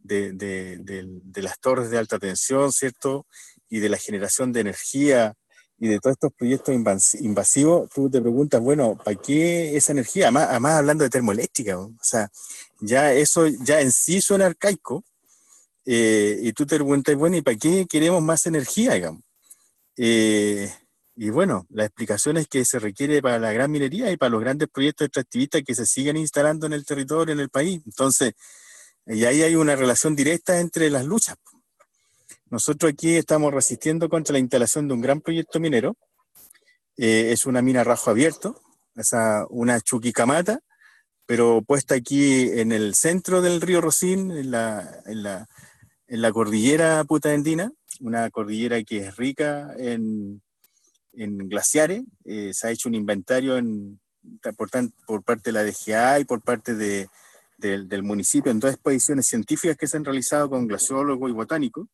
de, 0.03 1.43
las 1.43 1.61
torres 1.61 1.91
de 1.91 1.99
alta 1.99 2.19
tensión, 2.19 2.73
¿cierto? 2.73 3.27
Y 3.71 3.79
de 3.79 3.89
la 3.89 3.97
generación 3.97 4.53
de 4.53 4.61
energía 4.61 5.35
y 5.83 5.89
de 5.89 5.99
todos 5.99 6.15
estos 6.15 6.33
proyectos 6.33 6.77
invasivos, 7.17 7.91
tú 7.91 8.09
te 8.09 8.21
preguntas, 8.21 8.61
bueno, 8.61 8.97
¿para 9.05 9.17
qué 9.17 9.77
esa 9.77 9.91
energía? 9.91 10.29
Además, 10.29 10.77
hablando 10.77 11.03
de 11.03 11.11
termoeléctrica, 11.11 11.77
o 11.77 11.93
sea, 12.01 12.31
ya 12.79 13.13
eso 13.13 13.49
ya 13.49 13.81
en 13.81 13.91
sí 13.91 14.21
suena 14.21 14.47
arcaico, 14.47 15.03
eh, 15.85 16.39
y 16.41 16.53
tú 16.53 16.67
te 16.67 16.77
preguntas, 16.77 17.17
bueno, 17.17 17.37
¿y 17.37 17.43
para 17.43 17.57
qué 17.57 17.85
queremos 17.91 18.23
más 18.23 18.47
energía, 18.47 18.95
digamos? 18.95 19.23
Eh, 19.97 20.73
y 21.17 21.31
bueno, 21.31 21.67
la 21.69 21.87
explicación 21.87 22.37
es 22.37 22.47
que 22.47 22.65
se 22.65 22.79
requiere 22.79 23.21
para 23.21 23.41
la 23.41 23.51
gran 23.51 23.69
minería 23.69 24.13
y 24.13 24.17
para 24.17 24.31
los 24.31 24.41
grandes 24.41 24.69
proyectos 24.69 25.07
extractivistas 25.07 25.63
que 25.67 25.75
se 25.75 25.85
siguen 25.85 26.17
instalando 26.17 26.67
en 26.67 26.75
el 26.75 26.87
territorio, 26.87 27.33
en 27.33 27.41
el 27.41 27.51
país. 27.51 27.83
Entonces, 27.85 28.35
y 29.05 29.25
ahí 29.25 29.43
hay 29.43 29.57
una 29.57 29.75
relación 29.75 30.15
directa 30.15 30.61
entre 30.61 30.91
las 30.91 31.05
luchas. 31.05 31.39
Nosotros 32.53 32.93
aquí 32.93 33.17
estamos 33.17 33.51
resistiendo 33.55 34.11
contra 34.11 34.35
la 34.35 34.39
instalación 34.39 34.87
de 34.87 34.93
un 34.93 35.01
gran 35.01 35.23
proyecto 35.23 35.59
minero. 35.59 35.97
Eh, 36.99 37.33
es 37.33 37.47
una 37.47 37.63
mina 37.63 37.83
rajo 37.83 38.11
abierto, 38.11 38.61
es 38.95 39.13
una 39.49 39.81
chuquicamata, 39.81 40.61
pero 41.25 41.63
puesta 41.63 41.95
aquí 41.95 42.51
en 42.51 42.71
el 42.71 42.95
centro 42.95 43.41
del 43.41 43.63
río 43.63 43.81
Rosín, 43.81 44.31
en 44.33 44.51
la, 44.51 45.01
en 45.07 45.23
la, 45.23 45.49
en 46.07 46.21
la 46.21 46.31
cordillera 46.31 47.03
putaendina, 47.05 47.73
una 48.01 48.29
cordillera 48.29 48.83
que 48.83 48.99
es 48.99 49.17
rica 49.17 49.75
en, 49.79 50.43
en 51.15 51.39
glaciares. 51.49 52.03
Eh, 52.27 52.51
se 52.53 52.67
ha 52.67 52.71
hecho 52.71 52.91
un 52.91 52.97
inventario 52.97 53.57
en, 53.57 53.99
por, 54.59 54.69
por, 55.07 55.23
parte 55.23 55.45
de 55.45 55.53
la 55.53 55.65
DGA 55.65 56.21
y 56.21 56.27
por 56.27 56.43
parte 56.43 56.75
de, 56.75 57.09
del 57.57 58.03
municipio 58.03 58.53
en 58.53 58.61
dos 58.61 58.75
expediciones 58.75 59.27
científicas 59.27 59.79
que 59.79 59.87
se 59.87 59.97
han 59.97 60.05
realizado 60.05 60.51
con 60.51 60.67
glaciólogos 60.67 61.31
y 61.31 61.33
botánicos. 61.33 61.89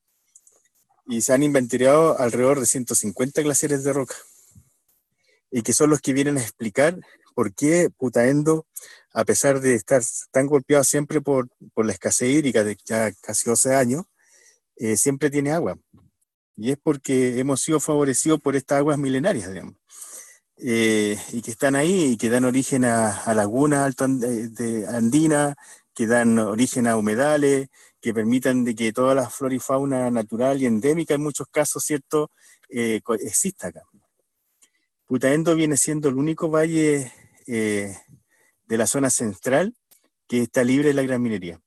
Y 1.08 1.22
se 1.22 1.32
han 1.32 1.42
inventariado 1.42 2.18
alrededor 2.18 2.60
de 2.60 2.66
150 2.66 3.42
glaciares 3.42 3.82
de 3.82 3.92
roca. 3.92 4.14
Y 5.50 5.62
que 5.62 5.72
son 5.72 5.90
los 5.90 6.00
que 6.00 6.12
vienen 6.12 6.36
a 6.36 6.42
explicar 6.42 7.00
por 7.34 7.54
qué 7.54 7.88
Putaendo, 7.96 8.66
a 9.12 9.24
pesar 9.24 9.60
de 9.60 9.74
estar 9.74 10.02
tan 10.30 10.46
golpeado 10.46 10.84
siempre 10.84 11.20
por, 11.20 11.48
por 11.72 11.86
la 11.86 11.92
escasez 11.92 12.28
hídrica 12.28 12.62
de 12.62 12.76
ya 12.84 13.10
casi 13.22 13.48
12 13.48 13.74
años, 13.74 14.04
eh, 14.76 14.96
siempre 14.96 15.30
tiene 15.30 15.52
agua. 15.52 15.78
Y 16.56 16.72
es 16.72 16.78
porque 16.82 17.38
hemos 17.38 17.62
sido 17.62 17.80
favorecidos 17.80 18.40
por 18.40 18.56
estas 18.56 18.78
aguas 18.78 18.98
milenarias, 18.98 19.50
digamos. 19.50 19.74
Eh, 20.56 21.16
y 21.32 21.40
que 21.40 21.52
están 21.52 21.76
ahí 21.76 22.12
y 22.12 22.16
que 22.16 22.30
dan 22.30 22.44
origen 22.44 22.84
a, 22.84 23.32
lagunas 23.32 23.86
alto 23.86 24.08
de 24.08 24.86
andinas, 24.88 25.54
que 25.94 26.08
dan 26.08 26.38
origen 26.38 26.88
a 26.88 26.96
humedales, 26.96 27.68
que 28.00 28.14
permitan 28.14 28.64
de 28.64 28.74
que 28.74 28.92
toda 28.92 29.14
la 29.14 29.28
flora 29.28 29.54
y 29.54 29.58
fauna 29.58 30.10
natural 30.10 30.62
y 30.62 30.66
endémica 30.66 31.14
en 31.14 31.22
muchos 31.22 31.48
casos, 31.50 31.84
¿cierto?, 31.84 32.30
eh, 32.68 33.00
exista 33.20 33.68
acá. 33.68 33.82
Putaendo 35.06 35.54
viene 35.54 35.78
siendo 35.78 36.10
el 36.10 36.16
único 36.16 36.50
valle 36.50 37.10
eh, 37.46 37.96
de 38.66 38.76
la 38.76 38.86
zona 38.86 39.08
central 39.08 39.74
que 40.26 40.42
está 40.42 40.62
libre 40.62 40.88
de 40.88 40.94
la 40.94 41.02
gran 41.02 41.22
minería. 41.22 41.58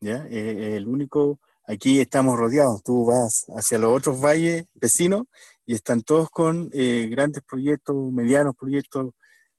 ¿ya? 0.00 0.24
Eh, 0.30 0.76
el 0.76 0.86
único, 0.86 1.40
aquí 1.66 1.98
estamos 1.98 2.38
rodeados, 2.38 2.84
tú 2.84 3.06
vas 3.06 3.46
hacia 3.56 3.78
los 3.78 3.90
otros 3.90 4.20
valles 4.20 4.66
vecinos 4.74 5.24
y 5.66 5.74
están 5.74 6.02
todos 6.02 6.30
con 6.30 6.70
eh, 6.72 7.08
grandes 7.10 7.42
proyectos, 7.42 7.96
medianos 8.12 8.54
proyectos 8.54 9.10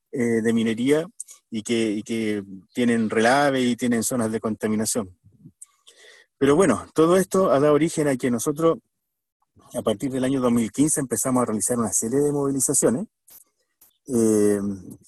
de 0.09 0.53
minería 0.53 1.05
y 1.51 1.61
que, 1.61 1.91
y 1.91 2.01
que 2.01 2.43
tienen 2.73 3.09
relave 3.09 3.61
y 3.61 3.75
tienen 3.75 4.03
zonas 4.03 4.31
de 4.31 4.39
contaminación. 4.39 5.16
Pero 6.37 6.55
bueno, 6.55 6.85
todo 6.93 7.17
esto 7.17 7.51
ha 7.51 7.59
dado 7.59 7.73
origen 7.73 8.07
a 8.07 8.15
que 8.15 8.29
nosotros, 8.29 8.77
a 9.73 9.81
partir 9.81 10.11
del 10.11 10.23
año 10.23 10.39
2015, 10.41 10.99
empezamos 10.99 11.41
a 11.41 11.45
realizar 11.45 11.79
una 11.79 11.91
serie 11.91 12.19
de 12.19 12.31
movilizaciones 12.31 13.07
eh, 14.07 14.59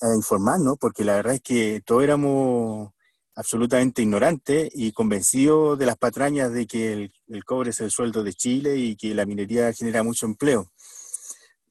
a 0.01 0.15
informarnos, 0.15 0.77
porque 0.79 1.03
la 1.03 1.15
verdad 1.15 1.35
es 1.35 1.41
que 1.41 1.81
todos 1.85 2.03
éramos 2.03 2.91
absolutamente 3.35 4.01
ignorantes 4.01 4.69
y 4.73 4.91
convencidos 4.91 5.79
de 5.79 5.85
las 5.85 5.97
patrañas 5.97 6.51
de 6.51 6.67
que 6.67 7.11
el, 7.29 7.45
cobre 7.45 7.69
es 7.69 7.79
el 7.79 7.91
sueldo 7.91 8.21
de 8.21 8.33
Chile 8.33 8.75
y 8.75 8.97
que 8.97 9.15
la 9.15 9.25
minería 9.25 9.71
genera 9.71 10.03
mucho 10.03 10.25
empleo, 10.25 10.69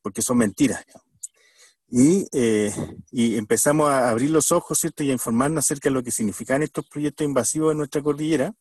porque 0.01 0.23
son 0.23 0.39
mentiras. 0.39 0.83
Y, 1.91 2.27
eh, 2.33 2.73
y, 3.11 3.37
empezamos 3.37 3.91
a 3.91 4.09
abrir 4.09 4.31
los 4.31 4.53
ojos, 4.53 4.79
¿cierto? 4.79 5.03
Y 5.03 5.11
a 5.11 5.15
informarnos 5.15 5.65
acerca 5.65 5.89
de 5.89 5.95
lo 5.95 6.03
que 6.03 6.11
significan 6.11 6.63
estos 6.63 6.87
proyectos 6.87 7.27
invasivos 7.27 7.73
en 7.73 7.79
nuestra 7.79 8.03
cordillera. 8.03 8.55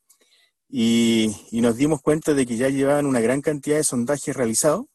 Y, 0.69 1.33
nos 1.51 1.77
dimos 1.77 2.01
cuenta 2.01 2.33
de 2.33 2.45
que 2.45 2.57
ya 2.57 2.69
llevaban 2.69 3.05
una 3.05 3.21
gran 3.21 3.41
cantidad 3.41 3.77
de 3.77 3.83
sondajes 3.83 4.35
realizados 4.35 4.85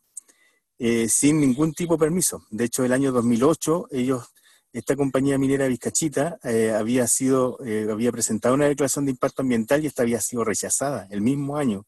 eh, 0.78 1.08
sin 1.08 1.40
ningún 1.40 1.72
tipo 1.72 1.94
de 1.94 2.00
permiso. 2.00 2.46
De 2.50 2.64
hecho, 2.64 2.84
el 2.84 2.92
año 2.92 3.12
2008, 3.12 3.88
ellos, 3.92 4.26
esta 4.72 4.96
compañía 4.96 5.38
minera 5.38 5.66
Vizcachita 5.66 6.38
eh, 6.44 6.72
había, 6.72 7.06
sido, 7.06 7.58
eh, 7.64 7.86
había 7.90 8.12
presentado 8.12 8.54
una 8.54 8.66
declaración 8.66 9.04
de 9.04 9.12
impacto 9.12 9.42
ambiental 9.42 9.82
y 9.82 9.86
esta 9.86 10.02
había 10.02 10.20
sido 10.20 10.44
rechazada 10.44 11.06
el 11.10 11.20
mismo 11.20 11.56
año. 11.56 11.86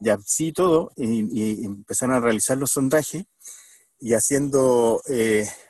Y 0.00 0.08
así 0.08 0.52
todo, 0.52 0.92
y, 0.96 1.64
empezaron 1.64 2.16
a 2.16 2.20
realizar 2.20 2.56
los 2.56 2.72
sondajes 2.72 3.24
y 4.00 4.14
haciendo, 4.14 5.02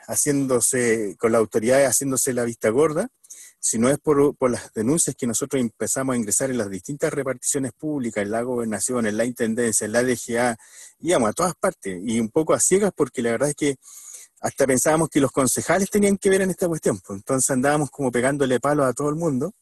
haciéndose, 0.06 1.16
con 1.18 1.32
la 1.32 1.38
autoridad 1.38 1.84
haciéndose 1.84 2.32
la 2.32 2.44
vista 2.44 2.68
gorda, 2.70 3.10
si 3.60 3.78
no 3.78 3.90
es 3.90 3.98
por, 3.98 4.34
por, 4.36 4.50
las 4.50 4.72
denuncias 4.72 5.14
que 5.14 5.26
nosotros 5.26 5.60
empezamos 5.60 6.14
a 6.14 6.16
ingresar 6.16 6.50
en 6.50 6.56
las 6.56 6.70
distintas 6.70 7.12
reparticiones 7.12 7.72
públicas, 7.72 8.22
en 8.22 8.30
la 8.30 8.40
gobernación, 8.40 9.06
en 9.06 9.18
la 9.18 9.26
intendencia, 9.26 9.84
en 9.84 9.92
la 9.92 10.02
DGA, 10.02 10.56
íbamos 11.00 11.28
a 11.28 11.32
todas 11.34 11.54
partes 11.54 12.00
y 12.02 12.18
un 12.18 12.30
poco 12.30 12.54
a 12.54 12.58
ciegas 12.58 12.90
porque 12.96 13.20
la 13.20 13.32
verdad 13.32 13.50
es 13.50 13.54
que 13.54 13.76
hasta 14.40 14.66
pensábamos 14.66 15.10
que 15.10 15.20
los 15.20 15.30
concejales 15.30 15.90
tenían 15.90 16.16
que 16.16 16.30
ver 16.30 16.40
en 16.40 16.50
esta 16.50 16.66
cuestión, 16.66 16.98
pues 17.06 17.18
entonces 17.18 17.50
andábamos 17.50 17.90
como 17.90 18.10
pegándole 18.10 18.58
palos 18.58 18.86
a 18.86 18.94
todo 18.94 19.10
el 19.10 19.16
mundo 19.16 19.52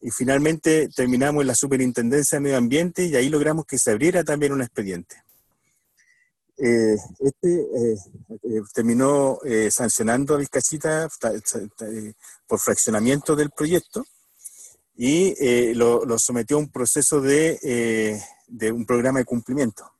y 0.00 0.10
finalmente 0.10 0.88
terminamos 0.94 1.40
en 1.40 1.46
la 1.46 1.54
Superintendencia 1.54 2.36
de 2.36 2.42
Medio 2.42 2.58
Ambiente 2.58 3.06
y 3.06 3.16
ahí 3.16 3.30
logramos 3.30 3.64
que 3.64 3.78
se 3.78 3.90
abriera 3.90 4.22
también 4.24 4.52
un 4.52 4.60
expediente. 4.60 5.25
Eh, 6.58 6.96
este 7.18 7.60
eh, 7.60 7.96
eh, 8.42 8.62
terminó 8.72 9.38
eh, 9.44 9.70
sancionando 9.70 10.34
a 10.34 10.38
Vizcachita 10.38 11.06
eh, 11.06 12.14
por 12.46 12.58
fraccionamiento 12.58 13.36
del 13.36 13.50
proyecto 13.50 14.06
y 14.94 15.34
eh, 15.38 15.74
lo, 15.74 16.06
lo, 16.06 16.18
sometió 16.18 16.56
a 16.56 16.60
un 16.60 16.70
proceso 16.70 17.20
de, 17.20 18.18
de, 18.46 18.72
un 18.72 18.86
programa 18.86 19.18
de 19.18 19.26
cumplimiento. 19.26 19.92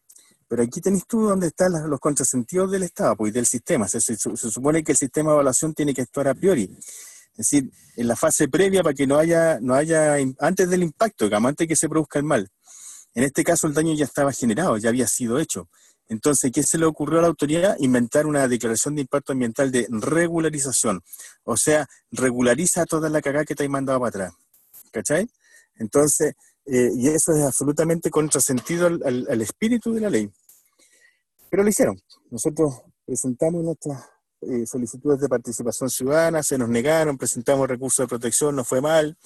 Pero 0.48 0.62
aquí 0.62 0.80
tenéis 0.80 1.06
tú 1.06 1.22
donde 1.22 1.48
están 1.48 1.72
los 1.90 2.00
contrasentidos 2.00 2.70
del 2.70 2.84
Estado 2.84 3.16
pues, 3.16 3.30
y 3.30 3.34
del 3.34 3.46
sistema. 3.46 3.86
Se, 3.88 4.00
se, 4.00 4.16
se, 4.16 4.36
supone 4.36 4.82
que 4.82 4.92
el 4.92 4.98
sistema 4.98 5.30
de 5.30 5.34
evaluación 5.34 5.74
tiene 5.74 5.92
que 5.92 6.02
actuar 6.02 6.28
a 6.28 6.34
priori. 6.34 6.70
Es 7.32 7.36
decir, 7.50 7.70
en 7.96 8.08
la 8.08 8.16
fase 8.16 8.48
previa 8.48 8.82
para 8.82 8.94
que 8.94 9.06
no 9.06 9.18
haya, 9.18 9.58
no 9.60 9.74
haya 9.74 10.16
antes 10.38 10.70
del 10.70 10.82
impacto, 10.82 11.26
digamos, 11.26 11.50
antes 11.50 11.68
que 11.68 11.76
se 11.76 11.88
produzca 11.88 12.18
el 12.18 12.24
mal. 12.24 12.48
En 13.14 13.24
este 13.24 13.44
caso 13.44 13.66
el 13.66 13.74
daño 13.74 13.92
ya 13.94 14.04
estaba 14.06 14.32
generado, 14.32 14.78
ya 14.78 14.88
había 14.88 15.06
sido 15.06 15.38
hecho. 15.38 15.68
Entonces, 16.08 16.52
¿qué 16.52 16.62
se 16.62 16.78
le 16.78 16.86
ocurrió 16.86 17.18
a 17.18 17.22
la 17.22 17.28
autoridad? 17.28 17.76
Inventar 17.80 18.26
una 18.26 18.46
declaración 18.46 18.94
de 18.94 19.02
impacto 19.02 19.32
ambiental 19.32 19.72
de 19.72 19.86
regularización. 19.90 21.02
O 21.44 21.56
sea, 21.56 21.88
regulariza 22.10 22.86
toda 22.86 23.08
la 23.08 23.20
cagada 23.20 23.44
que 23.44 23.54
te 23.54 23.64
hay 23.64 23.68
mandado 23.68 23.98
para 23.98 24.08
atrás. 24.08 24.32
¿Cachai? 24.92 25.28
Entonces, 25.76 26.34
eh, 26.64 26.90
y 26.94 27.08
eso 27.08 27.32
es 27.32 27.42
absolutamente 27.42 28.10
contrasentido 28.10 28.86
al, 28.86 29.42
espíritu 29.42 29.92
de 29.92 30.00
la 30.00 30.10
ley. 30.10 30.30
Pero 31.50 31.62
lo 31.62 31.68
hicieron. 31.68 32.00
Nosotros 32.30 32.82
presentamos 33.04 33.64
nuestras 33.64 34.04
eh, 34.42 34.64
solicitudes 34.66 35.20
de 35.20 35.28
participación 35.28 35.90
ciudadana, 35.90 36.42
se 36.42 36.56
nos 36.56 36.68
negaron, 36.68 37.18
presentamos 37.18 37.68
recursos 37.68 38.04
de 38.04 38.08
protección, 38.08 38.54
no 38.54 38.64
fue 38.64 38.80
mal. 38.80 39.16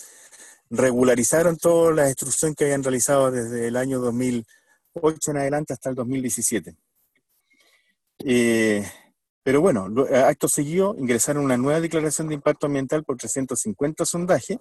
Regularizaron 0.71 1.57
toda 1.57 1.93
la 1.93 2.09
instrucción 2.09 2.55
que 2.55 2.65
habían 2.65 2.83
realizado 2.83 3.31
desde 3.31 3.69
el 3.69 3.77
año 3.77 4.01
2000 4.01 4.47
8 4.47 4.60
en 4.95 5.37
adelante 5.37 5.73
hasta 5.73 5.91
el 5.91 5.95
2017. 5.95 6.77
Eh, 8.25 8.85
pero 9.43 9.61
bueno, 9.61 9.89
acto 10.27 10.49
seguido 10.49 10.95
ingresaron 10.99 11.45
una 11.45 11.57
nueva 11.57 11.81
declaración 11.81 12.29
de 12.29 12.35
impacto 12.35 12.67
ambiental 12.67 13.05
por 13.05 13.17
350 13.17 14.05
sondajes 14.05 14.59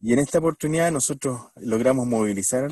y 0.00 0.12
en 0.12 0.20
esta 0.20 0.38
oportunidad 0.38 0.92
nosotros 0.92 1.40
logramos 1.56 2.06
movilizar 2.06 2.70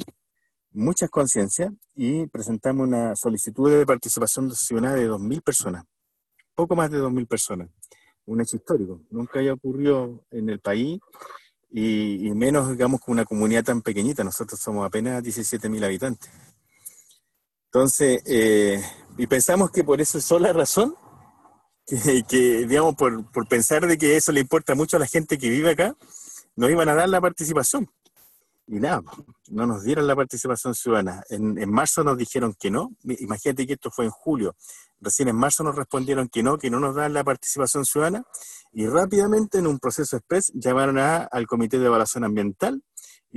muchas 0.70 1.10
conciencias 1.10 1.72
y 1.94 2.26
presentamos 2.28 2.86
una 2.86 3.16
solicitud 3.16 3.70
de 3.70 3.84
participación 3.84 4.54
ciudadana 4.54 4.94
de 4.94 5.08
2.000 5.08 5.42
personas, 5.42 5.84
poco 6.54 6.76
más 6.76 6.90
de 6.90 6.98
2.000 6.98 7.26
personas, 7.26 7.70
un 8.26 8.40
hecho 8.40 8.56
histórico, 8.56 9.00
nunca 9.10 9.40
haya 9.40 9.54
ocurrido 9.54 10.24
en 10.30 10.48
el 10.48 10.60
país 10.60 11.00
y, 11.70 12.28
y 12.28 12.30
menos, 12.34 12.70
digamos, 12.70 13.00
con 13.00 13.12
una 13.12 13.24
comunidad 13.24 13.64
tan 13.64 13.82
pequeñita, 13.82 14.22
nosotros 14.22 14.60
somos 14.60 14.86
apenas 14.86 15.24
17.000 15.24 15.84
habitantes. 15.84 16.30
Entonces, 17.76 18.22
eh, 18.24 18.82
y 19.18 19.26
pensamos 19.26 19.70
que 19.70 19.84
por 19.84 20.00
eso 20.00 20.16
es 20.16 20.24
sola 20.24 20.50
razón, 20.50 20.96
que, 21.86 22.66
digamos, 22.66 22.94
por, 22.94 23.30
por, 23.30 23.46
pensar 23.46 23.86
de 23.86 23.98
que 23.98 24.16
eso 24.16 24.32
le 24.32 24.40
importa 24.40 24.74
mucho 24.74 24.96
a 24.96 25.00
la 25.00 25.06
gente 25.06 25.36
que 25.36 25.50
vive 25.50 25.72
acá, 25.72 25.94
nos 26.56 26.70
iban 26.70 26.88
a 26.88 26.94
dar 26.94 27.06
la 27.10 27.20
participación. 27.20 27.86
Y 28.66 28.80
nada, 28.80 29.02
no 29.50 29.66
nos 29.66 29.84
dieron 29.84 30.06
la 30.06 30.16
participación 30.16 30.74
ciudadana. 30.74 31.22
En, 31.28 31.58
en 31.58 31.70
marzo 31.70 32.02
nos 32.02 32.16
dijeron 32.16 32.54
que 32.58 32.70
no. 32.70 32.92
Imagínate 33.02 33.66
que 33.66 33.74
esto 33.74 33.90
fue 33.90 34.06
en 34.06 34.10
julio. 34.10 34.56
Recién 34.98 35.28
en 35.28 35.36
marzo 35.36 35.62
nos 35.62 35.76
respondieron 35.76 36.30
que 36.30 36.42
no, 36.42 36.56
que 36.56 36.70
no 36.70 36.80
nos 36.80 36.94
dan 36.94 37.12
la 37.12 37.24
participación 37.24 37.84
ciudadana. 37.84 38.24
Y 38.72 38.86
rápidamente, 38.86 39.58
en 39.58 39.66
un 39.66 39.78
proceso 39.78 40.16
express, 40.16 40.50
llamaron 40.54 40.98
a, 40.98 41.24
al 41.24 41.46
Comité 41.46 41.78
de 41.78 41.84
Evaluación 41.84 42.24
Ambiental 42.24 42.82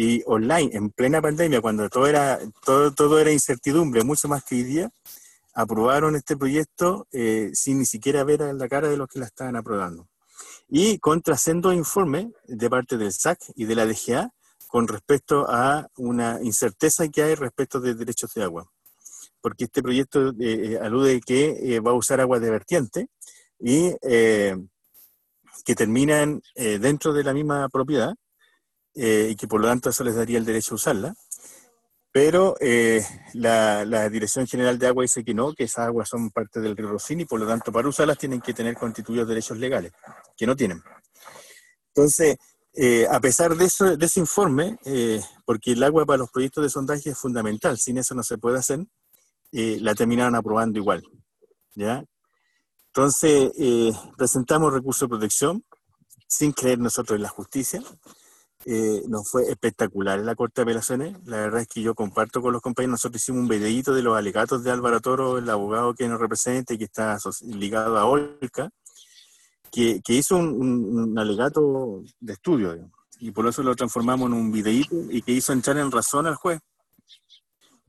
y 0.01 0.23
online, 0.27 0.69
en 0.77 0.91
plena 0.91 1.21
pandemia, 1.21 1.59
cuando 1.59 1.89
todo 1.89 2.07
era, 2.07 2.39
todo, 2.63 2.93
todo 2.93 3.19
era 3.19 3.33
incertidumbre, 3.33 4.01
mucho 4.05 4.29
más 4.29 4.45
que 4.45 4.55
hoy 4.55 4.63
día, 4.63 4.89
aprobaron 5.53 6.15
este 6.15 6.37
proyecto 6.37 7.05
eh, 7.11 7.49
sin 7.53 7.79
ni 7.79 7.85
siquiera 7.85 8.23
ver 8.23 8.39
la 8.55 8.69
cara 8.69 8.87
de 8.87 8.95
los 8.95 9.09
que 9.09 9.19
la 9.19 9.25
estaban 9.25 9.57
aprobando. 9.57 10.07
Y 10.69 10.99
contrasendo 10.99 11.73
informe 11.73 12.31
de 12.47 12.69
parte 12.69 12.95
del 12.97 13.11
SAC 13.11 13.39
y 13.57 13.65
de 13.65 13.75
la 13.75 13.85
DGA 13.85 14.31
con 14.69 14.87
respecto 14.87 15.45
a 15.49 15.89
una 15.97 16.39
incerteza 16.43 17.09
que 17.09 17.23
hay 17.23 17.35
respecto 17.35 17.81
de 17.81 17.93
derechos 17.93 18.33
de 18.33 18.43
agua. 18.43 18.71
Porque 19.41 19.65
este 19.65 19.83
proyecto 19.83 20.31
eh, 20.39 20.79
alude 20.81 21.19
que 21.19 21.75
eh, 21.75 21.81
va 21.81 21.91
a 21.91 21.95
usar 21.95 22.21
agua 22.21 22.39
de 22.39 22.49
vertiente 22.49 23.09
y 23.59 23.91
eh, 24.01 24.55
que 25.65 25.75
terminan 25.75 26.41
eh, 26.55 26.79
dentro 26.79 27.11
de 27.11 27.25
la 27.25 27.33
misma 27.33 27.67
propiedad 27.67 28.15
eh, 28.95 29.29
y 29.31 29.35
que 29.35 29.47
por 29.47 29.61
lo 29.61 29.67
tanto 29.67 29.89
eso 29.89 30.03
les 30.03 30.15
daría 30.15 30.37
el 30.37 30.45
derecho 30.45 30.73
a 30.73 30.75
usarla. 30.75 31.15
Pero 32.11 32.55
eh, 32.59 33.05
la, 33.33 33.85
la, 33.85 34.09
Dirección 34.09 34.47
General 34.47 34.79
de 34.79 34.87
Agua 34.87 35.03
dice 35.03 35.23
que 35.23 35.33
no, 35.33 35.53
que 35.53 35.65
esas 35.65 35.87
aguas 35.87 36.09
son 36.09 36.31
parte 36.31 36.59
del 36.59 36.75
río 36.75 36.89
Rocín 36.89 37.19
y 37.19 37.25
por 37.25 37.39
lo 37.39 37.47
tanto 37.47 37.71
para 37.71 37.87
usarlas 37.87 38.17
tienen 38.17 38.41
que 38.41 38.53
tener 38.53 38.75
constituidos 38.75 39.27
derechos 39.27 39.57
legales, 39.57 39.91
que 40.35 40.47
no 40.47 40.55
tienen. 40.55 40.81
Entonces, 41.93 42.37
eh, 42.73 43.07
a 43.09 43.19
pesar 43.19 43.55
de, 43.55 43.65
eso, 43.65 43.97
de 43.97 44.05
ese 44.05 44.19
informe, 44.19 44.77
eh, 44.85 45.21
porque 45.45 45.71
el 45.73 45.83
agua 45.83 46.05
para 46.05 46.19
los 46.19 46.31
proyectos 46.31 46.63
de 46.63 46.69
sondaje 46.69 47.09
es 47.09 47.17
fundamental, 47.17 47.77
sin 47.77 47.97
eso 47.97 48.15
no 48.15 48.23
se 48.23 48.37
puede 48.37 48.59
hacer, 48.59 48.85
eh, 49.51 49.79
la 49.81 49.95
terminaron 49.95 50.35
aprobando 50.35 50.79
igual. 50.79 51.03
¿ya? 51.75 52.03
Entonces, 52.87 53.51
presentamos 54.17 54.73
recurso 54.73 55.05
de 55.05 55.09
protección 55.09 55.63
sin 56.27 56.53
creer 56.53 56.79
nosotros 56.79 57.17
en 57.17 57.23
la 57.23 57.29
justicia, 57.29 57.81
eh, 58.65 59.03
nos 59.07 59.29
fue 59.29 59.43
espectacular 59.49 60.19
en 60.19 60.25
la 60.25 60.35
Corte 60.35 60.61
de 60.61 60.63
Apelaciones. 60.63 61.15
La 61.25 61.37
verdad 61.37 61.61
es 61.61 61.67
que 61.67 61.81
yo 61.81 61.95
comparto 61.95 62.41
con 62.41 62.51
los 62.51 62.61
compañeros, 62.61 62.91
nosotros 62.91 63.21
hicimos 63.21 63.41
un 63.41 63.47
videíto 63.47 63.93
de 63.93 64.03
los 64.03 64.17
alegatos 64.17 64.63
de 64.63 64.71
Álvaro 64.71 64.99
Toro, 64.99 65.37
el 65.37 65.49
abogado 65.49 65.93
que 65.93 66.07
nos 66.07 66.19
representa 66.19 66.73
y 66.73 66.77
que 66.77 66.85
está 66.85 67.17
ligado 67.43 67.97
a 67.97 68.05
Olca, 68.05 68.69
que, 69.71 70.01
que 70.03 70.13
hizo 70.13 70.37
un, 70.37 70.49
un, 70.49 70.99
un, 70.99 71.19
alegato 71.19 72.03
de 72.19 72.33
estudio, 72.33 72.73
digamos, 72.73 72.99
y 73.19 73.31
por 73.31 73.47
eso 73.47 73.63
lo 73.63 73.75
transformamos 73.75 74.27
en 74.27 74.33
un 74.33 74.51
videíto 74.51 74.95
y 75.09 75.21
que 75.21 75.33
hizo 75.33 75.53
entrar 75.53 75.77
en 75.77 75.91
razón 75.91 76.27
al 76.27 76.35
juez. 76.35 76.59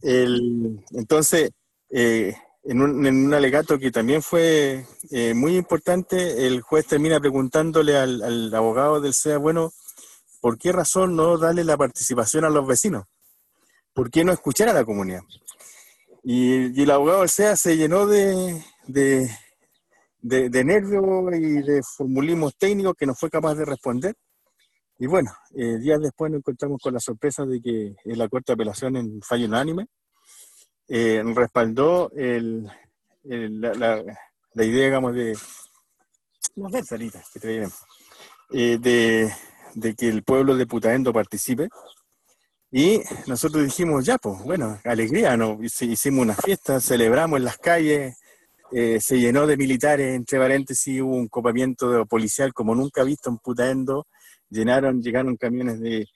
El, 0.03 0.85
entonces, 0.93 1.51
eh, 1.91 2.35
en, 2.65 2.83
un, 2.83 3.07
en, 3.07 3.27
un, 3.27 3.35
alegato 3.35 3.79
que 3.79 3.91
también 3.91 4.23
fue 4.23 4.87
eh, 5.11 5.35
muy 5.35 5.57
importante, 5.57 6.47
el 6.47 6.61
juez 6.63 6.87
termina 6.87 7.21
preguntándole 7.21 7.97
al, 7.97 8.23
al 8.23 8.55
abogado 8.55 9.01
del 9.01 9.15
SEA, 9.15 9.39
bueno, 9.39 9.73
¿por 10.41 10.59
qué 10.59 10.73
razón 10.73 11.17
no 11.17 11.39
darle 11.39 11.65
la 11.65 11.77
participación 11.77 12.45
a 12.45 12.51
los 12.51 12.67
vecinos? 12.67 13.05
¿Por 13.93 14.11
qué 14.11 14.25
no 14.25 14.33
escuchar 14.33 14.69
a 14.69 14.73
la 14.73 14.85
comunidad? 14.85 15.23
Y, 16.23 16.79
y 16.79 16.83
el 16.83 16.91
abogado 16.91 17.21
del 17.21 17.29
SEA 17.29 17.57
se 17.57 17.77
llenó 17.77 18.07
de, 18.07 18.63
de, 18.87 19.31
de, 20.21 20.49
de 20.49 20.65
nervios 20.65 21.05
y 21.35 21.63
de 21.63 21.83
formulismos 21.83 22.57
técnicos 22.57 22.95
que 22.97 23.07
no 23.07 23.15
fue 23.15 23.31
capaz 23.31 23.55
de 23.55 23.65
responder. 23.65 24.15
Y 24.99 25.07
bueno, 25.07 25.33
eh, 25.55 25.79
días 25.79 25.99
después 26.01 26.31
nos 26.31 26.41
encontramos 26.41 26.79
con 26.83 26.93
la 26.93 27.01
sorpresa 27.01 27.47
de 27.47 27.61
que 27.61 27.95
en 28.05 28.19
la 28.19 28.29
Corte 28.29 28.53
de 28.53 28.55
Apelación, 28.55 28.97
en 28.97 29.23
fallo 29.23 29.47
unánime, 29.47 29.87
eh, 30.89 31.23
respaldó 31.35 32.11
el, 32.13 32.71
el, 33.25 33.61
la, 33.61 33.73
la, 33.73 34.03
la, 34.53 34.65
idea, 34.65 34.87
digamos, 34.87 35.15
de... 35.15 35.39
No 36.57 36.69
sé, 36.69 36.83
Sarita, 36.83 37.23
que 37.33 37.41
te 37.41 37.69
eh, 38.53 38.79
de 38.79 39.33
de 39.75 39.95
que 39.95 40.09
el 40.09 40.23
pueblo 40.23 40.57
de 40.57 40.67
Putaendo 40.67 41.13
participe. 41.13 41.69
Y 42.73 43.01
nosotros 43.27 43.65
dijimos, 43.65 44.05
ya, 44.05 44.19
pues, 44.19 44.43
bueno, 44.45 44.79
alegría, 44.85 45.37
¿no? 45.37 45.59
hicimos 45.61 46.23
una 46.23 46.35
fiesta, 46.35 46.81
celebramos 46.81 47.39
en 47.39 47.45
las 47.45 47.59
calles, 47.59 48.17
eh, 48.73 49.01
se 49.01 49.19
llenó 49.19 49.47
de 49.47 49.57
militares, 49.57 50.15
entre 50.15 50.39
paréntesis, 50.39 51.01
hubo 51.01 51.17
un 51.17 51.27
copamiento 51.29 52.07
policial 52.07 52.53
como 52.55 52.75
nunca 52.77 53.03
visto 53.03 53.29
en 53.29 53.39
Putaendo, 53.39 54.07
llenaron, 54.49 55.03
llegaron 55.03 55.37
camiones 55.37 55.81
de, 55.81 56.07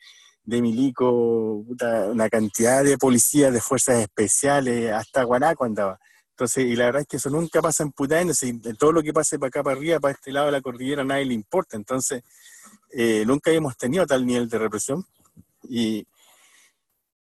de 0.45 0.63
milico, 0.63 1.65
una 2.13 2.29
cantidad 2.29 2.85
de 2.85 2.99
policías, 2.99 3.53
de 3.53 3.61
fuerzas 3.61 4.01
especiales, 4.01 4.93
hasta 4.93 5.25
Guanaco 5.25 5.65
andaba. 5.65 5.99
Entonces, 6.31 6.65
y 6.67 6.77
la 6.77 6.87
verdad 6.87 7.03
es 7.03 7.09
que 7.09 7.17
eso 7.17 7.31
nunca 7.31 7.63
pasa 7.63 7.85
en 7.85 7.93
Putaendo, 7.93 8.35
si 8.35 8.61
todo 8.77 8.93
lo 8.93 9.03
que 9.03 9.13
pase 9.13 9.39
para 9.39 9.49
acá, 9.49 9.63
para 9.63 9.77
arriba, 9.77 10.01
para 10.01 10.15
este 10.15 10.33
lado 10.33 10.47
de 10.47 10.53
la 10.53 10.61
cordillera, 10.61 11.03
a 11.03 11.05
nadie 11.05 11.25
le 11.25 11.35
importa. 11.35 11.77
Entonces, 11.77 12.23
eh, 12.97 13.25
nunca 13.27 13.51
hemos 13.51 13.77
tenido 13.77 14.07
tal 14.07 14.25
nivel 14.25 14.49
de 14.49 14.59
represión. 14.59 15.05
Y, 15.69 16.07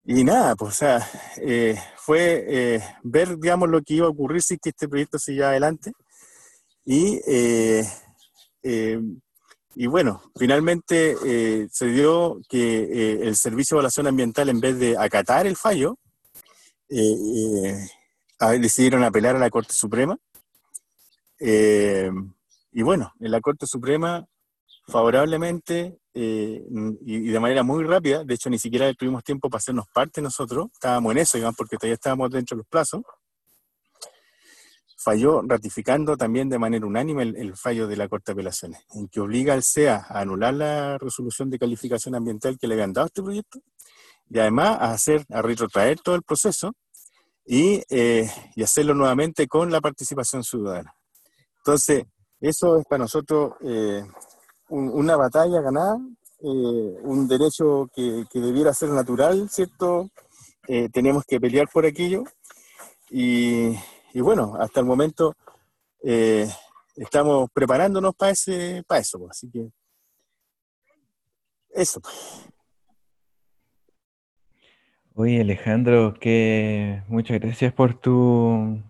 y 0.05 0.23
nada, 0.23 0.55
pues, 0.55 0.75
o 0.75 0.77
sea, 0.77 1.09
eh, 1.37 1.77
fue 1.97 2.45
eh, 2.47 2.81
ver, 3.03 3.37
digamos, 3.37 3.69
lo 3.69 3.81
que 3.81 3.95
iba 3.95 4.07
a 4.07 4.09
ocurrir 4.09 4.41
si 4.41 4.57
que 4.57 4.69
este 4.69 4.87
proyecto 4.87 5.19
siguiera 5.19 5.49
adelante. 5.49 5.91
Y, 6.85 7.19
y 9.75 9.87
bueno, 9.87 10.21
finalmente 10.37 11.67
se 11.69 11.85
dio 11.87 12.39
que 12.47 13.21
el 13.27 13.35
Servicio 13.35 13.75
de 13.75 13.79
Evaluación 13.79 14.07
Ambiental, 14.07 14.47
en 14.47 14.61
vez 14.61 14.79
de 14.79 14.97
acatar 14.97 15.45
el 15.47 15.57
fallo, 15.57 15.97
decidieron 18.39 19.03
apelar 19.03 19.35
a 19.35 19.39
la 19.39 19.49
Corte 19.49 19.73
Suprema. 19.73 20.17
y 21.41 22.81
bueno, 22.83 23.11
en 23.19 23.31
la 23.31 23.41
Corte 23.41 23.67
Suprema 23.67 24.25
favorablemente 24.87 25.99
eh, 26.13 26.63
y, 27.01 27.29
de 27.29 27.39
manera 27.39 27.63
muy 27.63 27.83
rápida. 27.83 28.23
De 28.23 28.33
hecho, 28.33 28.49
ni 28.49 28.57
siquiera 28.57 28.91
tuvimos 28.93 29.23
tiempo 29.23 29.49
para 29.49 29.59
hacernos 29.59 29.87
parte 29.93 30.21
nosotros. 30.21 30.67
Estábamos 30.73 31.11
en 31.11 31.17
eso, 31.19 31.37
porque 31.57 31.77
todavía 31.77 31.95
estábamos 31.95 32.31
dentro 32.31 32.55
de 32.55 32.59
los 32.59 32.67
plazos. 32.67 33.01
Falló 34.97 35.41
ratificando 35.45 36.17
también 36.17 36.49
de 36.49 36.57
manera 36.57 36.85
unánime 36.85 37.23
el, 37.23 37.55
fallo 37.55 37.87
de 37.87 37.95
la 37.95 38.09
Corte 38.09 38.31
de 38.31 38.33
Apelaciones, 38.33 38.81
en 38.93 39.07
que 39.07 39.19
obliga 39.19 39.53
al 39.53 39.63
CEA 39.63 40.05
a 40.09 40.21
anular 40.21 40.53
la 40.53 40.97
resolución 40.97 41.49
de 41.49 41.59
calificación 41.59 42.15
ambiental 42.15 42.57
que 42.57 42.67
le 42.67 42.73
habían 42.73 42.93
dado 42.93 43.07
este 43.07 43.21
proyecto 43.21 43.59
y 44.29 44.39
además 44.39 44.77
a 44.81 44.91
hacer, 44.91 45.23
a 45.29 45.41
retrotraer 45.41 45.99
todo 46.01 46.15
el 46.15 46.23
proceso 46.23 46.73
y, 47.45 47.81
eh, 47.89 48.29
y 48.55 48.63
hacerlo 48.63 48.93
nuevamente 48.93 49.47
con 49.47 49.71
la 49.71 49.79
participación 49.79 50.43
ciudadana. 50.43 50.93
Entonces, 51.59 52.03
eso 52.39 52.77
es 52.77 52.85
para 52.85 53.03
nosotros 53.03 53.53
eh, 53.61 54.03
una 54.69 55.15
batalla 55.15 55.61
ganada, 55.61 55.99
eh, 56.39 56.97
un 57.03 57.27
derecho 57.27 57.89
que, 57.93 58.25
debiera 58.33 58.73
ser 58.73 58.89
natural, 58.89 59.49
¿cierto? 59.49 60.09
Eh, 60.67 60.89
tenemos 60.91 61.23
que 61.25 61.39
pelear 61.39 61.67
por 61.71 61.85
aquello. 61.85 62.23
Y, 63.09 63.75
bueno, 64.15 64.55
hasta 64.59 64.79
el 64.79 64.85
momento 64.85 65.35
eh, 66.03 66.47
estamos 66.95 67.49
preparándonos 67.53 68.15
para 68.15 68.31
ese, 68.31 68.83
para 68.87 69.01
eso, 69.01 69.19
pues. 69.19 69.31
así 69.31 69.49
que 69.49 69.69
eso. 71.69 72.01
Oye 75.13 75.41
Alejandro, 75.41 76.13
que 76.19 77.03
muchas 77.07 77.39
gracias 77.39 77.73
por 77.73 77.99
tu 77.99 78.81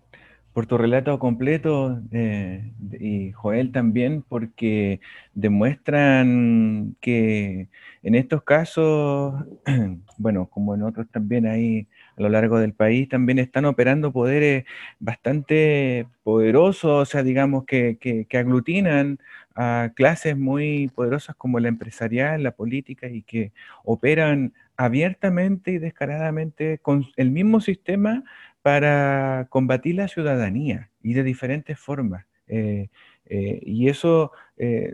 por 0.57 0.65
tu 0.65 0.75
relato 0.75 1.19
completo 1.19 2.01
eh, 2.11 2.71
y 2.99 3.31
Joel 3.31 3.71
también, 3.71 4.23
porque 4.27 5.01
demuestran 5.35 6.95
que 6.99 7.67
en 8.01 8.15
estos 8.15 8.41
casos, 8.41 9.35
bueno, 10.17 10.47
como 10.47 10.73
en 10.73 10.81
otros 10.81 11.05
también 11.11 11.45
ahí 11.45 11.85
a 12.17 12.23
lo 12.23 12.29
largo 12.29 12.57
del 12.57 12.73
país, 12.73 13.07
también 13.07 13.37
están 13.37 13.65
operando 13.65 14.11
poderes 14.11 14.65
bastante 14.99 16.07
poderosos, 16.23 17.03
o 17.03 17.05
sea, 17.05 17.21
digamos 17.21 17.65
que, 17.65 17.99
que 17.99 18.37
aglutinan 18.39 19.19
a 19.53 19.91
clases 19.95 20.35
muy 20.35 20.87
poderosas 20.95 21.35
como 21.35 21.59
la 21.59 21.67
empresarial, 21.67 22.41
la 22.41 22.51
política 22.51 23.07
y 23.07 23.21
que 23.21 23.51
operan 23.83 24.53
abiertamente 24.77 25.71
y 25.71 25.79
descaradamente 25.79 26.77
con 26.77 27.05
el 27.15 27.31
mismo 27.31 27.59
sistema 27.61 28.23
para 28.67 29.47
combatir 29.49 29.95
la 29.95 30.09
ciudadanía 30.09 30.89
y 31.01 31.13
de 31.13 31.23
diferentes 31.23 31.79
formas. 31.79 32.25
Eh, 32.49 32.89
eh, 33.27 33.61
y 33.63 33.87
eso 33.87 34.33
eh, 34.57 34.93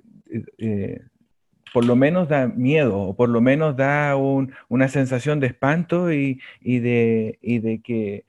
por 1.74 1.84
lo 1.84 1.96
menos 1.96 2.30
da 2.30 2.46
miedo, 2.46 3.00
o 3.00 3.16
por 3.16 3.30
lo 3.30 3.42
menos 3.42 3.76
da 3.76 4.16
una 4.16 4.88
sensación 4.90 5.40
de 5.40 5.48
espanto 5.48 6.14
y, 6.14 6.40
de, 6.62 7.82
que 7.84 8.26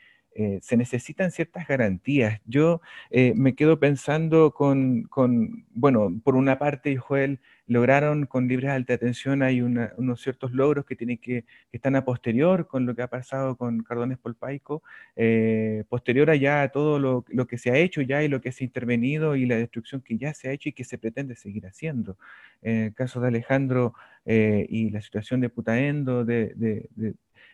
se 0.63 0.79
necesitan 0.79 1.31
ciertas 1.31 1.69
garantías. 1.69 2.41
Yo 2.47 2.81
me 3.11 3.55
quedo 3.55 3.79
pensando 3.79 4.53
con, 4.53 5.03
con, 5.11 5.67
bueno, 5.75 6.11
por 6.25 6.37
una 6.37 6.59
parte, 6.59 6.97
Joel, 6.97 7.39
lograron 7.67 8.27
con 8.27 8.47
libres 8.49 8.71
de 8.71 8.77
alta 8.77 8.99
tensión, 8.99 9.43
hay 9.43 9.63
unos 9.63 10.21
ciertos 10.21 10.53
logros 10.53 10.85
que, 10.85 10.97
tienen 10.97 11.19
que, 11.19 11.45
están 11.73 11.97
a 11.97 12.05
posterior 12.05 12.67
con 12.67 12.87
lo 12.87 12.95
que 12.95 13.03
ha 13.03 13.09
pasado 13.09 13.57
con 13.57 13.83
Cardones 13.83 14.19
Polpaico, 14.19 14.83
eh, 15.17 15.85
posterior 15.89 16.31
a 16.31 16.37
ya 16.37 16.69
todo 16.69 16.99
lo, 16.99 17.25
que 17.47 17.59
se 17.59 17.71
ha 17.71 17.77
hecho 17.77 18.03
ya 18.03 18.23
y 18.23 18.29
lo 18.29 18.41
que 18.41 18.53
se 18.53 18.65
ha 18.65 18.67
intervenido 18.67 19.37
y 19.37 19.47
la 19.47 19.57
destrucción 19.57 20.03
que 20.03 20.19
ya 20.19 20.35
se 20.35 20.49
ha 20.49 20.53
hecho 20.53 20.69
y 20.69 20.73
que 20.73 20.85
se 20.85 20.99
pretende 20.99 21.37
seguir 21.37 21.67
haciendo. 21.67 22.19
En 22.63 22.77
el 22.85 22.95
caso 22.95 23.21
de 23.21 23.29
Alejandro 23.29 23.95
eh, 24.27 24.67
y 24.69 24.91
la 24.91 25.01
situación 25.01 25.41
de 25.41 25.49
Putaendo, 25.49 26.25
de, 26.25 26.55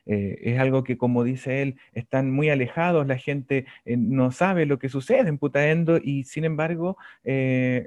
eh, 0.07 0.39
es 0.43 0.59
algo 0.59 0.85
que, 0.85 0.97
como 0.97 1.25
dice 1.25 1.63
él, 1.63 1.77
están 1.93 2.31
muy 2.31 2.51
alejados, 2.51 3.07
la 3.07 3.19
gente 3.19 3.67
no 3.85 4.31
sabe 4.31 4.67
lo 4.67 4.79
que 4.79 4.89
sucede 4.89 5.29
en 5.29 5.39
Putaendo 5.39 5.99
y 6.03 6.25
sin 6.25 6.45
embargo 6.45 6.97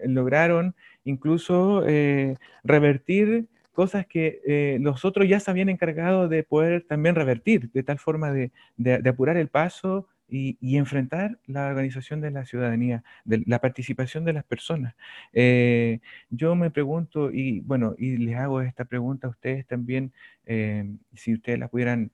lograron 0.06 0.76
incluso 1.04 1.84
eh, 1.88 2.38
revertir 2.64 3.48
cosas 3.74 4.06
que 4.06 4.42
eh, 4.46 4.78
los 4.80 5.04
otros 5.04 5.28
ya 5.28 5.40
se 5.40 5.50
habían 5.50 5.70
encargado 5.70 6.28
de 6.28 6.44
poder 6.44 6.86
también 6.88 7.16
revertir, 7.16 7.72
de 7.72 7.84
tal 7.84 8.00
forma 8.00 8.32
de, 8.32 8.52
apurar 9.08 9.38
el 9.38 9.48
paso 9.48 10.08
y, 10.34 10.78
enfrentar 10.78 11.40
la 11.46 11.68
organización 11.68 12.22
de 12.22 12.32
la 12.32 12.46
ciudadanía, 12.46 13.04
de 13.26 13.44
la 13.46 13.60
participación 13.60 14.26
de 14.26 14.34
las 14.34 14.44
personas. 14.44 14.96
Eh, 15.34 16.00
yo 16.30 16.56
me 16.56 16.72
pregunto, 16.72 17.32
y 17.32 17.60
bueno, 17.62 17.96
y 17.98 18.18
les 18.18 18.36
hago 18.38 18.62
esta 18.62 18.86
pregunta 18.86 19.28
a 19.28 19.30
ustedes 19.30 19.66
también, 19.68 20.12
si 21.14 21.34
ustedes 21.34 21.60
la 21.60 21.70
pudieran 21.70 22.12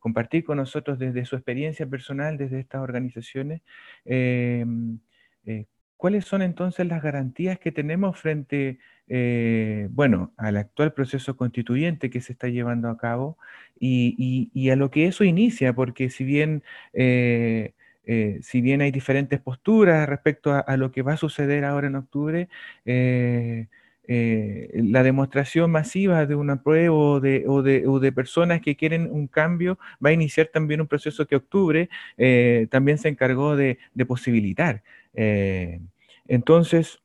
compartir 0.00 0.44
con 0.44 0.56
nosotros 0.56 0.98
desde 0.98 1.24
su 1.26 1.36
experiencia 1.36 1.86
personal, 1.86 2.38
desde 2.38 2.60
estas 2.60 2.80
organizaciones, 2.80 3.60
¿cuáles 5.96 6.24
son 6.24 6.42
entonces 6.42 6.86
las 6.86 7.02
garantías 7.02 7.58
que 7.58 7.72
tenemos 7.72 8.18
frente, 8.18 8.78
eh, 9.08 9.88
bueno, 9.90 10.32
al 10.36 10.56
actual 10.56 10.92
proceso 10.92 11.36
constituyente 11.36 12.10
que 12.10 12.20
se 12.20 12.32
está 12.32 12.48
llevando 12.48 12.88
a 12.88 12.98
cabo 12.98 13.38
y, 13.78 14.70
a 14.70 14.76
lo 14.76 14.90
que 14.90 15.06
eso 15.06 15.24
inicia? 15.24 15.72
Porque 15.74 16.10
si 16.10 16.24
bien, 16.24 16.62
eh, 16.92 17.74
eh, 18.04 18.38
si 18.42 18.60
bien 18.60 18.80
hay 18.82 18.90
diferentes 18.90 19.40
posturas 19.40 20.08
respecto 20.08 20.52
a, 20.54 20.76
lo 20.76 20.92
que 20.92 21.02
va 21.02 21.14
a 21.14 21.16
suceder 21.16 21.64
ahora 21.64 21.88
en 21.88 21.96
octubre, 21.96 22.48
la 24.08 25.02
demostración 25.02 25.70
masiva 25.72 26.26
de 26.26 26.36
un 26.36 26.50
apruebo 26.50 27.20
de, 27.20 27.44
o, 27.48 27.62
de, 27.62 28.12
personas 28.12 28.60
que 28.60 28.76
quieren 28.76 29.10
un 29.10 29.26
cambio 29.26 29.78
va 30.04 30.10
a 30.10 30.12
iniciar 30.12 30.46
también 30.52 30.80
un 30.80 30.86
proceso 30.86 31.26
que 31.26 31.36
octubre 31.36 31.88
también 32.70 32.98
se 32.98 33.08
encargó 33.08 33.56
de 33.56 33.78
posibilitar. 34.06 34.82
Eh, 35.16 35.80
entonces, 36.28 37.00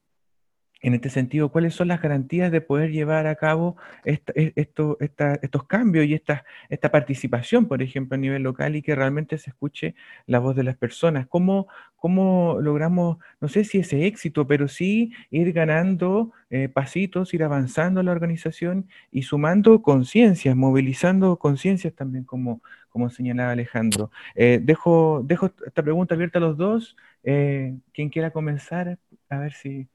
en 0.82 0.94
este 0.96 1.10
sentido, 1.10 1.50
¿cuáles 1.50 1.76
son 1.76 1.88
las 1.88 2.02
garantías 2.02 2.52
de 2.52 2.62
poder 2.62 2.92
llevar 2.92 3.28
a 3.28 3.36
cabo 3.36 3.78
e, 4.04 4.22
estos 4.56 5.64
cambios 5.68 6.06
y 6.08 6.14
esta, 6.14 6.44
esta 6.70 6.90
participación, 6.92 7.68
por 7.68 7.82
ejemplo, 7.82 8.16
a 8.16 8.18
nivel 8.18 8.44
local 8.44 8.76
y 8.76 8.82
que 8.82 8.96
realmente 8.96 9.38
se 9.38 9.52
escuche 9.52 9.96
la 10.26 10.40
voz 10.40 10.56
de 10.56 10.64
las 10.64 10.78
personas? 10.78 11.28
¿Cómo, 11.28 11.68
cómo 11.96 12.58
logramos, 12.60 13.18
no 13.40 13.48
sé 13.48 13.64
si 13.64 13.78
ese 13.78 14.08
éxito, 14.08 14.48
pero 14.48 14.68
sí 14.68 15.14
ir 15.30 15.54
ganando 15.54 16.32
eh, 16.50 16.68
pasitos, 16.68 17.34
ir 17.36 17.44
avanzando 17.44 18.02
la 18.02 18.12
organización 18.12 18.88
y 19.12 19.22
sumando 19.22 19.84
conciencias, 19.84 20.56
movilizando 20.56 21.38
conciencias 21.38 21.94
también, 21.94 22.24
como, 22.24 22.62
como 22.90 23.12
señalaba 23.12 23.52
Alejandro. 23.52 24.10
Eh, 24.34 24.60
dejo, 24.64 25.22
dejo 25.24 25.52
esta 25.66 25.84
pregunta 25.84 26.16
abierta 26.16 26.40
a 26.40 26.42
los 26.42 26.58
dos. 26.58 26.98
Eh, 27.24 27.78
quien 27.94 28.10
quiera 28.10 28.32
comenzar, 28.32 28.98
a 29.30 29.38
ver 29.38 29.54
si, 29.54 29.88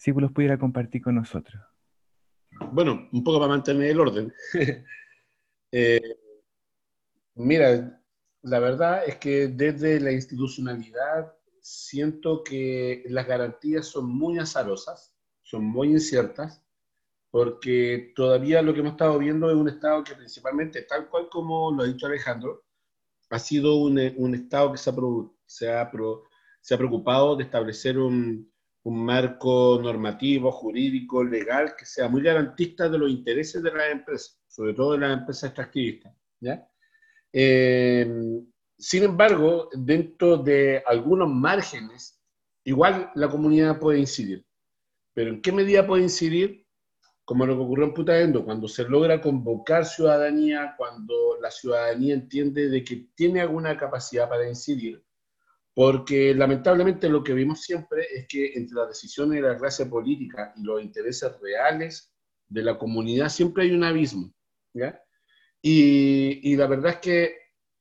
si 0.00 0.12
los 0.12 0.32
pudiera 0.32 0.58
compartir 0.58 1.02
con 1.02 1.14
nosotros. 1.14 1.62
Bueno, 2.72 3.06
un 3.12 3.22
poco 3.22 3.38
para 3.38 3.52
mantener 3.52 3.90
el 3.90 4.00
orden. 4.00 4.32
Eh, 5.72 6.18
mira, 7.36 8.02
la 8.42 8.58
verdad 8.58 9.04
es 9.06 9.18
que 9.18 9.46
desde 9.46 10.00
la 10.00 10.10
institucionalidad 10.10 11.32
siento 11.60 12.42
que 12.42 13.04
las 13.06 13.24
garantías 13.24 13.86
son 13.86 14.10
muy 14.10 14.40
azarosas, 14.40 15.14
son 15.42 15.64
muy 15.64 15.92
inciertas, 15.92 16.60
porque 17.30 18.12
todavía 18.16 18.62
lo 18.62 18.74
que 18.74 18.80
hemos 18.80 18.94
estado 18.94 19.16
viendo 19.16 19.48
es 19.48 19.54
un 19.54 19.68
Estado 19.68 20.02
que 20.02 20.16
principalmente, 20.16 20.82
tal 20.82 21.08
cual 21.08 21.28
como 21.30 21.70
lo 21.70 21.84
ha 21.84 21.86
dicho 21.86 22.06
Alejandro, 22.06 22.64
ha 23.28 23.38
sido 23.38 23.76
un, 23.76 23.96
un 24.16 24.34
Estado 24.34 24.72
que 24.72 24.78
se 24.78 24.90
ha, 24.90 24.94
se 25.46 25.70
ha, 25.70 25.88
se 26.60 26.74
ha 26.74 26.78
preocupado 26.78 27.36
de 27.36 27.44
establecer 27.44 27.96
un, 27.96 28.50
un 28.82 29.04
marco 29.04 29.78
normativo, 29.82 30.50
jurídico, 30.50 31.22
legal, 31.22 31.74
que 31.76 31.84
sea 31.84 32.08
muy 32.08 32.22
garantista 32.22 32.88
de 32.88 32.98
los 32.98 33.10
intereses 33.10 33.62
de 33.62 33.72
las 33.72 33.90
empresas, 33.90 34.40
sobre 34.48 34.74
todo 34.74 34.92
de 34.92 34.98
las 34.98 35.18
empresas 35.18 35.44
extractivistas. 35.44 36.14
Eh, 37.32 38.42
sin 38.78 39.02
embargo, 39.02 39.68
dentro 39.72 40.38
de 40.38 40.82
algunos 40.86 41.28
márgenes, 41.28 42.18
igual 42.64 43.10
la 43.14 43.28
comunidad 43.28 43.78
puede 43.78 43.98
incidir. 43.98 44.46
Pero 45.12 45.30
¿en 45.30 45.42
qué 45.42 45.52
medida 45.52 45.86
puede 45.86 46.04
incidir? 46.04 46.66
Como 47.24 47.46
lo 47.46 47.56
que 47.56 47.62
ocurrió 47.62 47.84
en 47.84 47.94
Putaendo, 47.94 48.44
cuando 48.44 48.66
se 48.66 48.84
logra 48.84 49.20
convocar 49.20 49.84
ciudadanía, 49.84 50.74
cuando 50.76 51.38
la 51.40 51.50
ciudadanía 51.50 52.14
entiende 52.14 52.68
de 52.68 52.82
que 52.82 53.08
tiene 53.14 53.40
alguna 53.40 53.76
capacidad 53.76 54.28
para 54.28 54.48
incidir, 54.48 55.04
porque 55.74 56.34
lamentablemente 56.34 57.08
lo 57.08 57.22
que 57.22 57.32
vimos 57.32 57.62
siempre 57.62 58.06
es 58.12 58.26
que 58.28 58.52
entre 58.54 58.76
las 58.76 58.88
decisiones 58.88 59.40
de 59.40 59.48
la 59.48 59.56
clase 59.56 59.86
política 59.86 60.52
y 60.56 60.62
los 60.62 60.82
intereses 60.82 61.32
reales 61.40 62.12
de 62.48 62.62
la 62.62 62.78
comunidad 62.78 63.28
siempre 63.28 63.64
hay 63.64 63.72
un 63.72 63.84
abismo. 63.84 64.32
¿ya? 64.74 65.00
Y, 65.62 66.52
y 66.52 66.56
la 66.56 66.66
verdad 66.66 66.92
es 66.92 66.98
que 66.98 67.34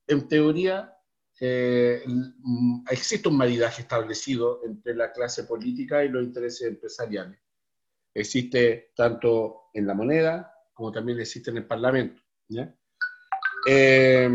en 0.07 0.27
teoría 0.27 0.93
eh, 1.39 2.03
existe 2.89 3.29
un 3.29 3.37
maridaje 3.37 3.83
establecido 3.83 4.61
entre 4.65 4.93
la 4.93 5.11
clase 5.11 5.45
política 5.45 6.03
y 6.03 6.09
los 6.09 6.23
intereses 6.23 6.67
empresariales. 6.67 7.39
Existe 8.13 8.91
tanto 8.95 9.69
en 9.73 9.87
la 9.87 9.93
moneda 9.93 10.53
como 10.73 10.91
también 10.91 11.19
existe 11.19 11.51
en 11.51 11.57
el 11.57 11.65
Parlamento. 11.65 12.21
Eh, 13.67 14.29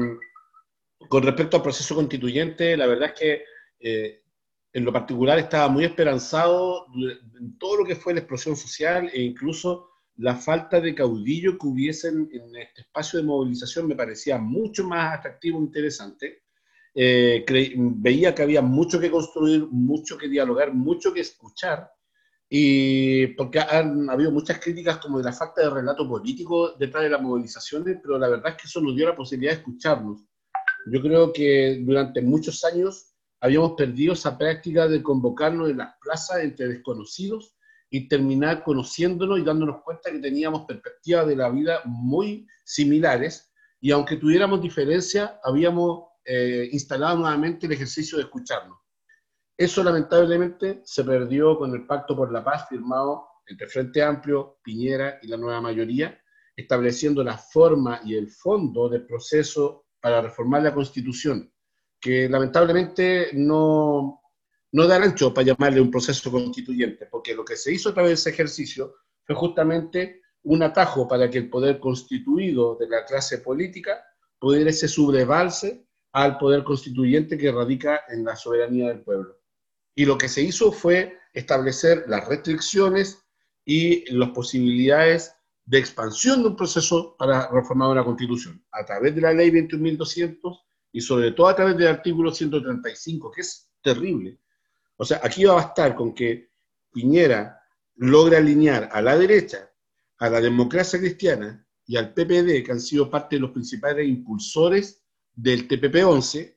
con 1.09 1.23
respecto 1.23 1.57
al 1.57 1.63
proceso 1.63 1.95
constituyente, 1.95 2.77
la 2.77 2.87
verdad 2.87 3.13
es 3.15 3.21
que 3.21 3.45
eh, 3.81 4.23
en 4.73 4.85
lo 4.85 4.93
particular 4.93 5.39
estaba 5.39 5.69
muy 5.69 5.85
esperanzado 5.85 6.87
en 6.95 7.57
todo 7.59 7.79
lo 7.79 7.85
que 7.85 7.97
fue 7.97 8.13
la 8.13 8.21
explosión 8.21 8.57
social 8.57 9.09
e 9.13 9.23
incluso 9.23 9.91
la 10.17 10.37
falta 10.37 10.81
de 10.81 10.95
caudillo 10.95 11.59
que 11.59 11.67
hubiesen 11.67 12.29
en 12.33 12.57
este 12.57 12.83
espacio 12.83 13.19
de 13.19 13.27
movilización 13.27 13.89
me 13.89 13.97
parecía 13.97 14.39
mucho 14.39 14.85
más 14.85 15.19
atractivo 15.19 15.59
e 15.59 15.63
interesante. 15.63 16.43
Eh, 16.95 17.45
veía 17.77 18.35
que 18.35 18.43
había 18.43 18.63
mucho 18.63 19.01
que 19.01 19.11
construir, 19.11 19.67
mucho 19.71 20.17
que 20.17 20.29
dialogar, 20.29 20.73
mucho 20.73 21.13
que 21.13 21.21
escuchar, 21.21 21.91
y 22.49 23.29
porque 23.29 23.59
han 23.59 24.09
habido 24.09 24.31
muchas 24.31 24.61
críticas 24.61 24.99
como 24.99 25.19
de 25.19 25.25
la 25.25 25.33
falta 25.33 25.63
de 25.63 25.71
relato 25.71 26.09
político 26.09 26.75
detrás 26.79 27.03
de 27.03 27.11
las 27.11 27.21
movilizaciones, 27.21 27.99
pero 28.01 28.19
la 28.19 28.29
verdad 28.29 28.53
es 28.53 28.63
que 28.63 28.69
eso 28.69 28.81
nos 28.81 28.95
dio 28.95 29.09
la 29.09 29.17
posibilidad 29.17 29.53
de 29.53 29.59
escucharnos. 29.59 30.25
Yo 30.87 31.01
creo 31.01 31.33
que 31.33 31.81
durante 31.83 32.21
muchos 32.21 32.65
años 32.65 33.15
habíamos 33.41 33.73
perdido 33.73 34.13
esa 34.13 34.37
práctica 34.37 34.89
de 34.89 35.03
convocarnos 35.03 35.71
en 35.71 35.79
las 35.79 35.95
plazas 36.01 36.41
entre 36.43 36.69
desconocidos 36.69 37.57
y 37.91 38.09
terminar 38.09 38.65
conociéndonos 38.65 39.39
y 39.39 39.45
dándonos 39.45 39.83
cuenta 39.83 40.11
que 40.11 40.19
teníamos 40.19 40.65
perspectivas 40.67 41.27
de 41.27 41.37
la 41.37 41.49
vida 41.51 41.81
muy 41.85 42.47
similares 42.65 43.53
y 43.81 43.91
aunque 43.91 44.17
tuviéramos 44.17 44.63
diferencias, 44.63 45.33
habíamos 45.43 46.05
eh, 46.25 46.69
instalado 46.73 47.19
nuevamente 47.19 47.67
el 47.67 47.73
ejercicio 47.73 48.17
de 48.17 48.25
escucharnos. 48.25 48.79
Eso 49.57 49.85
lamentablemente 49.85 50.81
se 50.85 51.05
perdió 51.05 51.59
con 51.59 51.73
el 51.75 51.87
Pacto 51.87 52.17
por 52.17 52.33
la 52.33 52.43
Paz 52.43 52.67
firmado 52.69 53.27
entre 53.47 53.69
Frente 53.69 54.03
Amplio, 54.03 54.59
Piñera 54.63 55.19
y 55.23 55.29
la 55.29 55.37
nueva 55.37 55.61
mayoría, 55.61 56.19
estableciendo 56.57 57.23
la 57.23 57.37
forma 57.37 58.01
y 58.05 58.15
el 58.15 58.31
fondo 58.31 58.89
del 58.89 59.07
proceso 59.07 59.84
para 60.05 60.21
reformar 60.21 60.63
la 60.63 60.75
Constitución, 60.75 61.51
que 61.99 62.29
lamentablemente 62.29 63.31
no, 63.33 64.21
no 64.73 64.87
da 64.87 64.97
ancho 64.97 65.33
para 65.33 65.47
llamarle 65.47 65.81
un 65.81 65.91
proceso 65.91 66.31
constituyente, 66.31 67.07
porque 67.07 67.35
lo 67.35 67.43
que 67.43 67.57
se 67.57 67.73
hizo 67.73 67.89
a 67.89 67.95
través 67.95 68.11
de 68.11 68.15
ese 68.17 68.29
ejercicio 68.29 68.97
fue 69.25 69.35
justamente 69.35 70.21
un 70.43 70.63
atajo 70.63 71.09
para 71.09 71.31
que 71.31 71.39
el 71.39 71.49
poder 71.49 71.81
constituido 71.81 72.77
de 72.77 72.87
la 72.87 73.07
clase 73.07 73.39
política 73.39 74.05
pudiera 74.39 74.69
ese 74.69 74.89
sublevarse 74.89 75.87
al 76.13 76.37
poder 76.37 76.65
constituyente 76.65 77.39
que 77.39 77.51
radica 77.51 78.03
en 78.09 78.27
la 78.27 78.37
soberanía 78.37 78.89
del 78.89 79.01
pueblo. 79.01 79.41
Y 79.95 80.05
lo 80.05 80.19
que 80.19 80.29
se 80.29 80.43
hizo 80.43 80.71
fue 80.71 81.17
establecer 81.33 82.05
las 82.09 82.29
restricciones 82.29 83.25
y 83.65 84.05
las 84.15 84.29
posibilidades 84.33 85.35
de 85.67 85.79
expansión 85.79 86.43
de 86.43 86.49
un 86.49 86.57
proceso 86.57 87.17
para 87.19 87.49
reformar 87.51 87.91
una 87.91 88.05
constitución, 88.05 88.63
a 88.71 88.85
través 88.85 89.15
de 89.15 89.21
la 89.21 89.33
ley 89.33 89.51
21.200 89.51 90.61
y 90.93 91.01
sobre 91.01 91.33
todo 91.33 91.49
a 91.49 91.57
través 91.57 91.77
del 91.77 91.89
artículo 91.89 92.33
135, 92.33 93.31
que 93.31 93.41
es 93.41 93.71
terrible, 93.83 94.39
o 94.97 95.05
sea, 95.05 95.21
aquí 95.23 95.45
va 95.45 95.53
a 95.53 95.57
bastar 95.57 95.95
con 95.95 96.15
que 96.15 96.51
Piñera 96.93 97.61
logre 97.97 98.37
alinear 98.37 98.89
a 98.93 99.03
la 99.03 99.17
derecha, 99.17 99.71
a 100.19 100.31
la 100.31 100.41
democracia 100.41 100.99
cristiana 100.99 101.67
y 101.87 101.97
al 101.97 102.15
PPD, 102.15 102.65
que 102.65 102.73
han 102.73 102.81
sido 102.81 103.11
parte 103.11 103.37
de 103.37 103.41
los 103.41 103.51
principales 103.51 104.07
impulsores 104.09 105.05
del 105.35 105.67
TPP-11, 105.67 106.57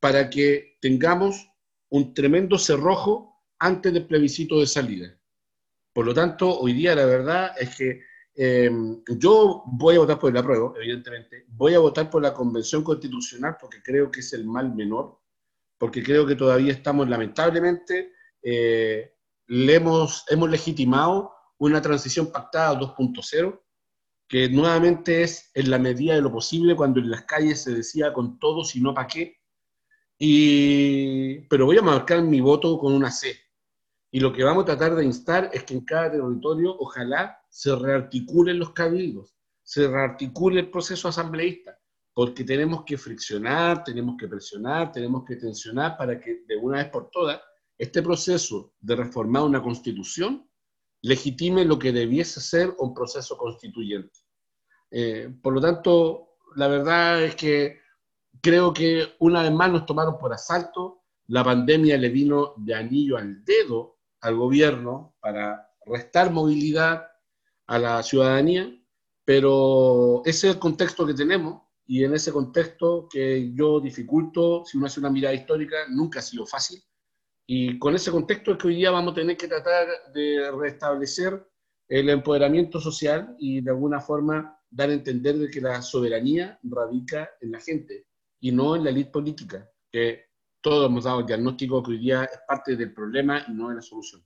para 0.00 0.28
que 0.28 0.78
tengamos 0.80 1.48
un 1.90 2.12
tremendo 2.12 2.58
cerrojo 2.58 3.40
antes 3.58 3.92
del 3.92 4.06
plebiscito 4.06 4.58
de 4.58 4.66
salida. 4.66 5.16
Por 5.92 6.06
lo 6.06 6.14
tanto, 6.14 6.58
hoy 6.58 6.72
día 6.72 6.96
la 6.96 7.04
verdad 7.04 7.52
es 7.56 7.76
que 7.76 8.00
em, 8.34 9.02
yo 9.18 9.62
voy 9.66 9.96
a 9.96 10.00
votar 10.00 10.18
por 10.18 10.30
el 10.30 10.36
apruebo, 10.36 10.74
evidentemente, 10.76 11.44
voy 11.48 11.74
a 11.74 11.78
votar 11.78 12.08
por 12.10 12.22
la 12.22 12.32
convención 12.34 12.82
constitucional 12.82 13.56
porque 13.60 13.82
creo 13.82 14.10
que 14.10 14.20
es 14.20 14.32
el 14.32 14.46
mal 14.46 14.74
menor, 14.74 15.18
porque 15.78 16.02
creo 16.02 16.26
que 16.26 16.36
todavía 16.36 16.72
estamos, 16.72 17.08
lamentablemente, 17.08 18.12
eh, 18.42 19.14
le 19.46 19.74
hemos, 19.74 20.24
hemos 20.30 20.50
legitimado 20.50 21.32
una 21.58 21.82
transición 21.82 22.32
pactada 22.32 22.78
2.0, 22.78 23.60
que 24.28 24.48
nuevamente 24.48 25.22
es 25.22 25.50
en 25.54 25.70
la 25.70 25.78
medida 25.78 26.14
de 26.14 26.22
lo 26.22 26.32
posible 26.32 26.74
cuando 26.74 27.00
en 27.00 27.10
las 27.10 27.24
calles 27.24 27.62
se 27.62 27.74
decía 27.74 28.12
con 28.12 28.38
todo, 28.38 28.64
si 28.64 28.80
no 28.80 28.94
para 28.94 29.06
qué. 29.06 29.36
Y, 30.18 31.40
pero 31.48 31.66
voy 31.66 31.78
a 31.78 31.82
marcar 31.82 32.22
mi 32.22 32.40
voto 32.40 32.78
con 32.78 32.94
una 32.94 33.10
C. 33.10 33.36
Y 34.10 34.20
lo 34.20 34.32
que 34.32 34.44
vamos 34.44 34.62
a 34.62 34.66
tratar 34.66 34.94
de 34.94 35.04
instar 35.04 35.50
es 35.52 35.64
que 35.64 35.74
en 35.74 35.84
cada 35.84 36.12
territorio 36.12 36.74
ojalá 36.78 37.41
se 37.52 37.76
rearticulen 37.76 38.58
los 38.58 38.72
cabildos, 38.72 39.36
se 39.62 39.86
rearticule 39.86 40.60
el 40.60 40.70
proceso 40.70 41.08
asambleísta, 41.08 41.78
porque 42.14 42.44
tenemos 42.44 42.82
que 42.84 42.96
friccionar, 42.96 43.84
tenemos 43.84 44.16
que 44.18 44.26
presionar, 44.26 44.90
tenemos 44.90 45.22
que 45.26 45.36
tensionar 45.36 45.98
para 45.98 46.18
que 46.18 46.44
de 46.48 46.56
una 46.56 46.78
vez 46.78 46.88
por 46.88 47.10
todas 47.10 47.38
este 47.76 48.00
proceso 48.00 48.72
de 48.80 48.96
reformar 48.96 49.42
una 49.42 49.62
constitución 49.62 50.48
legitime 51.02 51.66
lo 51.66 51.78
que 51.78 51.92
debiese 51.92 52.40
ser 52.40 52.74
un 52.78 52.94
proceso 52.94 53.36
constituyente. 53.36 54.18
Eh, 54.90 55.28
por 55.42 55.52
lo 55.52 55.60
tanto, 55.60 56.36
la 56.56 56.68
verdad 56.68 57.22
es 57.22 57.34
que 57.34 57.80
creo 58.40 58.72
que 58.72 59.14
una 59.18 59.42
vez 59.42 59.52
más 59.52 59.70
nos 59.70 59.84
tomaron 59.84 60.16
por 60.16 60.32
asalto, 60.32 61.02
la 61.26 61.44
pandemia 61.44 61.98
le 61.98 62.08
vino 62.08 62.54
de 62.56 62.74
anillo 62.74 63.18
al 63.18 63.44
dedo 63.44 63.98
al 64.22 64.36
gobierno 64.36 65.16
para 65.20 65.68
restar 65.84 66.30
movilidad 66.30 67.11
a 67.66 67.78
la 67.78 68.02
ciudadanía, 68.02 68.70
pero 69.24 70.22
ese 70.24 70.48
es 70.48 70.54
el 70.54 70.60
contexto 70.60 71.06
que 71.06 71.14
tenemos 71.14 71.62
y 71.86 72.04
en 72.04 72.14
ese 72.14 72.32
contexto 72.32 73.08
que 73.10 73.52
yo 73.54 73.80
dificulto, 73.80 74.64
si 74.64 74.78
uno 74.78 74.86
hace 74.86 75.00
una 75.00 75.10
mirada 75.10 75.34
histórica, 75.34 75.76
nunca 75.90 76.20
ha 76.20 76.22
sido 76.22 76.46
fácil. 76.46 76.82
Y 77.46 77.78
con 77.78 77.94
ese 77.94 78.10
contexto 78.10 78.52
es 78.52 78.58
que 78.58 78.68
hoy 78.68 78.76
día 78.76 78.90
vamos 78.90 79.12
a 79.12 79.16
tener 79.16 79.36
que 79.36 79.48
tratar 79.48 79.86
de 80.14 80.50
restablecer 80.52 81.46
el 81.88 82.08
empoderamiento 82.08 82.80
social 82.80 83.36
y 83.38 83.60
de 83.60 83.70
alguna 83.70 84.00
forma 84.00 84.58
dar 84.70 84.88
a 84.88 84.94
entender 84.94 85.36
de 85.36 85.50
que 85.50 85.60
la 85.60 85.82
soberanía 85.82 86.58
radica 86.62 87.30
en 87.40 87.52
la 87.52 87.60
gente 87.60 88.06
y 88.40 88.52
no 88.52 88.74
en 88.74 88.84
la 88.84 88.90
élite 88.90 89.10
política, 89.10 89.70
que 89.90 90.24
todos 90.62 90.88
hemos 90.88 91.04
dado 91.04 91.20
el 91.20 91.26
diagnóstico 91.26 91.82
que 91.82 91.90
hoy 91.90 91.98
día 91.98 92.24
es 92.24 92.40
parte 92.48 92.76
del 92.76 92.94
problema 92.94 93.44
y 93.46 93.52
no 93.52 93.68
de 93.68 93.74
la 93.74 93.82
solución. 93.82 94.24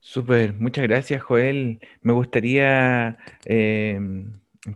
Súper, 0.00 0.54
muchas 0.54 0.84
gracias 0.84 1.22
Joel. 1.22 1.80
Me 2.02 2.12
gustaría 2.12 3.18
eh, 3.44 4.00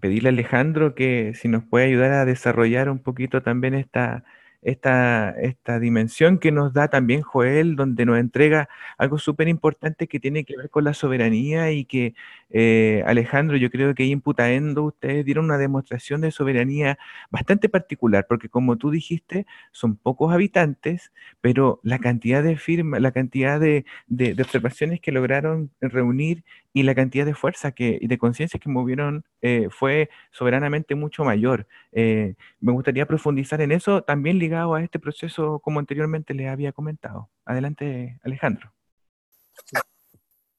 pedirle 0.01 0.29
a 0.31 0.33
Alejandro 0.33 0.95
que 0.95 1.35
si 1.35 1.49
nos 1.49 1.65
puede 1.65 1.87
ayudar 1.87 2.13
a 2.13 2.25
desarrollar 2.25 2.89
un 2.91 2.99
poquito 2.99 3.43
también 3.43 3.75
esta, 3.75 4.25
esta, 4.63 5.31
esta 5.31 5.79
dimensión 5.79 6.39
que 6.39 6.53
nos 6.53 6.73
da 6.73 6.89
también 6.89 7.23
Joel, 7.23 7.77
donde 7.77 8.05
nos 8.05 8.19
entrega 8.19 8.69
algo 8.99 9.19
súper 9.19 9.49
importante 9.49 10.07
que 10.07 10.21
tiene 10.21 10.45
que 10.45 10.57
ver 10.57 10.71
con 10.71 10.85
la 10.85 10.95
soberanía 10.95 11.73
y 11.73 11.85
que 11.85 12.15
eh, 12.51 13.03
Alejandro, 13.07 13.57
yo 13.57 13.71
creo 13.71 13.95
que 13.95 14.03
ahí 14.03 14.13
en 14.13 14.21
Putaendo 14.21 14.85
ustedes 14.85 15.25
dieron 15.25 15.47
una 15.47 15.59
demostración 15.59 16.21
de 16.21 16.31
soberanía 16.31 16.99
bastante 17.31 17.69
particular, 17.69 18.27
porque 18.29 18.49
como 18.49 18.77
tú 18.77 18.91
dijiste, 18.91 19.47
son 19.73 19.97
pocos 19.97 20.33
habitantes, 20.33 21.13
pero 21.41 21.81
la 21.83 21.99
cantidad 21.99 22.43
de 22.43 22.57
firmas, 22.57 23.01
la 23.01 23.13
cantidad 23.13 23.61
de, 23.61 23.85
de, 24.09 24.37
observaciones 24.41 25.01
que 25.01 25.13
lograron 25.13 25.71
reunir 25.81 26.45
y 26.73 26.83
la 26.85 26.95
cantidad 26.95 27.27
de 27.27 27.35
fuerza 27.35 27.73
que, 27.73 27.99
y 28.01 28.07
de 28.07 28.19
conciencia 28.19 28.61
que 28.61 28.69
movieron 28.69 29.25
eh, 29.43 29.69
fue 29.71 30.11
soberanamente 30.31 30.95
mucho 30.95 31.25
mayor. 31.25 31.67
Eh, 31.93 32.35
me 32.61 32.73
gustaría 32.73 33.07
profundizar 33.07 33.61
en 33.61 33.73
eso, 33.73 34.03
también 34.03 34.39
ligado 34.39 34.75
a 34.75 34.83
este 34.83 34.99
proceso 34.99 35.59
como 35.61 35.81
anteriormente 35.81 36.35
les 36.35 36.49
había 36.49 36.73
comentado. 36.73 37.29
Adelante, 37.45 38.19
Alejandro. 38.23 38.73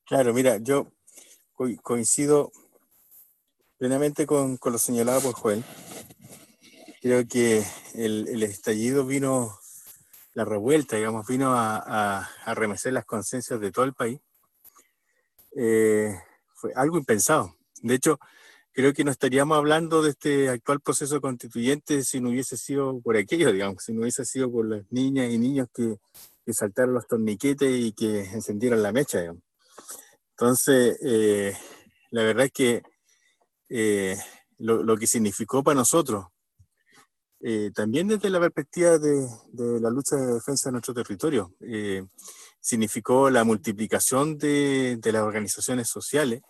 Claro, 0.05 0.33
mira, 0.33 0.57
yo 0.57 0.91
coincido 1.81 2.51
plenamente 3.77 4.25
con, 4.25 4.59
lo 4.63 4.77
señalado 4.77 5.21
por 5.21 5.33
Joel. 5.33 5.63
Creo 7.01 7.27
que 7.27 7.63
el, 7.95 8.43
estallido 8.43 9.05
vino, 9.05 9.57
la 10.33 10.45
revuelta, 10.45 10.97
digamos, 10.97 11.25
vino 11.25 11.53
a, 11.55 12.27
a, 12.45 12.53
remecer 12.53 12.93
las 12.93 13.05
conciencias 13.05 13.59
de 13.59 13.71
todo 13.71 13.85
el 13.85 13.93
país. 13.93 14.19
Eh, 15.55 16.13
fue 16.53 16.71
algo 16.75 16.97
impensado. 16.97 17.55
De 17.81 17.95
hecho, 17.95 18.19
creo 18.71 18.93
que 18.93 19.03
no 19.03 19.11
estaríamos 19.11 19.57
hablando 19.57 20.01
de 20.01 20.11
este 20.11 20.49
actual 20.49 20.79
proceso 20.81 21.19
constituyente 21.19 22.03
si 22.03 22.21
no 22.21 22.29
hubiese 22.29 22.57
sido 22.57 23.01
por 23.01 23.17
aquello, 23.17 23.51
digamos, 23.51 23.83
si 23.83 23.93
no 23.93 24.01
hubiese 24.01 24.25
sido 24.25 24.51
por 24.51 24.65
las 24.67 24.83
niñas 24.91 25.29
y 25.31 25.37
niños 25.37 25.67
que, 25.73 25.97
que 26.45 26.53
saltaron 26.53 26.93
los 26.93 27.07
torniquetes 27.07 27.69
y 27.71 27.91
que 27.91 28.21
encendieron 28.21 28.81
la 28.81 28.91
mecha, 28.91 29.19
digamos. 29.19 29.43
Entonces, 30.31 30.97
eh, 31.03 31.55
la 32.09 32.23
verdad 32.23 32.45
es 32.45 32.51
que 32.51 32.81
eh, 33.69 34.17
lo, 34.57 34.97
que 34.97 35.07
significó 35.07 35.63
para 35.63 35.75
nosotros, 35.75 36.25
eh, 37.41 37.71
también 37.73 38.07
desde 38.07 38.29
la 38.29 38.39
perspectiva 38.39 38.97
de, 38.97 39.27
la 39.53 39.89
lucha 39.89 40.15
de 40.15 40.33
defensa 40.33 40.69
de 40.69 40.73
nuestro 40.73 40.93
territorio, 40.93 41.53
significó 42.61 43.29
la 43.29 43.43
multiplicación 43.43 44.37
de, 44.37 44.97
de 44.97 45.11
las 45.11 45.23
organizaciones 45.23 45.89
sociales, 45.89 46.41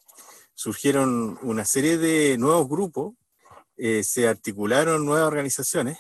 surgieron 0.54 1.40
una 1.42 1.66
serie 1.66 1.98
de 1.98 2.38
nuevos 2.38 2.70
grupos, 2.70 3.16
eh, 3.78 4.04
se 4.04 4.28
articularon 4.28 5.06
nuevas 5.06 5.26
organizaciones. 5.28 5.98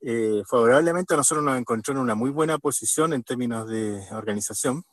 Eh, 0.00 0.42
favorablemente 0.48 1.12
a 1.12 1.18
nosotros 1.18 1.44
nos 1.44 1.58
encontró 1.58 1.92
en 1.92 1.98
una 1.98 2.14
muy 2.14 2.30
buena 2.30 2.58
posición 2.58 3.12
en 3.12 3.24
términos 3.24 3.68
de 3.68 4.00
organización. 4.12 4.84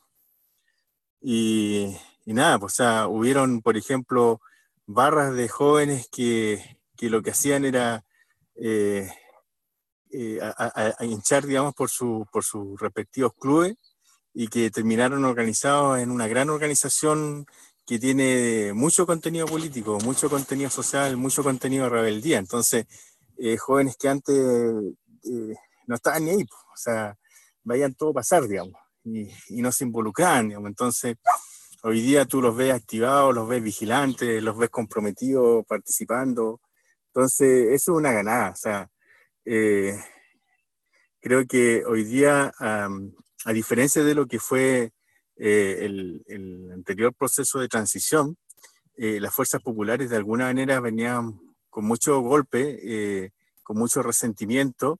Y, 1.22 1.96
nada, 2.26 2.58
pues 2.58 2.78
o 2.80 3.08
hubieron, 3.08 3.62
por 3.62 3.76
ejemplo, 3.76 4.40
barras 4.84 5.34
de 5.34 5.48
jóvenes 5.48 6.08
que, 6.12 6.78
que 6.96 7.08
lo 7.08 7.22
que 7.22 7.30
hacían 7.30 7.64
era 7.64 8.04
eh, 8.56 9.08
a, 10.42 10.94
hinchar, 11.00 11.46
digamos, 11.46 11.74
por, 11.74 11.88
su, 11.88 12.26
por 12.30 12.44
sus 12.44 12.78
respectivos 12.78 13.32
clubes 13.38 13.76
y 14.38 14.48
que 14.48 14.70
terminaron 14.70 15.24
organizados 15.24 15.98
en 15.98 16.10
una 16.10 16.28
gran 16.28 16.50
organización 16.50 17.46
que 17.86 17.98
tiene 17.98 18.74
mucho 18.74 19.06
contenido 19.06 19.46
político, 19.46 19.98
mucho 20.00 20.28
contenido 20.28 20.68
social, 20.68 21.16
mucho 21.16 21.42
contenido 21.42 21.84
de 21.84 21.90
rebeldía. 21.90 22.38
Entonces, 22.38 22.84
eh, 23.38 23.56
jóvenes 23.56 23.96
que 23.96 24.10
antes 24.10 24.36
eh, 24.36 25.54
no 25.86 25.94
estaban 25.94 26.26
ni 26.26 26.32
ahí, 26.32 26.42
o 26.42 26.76
sea, 26.76 27.16
vayan 27.64 27.94
todo 27.94 28.12
pasar, 28.12 28.46
digamos, 28.46 28.74
y, 29.04 29.30
no 29.62 29.72
se 29.72 29.84
involucraban, 29.84 30.48
digamos. 30.48 30.68
Entonces, 30.68 31.16
hoy 31.82 32.02
día 32.02 32.26
tú 32.26 32.42
los 32.42 32.54
ves 32.54 32.74
activados, 32.74 33.34
los 33.34 33.48
ves 33.48 33.62
vigilantes, 33.62 34.42
los 34.42 34.58
ves 34.58 34.68
comprometidos, 34.68 35.64
participando. 35.64 36.60
Entonces, 37.06 37.68
eso 37.68 37.92
es 37.92 37.98
una 37.98 38.12
ganada, 38.12 38.50
o 38.50 38.56
sea, 38.56 38.90
eh, 39.46 39.98
creo 41.22 41.46
que 41.46 41.86
hoy 41.86 42.04
día, 42.04 42.52
a 43.46 43.52
diferencia 43.52 44.02
de 44.02 44.16
lo 44.16 44.26
que 44.26 44.40
fue 44.40 44.92
eh, 45.36 45.78
el, 45.82 46.70
anterior 46.74 47.14
proceso 47.14 47.60
de 47.60 47.68
transición, 47.68 48.36
eh, 48.96 49.20
las 49.20 49.32
fuerzas 49.32 49.62
populares 49.62 50.10
de 50.10 50.16
alguna 50.16 50.46
manera 50.46 50.80
venían 50.80 51.38
con 51.70 51.84
mucho 51.84 52.20
golpe, 52.20 52.80
eh, 52.82 53.30
con 53.62 53.78
mucho 53.78 54.02
resentimiento, 54.02 54.98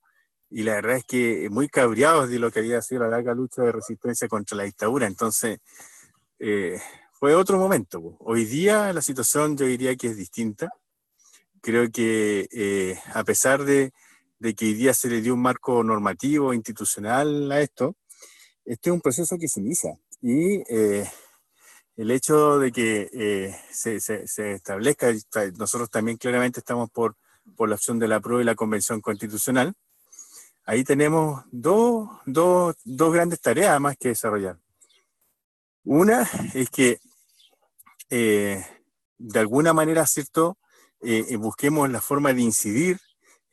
y 0.49 0.63
la 0.63 0.75
verdad 0.75 0.99
es 0.99 1.05
que 1.05 1.49
muy 1.51 1.69
cabreados 1.69 2.31
de 2.31 2.39
lo 2.39 2.53
que 2.53 2.61
había 2.61 2.81
sido 2.83 3.03
la 3.03 3.09
larga 3.09 3.35
lucha 3.35 3.63
de 3.63 3.73
resistencia 3.73 4.29
contra 4.29 4.57
la 4.57 4.63
dictadura. 4.63 5.09
Entonces, 5.09 5.59
fue 7.19 7.35
otro 7.35 7.59
momento. 7.59 8.17
Hoy 8.21 8.45
día 8.45 8.93
la 8.93 9.03
situación 9.03 9.57
yo 9.57 9.67
diría 9.67 9.97
que 9.97 10.07
es 10.07 10.17
distinta. 10.17 10.71
Creo 11.61 11.91
que 11.91 12.97
a 13.13 13.25
pesar 13.25 13.65
de, 13.65 13.93
de 14.39 14.55
que 14.55 14.67
hoy 14.67 14.75
día 14.75 14.95
se 14.95 15.09
le 15.09 15.21
dio 15.21 15.35
un 15.35 15.43
marco 15.43 15.83
normativo, 15.83 16.55
institucional 16.55 17.51
a 17.51 17.61
esto, 17.61 17.97
este 18.67 18.91
es 18.91 18.95
un 18.95 19.01
proceso 19.01 19.39
que 19.39 19.49
se 19.49 19.61
inicia 19.61 19.99
y 20.21 20.57
eh, 20.69 21.09
el 21.97 22.11
hecho 22.11 22.59
de 22.59 22.73
que 22.73 23.09
eh, 23.13 23.57
se, 23.71 24.01
se, 24.01 24.53
establezca, 24.53 25.13
nosotros 25.57 25.89
también 25.89 26.19
claramente 26.19 26.61
estamos 26.61 26.91
por, 26.91 27.17
por 27.57 27.69
la 27.69 27.77
opción 27.77 27.99
de 27.99 28.09
la 28.09 28.21
prueba 28.21 28.43
y 28.43 28.45
la 28.45 28.55
convención 28.55 29.01
constitucional, 29.01 29.73
ahí 30.65 30.85
tenemos 30.85 31.45
dos, 31.53 32.11
dos, 32.27 32.77
dos 32.85 33.13
grandes 33.15 33.41
tareas 33.41 33.81
más 33.81 33.97
que 33.97 34.09
desarrollar. 34.09 34.59
Una 35.85 36.29
es 36.53 36.69
que 36.69 36.99
eh, 38.11 38.63
de 39.17 39.39
alguna 39.39 39.73
manera, 39.73 40.07
¿cierto? 40.07 40.59
busquemos 41.39 41.89
la 41.89 42.01
forma 42.01 42.33
de 42.33 42.41
incidir 42.41 42.99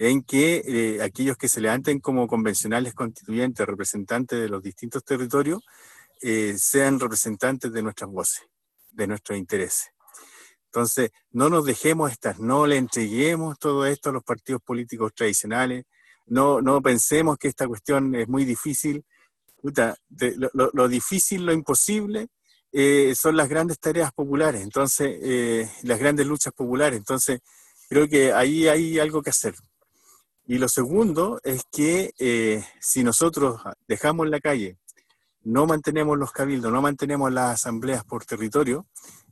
en 0.10 0.24
que 0.24 1.00
aquellos 1.02 1.38
que 1.38 1.48
se 1.48 1.62
levanten 1.62 2.00
como 2.00 2.28
convencionales 2.28 2.94
constituyentes, 2.94 3.66
representantes 3.66 4.40
de 4.40 4.50
los 4.50 4.62
distintos 4.62 5.04
territorios, 5.04 5.62
eh, 6.26 6.56
sean 6.58 7.02
representantes 7.02 7.70
de 7.74 7.84
nuestras 7.84 8.10
voces, 8.10 8.44
de 8.92 9.08
nuestros 9.08 9.38
intereses. 9.38 9.90
Entonces, 10.68 11.12
no 11.32 11.50
nos 11.50 11.66
dejemos 11.66 12.14
estar, 12.14 12.40
no 12.40 12.66
le 12.66 12.78
entreguemos 12.78 13.60
todo 13.60 13.86
esto 13.86 14.10
a 14.10 14.14
los 14.14 14.24
partidos 14.24 14.62
políticos 14.62 15.12
tradicionales, 15.14 15.84
no, 16.28 16.62
no 16.62 16.82
pensemos 16.82 17.38
que 17.38 17.50
esta 17.50 17.68
cuestión 17.68 18.16
es 18.16 18.30
muy 18.30 18.46
difícil. 18.46 19.04
lo, 19.62 20.88
difícil, 20.88 21.46
lo 21.46 21.52
imposible, 21.52 22.30
eh, 22.72 23.14
son 23.16 23.36
las 23.36 23.50
grandes 23.50 23.78
tareas 23.80 24.14
populares, 24.14 24.62
entonces, 24.62 25.20
eh, 25.22 25.70
las 25.84 26.00
grandes 26.00 26.26
luchas 26.26 26.54
populares. 26.54 26.98
Entonces, 26.98 27.42
creo 27.90 28.08
que 28.08 28.32
ahí 28.32 28.70
hay 28.70 28.98
algo 28.98 29.22
que 29.22 29.32
hacer. 29.32 29.56
Y 30.46 30.58
lo 30.58 30.68
segundo 30.68 31.40
es 31.44 31.64
que 31.72 32.64
si 32.80 33.04
nosotros 33.04 33.62
dejamos 33.88 34.28
la 34.28 34.40
calle 34.40 34.78
no 35.44 35.68
mantenemos 35.68 36.18
los 36.18 36.32
cabildos, 36.32 36.72
no 36.72 36.82
mantenemos 36.82 37.32
las 37.32 37.56
asambleas 37.56 38.04
por 38.06 38.26
territorio, 38.26 38.86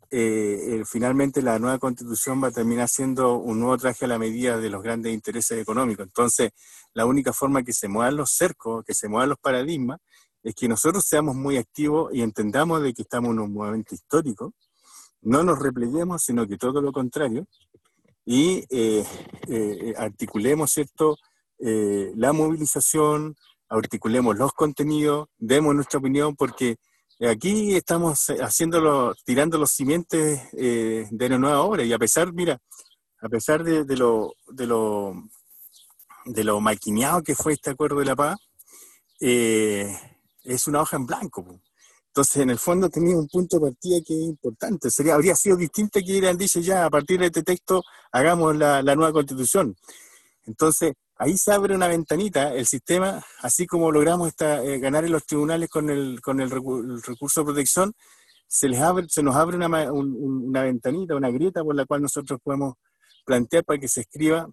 eh, 0.10 0.80
eh, 0.80 0.84
finalmente 0.86 1.42
la 1.42 1.58
nueva 1.58 1.80
constitución 1.80 2.44
va 2.44 2.50
a 2.50 2.52
terminar 2.52 2.90
siendo 2.90 3.36
un 3.36 3.60
nuevo 3.60 3.78
traje 3.78 4.04
a 4.06 4.08
la 4.10 4.20
medida 4.20 4.58
de 4.58 4.70
los 4.70 4.84
grandes 4.84 5.14
intereses 5.14 5.58
económicos. 5.58 6.06
Entonces, 6.06 6.52
la 6.94 7.06
única 7.06 7.32
forma 7.32 7.64
que 7.64 7.72
se 7.72 7.88
muevan 7.88 8.18
los 8.18 8.32
cercos, 8.32 8.84
que 8.84 8.94
se 8.94 9.08
muevan 9.08 9.30
los 9.30 9.38
paradigmas, 9.38 10.00
es 10.44 10.54
que 10.54 10.68
nosotros 10.68 11.06
seamos 11.08 11.36
muy 11.36 11.56
activos 11.56 12.14
y 12.14 12.22
entendamos 12.22 12.82
de 12.82 12.94
que 12.94 13.04
estamos 13.04 13.32
en 13.32 13.40
un 13.40 13.54
momento 13.54 13.96
histórico, 13.96 14.54
no 15.22 15.44
nos 15.44 15.60
repleguemos, 15.60 16.24
sino 16.24 16.46
que 16.46 16.58
todo 16.58 16.82
lo 16.82 16.92
contrario, 16.92 17.48
y 18.32 18.66
eh, 18.70 19.04
articulemos, 19.98 20.72
¿cierto?, 20.72 21.18
la 21.60 22.34
movilización, 22.34 23.36
articulemos 23.68 24.38
los 24.38 24.54
contenidos, 24.54 25.28
demos 25.38 25.76
nuestra 25.76 26.00
opinión, 26.00 26.36
porque 26.36 26.78
aquí 27.30 27.76
estamos 27.76 28.28
haciéndolo, 28.40 29.14
tirando 29.26 29.58
los 29.58 29.72
simientes 29.72 30.42
eh, 30.54 31.08
de 31.12 31.26
una 31.26 31.38
nueva 31.38 31.62
obra, 31.62 31.84
y 31.84 31.92
a 31.92 32.00
pesar, 32.00 32.32
mira, 32.34 32.58
a 33.22 33.28
pesar 33.28 33.64
de, 33.64 33.98
lo, 33.98 34.34
de, 34.48 34.66
lo, 34.66 35.14
de 36.26 36.44
lo 36.46 36.62
maquineado 36.62 37.22
que 37.22 37.36
fue 37.36 37.54
este 37.54 37.72
acuerdo 37.72 38.00
de 38.00 38.06
la 38.06 38.16
paz, 38.16 38.40
eh, 39.20 39.94
es 40.46 40.68
una 40.68 40.82
hoja 40.82 40.96
en 40.96 41.06
blanco. 41.06 41.46
Entonces, 42.12 42.44
en 42.44 42.50
el 42.50 42.60
fondo 42.60 42.90
tenía 42.90 43.16
un 43.16 43.30
punto 43.30 43.58
de 43.58 43.72
partida 43.72 44.02
que 44.06 44.14
es 44.14 44.28
importante. 44.28 44.92
Sería, 44.92 45.16
habría 45.16 45.34
sido 45.34 45.56
distinto 45.56 45.98
que 46.06 46.12
hubieran 46.12 46.38
dicho 46.38 46.60
ya, 46.60 46.84
a 46.84 46.90
partir 46.90 47.22
de 47.22 47.28
este 47.28 47.42
texto, 47.42 47.84
hagamos 48.12 48.54
la, 48.58 48.82
nueva 48.84 49.14
constitución. 49.14 49.78
Entonces, 50.46 50.92
ahí 51.16 51.38
se 51.38 51.54
abre 51.54 51.74
una 51.74 51.88
ventanita, 51.88 52.54
el 52.54 52.66
sistema, 52.66 53.24
así 53.40 53.66
como 53.66 53.94
logramos 53.94 54.28
esta, 54.28 54.62
eh, 54.62 54.80
ganar 54.80 55.06
en 55.06 55.14
los 55.14 55.26
tribunales 55.26 55.70
con, 55.70 55.90
el, 55.90 56.20
recurso 56.22 57.42
de 57.42 57.46
protección, 57.46 57.94
se, 58.46 58.68
les 58.68 58.82
abre, 58.82 59.08
se 59.08 59.24
nos 59.24 59.38
abre 59.38 59.56
una, 59.56 59.90
una, 59.94 60.64
ventanita, 60.64 61.16
una 61.16 61.30
grieta 61.30 61.64
por 61.64 61.76
la 61.76 61.86
cual 61.86 62.02
nosotros 62.02 62.42
podemos 62.44 62.76
plantear 63.24 63.64
para 63.64 63.80
que 63.80 63.88
se 63.88 64.02
escriba 64.02 64.50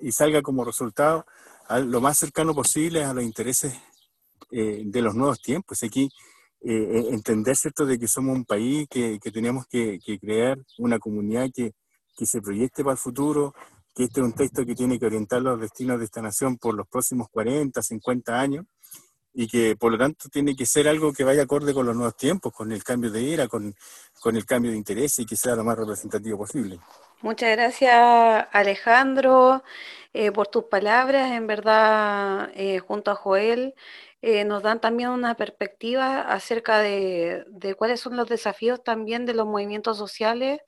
y 0.00 0.12
salga 0.12 0.40
como 0.40 0.64
resultado 0.64 1.26
lo 1.68 2.00
más 2.00 2.16
cercano 2.16 2.54
posible 2.54 3.04
a 3.04 3.12
los 3.12 3.22
intereses 3.22 3.74
eh, 4.50 4.80
de 4.86 5.02
los 5.02 5.14
nuevos 5.14 5.42
tiempos. 5.42 5.82
Aquí 5.82 6.08
eh, 6.68 7.08
entender, 7.12 7.54
¿cierto?, 7.56 7.86
de 7.86 7.96
que 7.96 8.08
somos 8.08 8.34
un 8.34 8.44
país 8.44 8.88
que, 8.90 9.20
que 9.22 9.30
tenemos 9.30 9.66
que, 9.68 10.00
que, 10.04 10.18
crear 10.18 10.58
una 10.78 10.98
comunidad 10.98 11.48
que, 11.54 11.74
que 12.16 12.26
se 12.26 12.40
proyecte 12.40 12.82
para 12.82 12.94
el 12.94 12.98
futuro, 12.98 13.54
que 13.94 14.04
este 14.04 14.20
es 14.20 14.26
un 14.26 14.32
texto 14.32 14.66
que 14.66 14.74
tiene 14.74 14.98
que 14.98 15.06
orientar 15.06 15.42
los 15.42 15.60
destinos 15.60 16.00
de 16.00 16.06
esta 16.06 16.20
nación 16.20 16.56
por 16.56 16.74
los 16.74 16.88
próximos 16.88 17.28
40, 17.30 17.80
50 17.80 18.40
años, 18.40 18.66
y 19.32 19.46
que 19.46 19.76
por 19.76 19.92
lo 19.92 19.98
tanto 19.98 20.28
tiene 20.28 20.56
que 20.56 20.66
ser 20.66 20.88
algo 20.88 21.12
que 21.12 21.22
vaya 21.22 21.42
acorde 21.42 21.72
con 21.72 21.86
los 21.86 21.94
nuevos 21.94 22.16
tiempos, 22.16 22.52
con 22.52 22.72
el 22.72 22.82
cambio 22.82 23.12
de 23.12 23.34
era, 23.34 23.46
con, 23.46 23.72
con 24.20 24.34
el 24.34 24.44
cambio 24.44 24.72
de 24.72 24.78
interés 24.78 25.18
y 25.20 25.26
que 25.26 25.36
sea 25.36 25.54
lo 25.54 25.62
más 25.62 25.78
representativo 25.78 26.38
posible. 26.38 26.80
Muchas 27.22 27.50
gracias 27.50 28.46
Alejandro 28.50 29.62
eh, 30.14 30.32
por 30.32 30.48
tus 30.48 30.64
palabras, 30.64 31.32
en 31.32 31.46
verdad, 31.46 32.50
eh, 32.54 32.78
junto 32.78 33.10
a 33.10 33.14
Joel, 33.14 33.74
eh, 34.22 34.44
nos 34.44 34.62
dan 34.62 34.80
también 34.80 35.10
una 35.10 35.36
perspectiva 35.36 36.22
acerca 36.22 36.80
de, 36.80 37.44
cuáles 37.78 38.00
son 38.00 38.16
los 38.16 38.28
desafíos 38.28 38.82
también 38.82 39.26
de 39.26 39.34
los 39.34 39.46
movimientos 39.46 39.98
sociales 39.98 40.60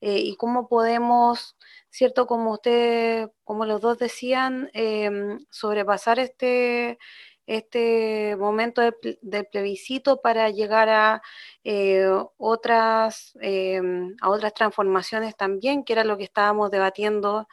eh, 0.00 0.18
y 0.18 0.36
cómo 0.36 0.68
podemos, 0.68 1.56
cierto, 1.90 2.26
como 2.26 2.52
usted, 2.52 3.30
como 3.44 3.66
los 3.66 3.80
dos 3.80 3.98
decían, 3.98 4.70
em, 4.74 5.38
sobrepasar 5.50 6.18
este, 6.18 6.98
este 7.46 8.36
momento 8.36 8.82
del 9.22 9.46
plebiscito 9.46 10.20
para 10.22 10.50
llegar 10.50 10.88
a 10.88 11.22
eh, 11.64 12.06
otras, 12.38 13.34
em, 13.40 14.16
a 14.20 14.30
otras 14.30 14.54
transformaciones 14.54 15.36
también, 15.36 15.84
que 15.84 15.92
era 15.94 16.04
lo 16.04 16.16
que 16.18 16.24
estábamos 16.24 16.70
debatiendo 16.70 17.48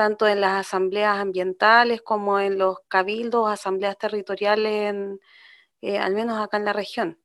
tanto 0.00 0.26
en 0.26 0.40
las 0.40 0.66
asambleas 0.66 1.18
ambientales 1.18 2.00
como 2.00 2.40
en 2.40 2.56
los 2.56 2.78
cabildos, 2.88 3.50
asambleas 3.50 3.98
territoriales, 3.98 4.94
eh, 5.82 5.98
al 5.98 6.14
menos 6.14 6.40
acá 6.40 6.56
en 6.56 6.64
la 6.64 6.72
región. 6.72 7.18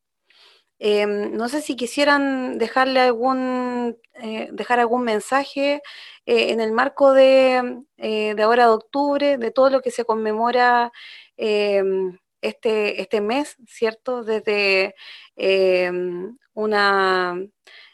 Em, 0.80 1.32
no 1.38 1.48
sé 1.48 1.62
si 1.62 1.78
quisieran 1.78 2.58
dejarle 2.58 3.00
algún, 3.00 3.98
eh, 4.16 4.50
dejar 4.52 4.82
algún 4.82 5.04
mensaje 5.04 5.82
eh, 6.26 6.52
en 6.52 6.60
el 6.60 6.74
marco 6.74 7.14
de, 7.14 7.82
de, 7.98 8.44
ahora 8.44 8.66
de 8.66 8.72
octubre, 8.74 9.38
de 9.38 9.52
todo 9.52 9.70
lo 9.70 9.82
que 9.82 9.92
se 9.92 10.04
conmemora 10.04 10.92
em, 11.38 12.20
este, 12.42 13.02
este 13.02 13.22
mes, 13.22 13.56
¿cierto? 13.68 14.26
Desde 14.26 14.96
em, 15.38 16.38
una, 16.54 17.36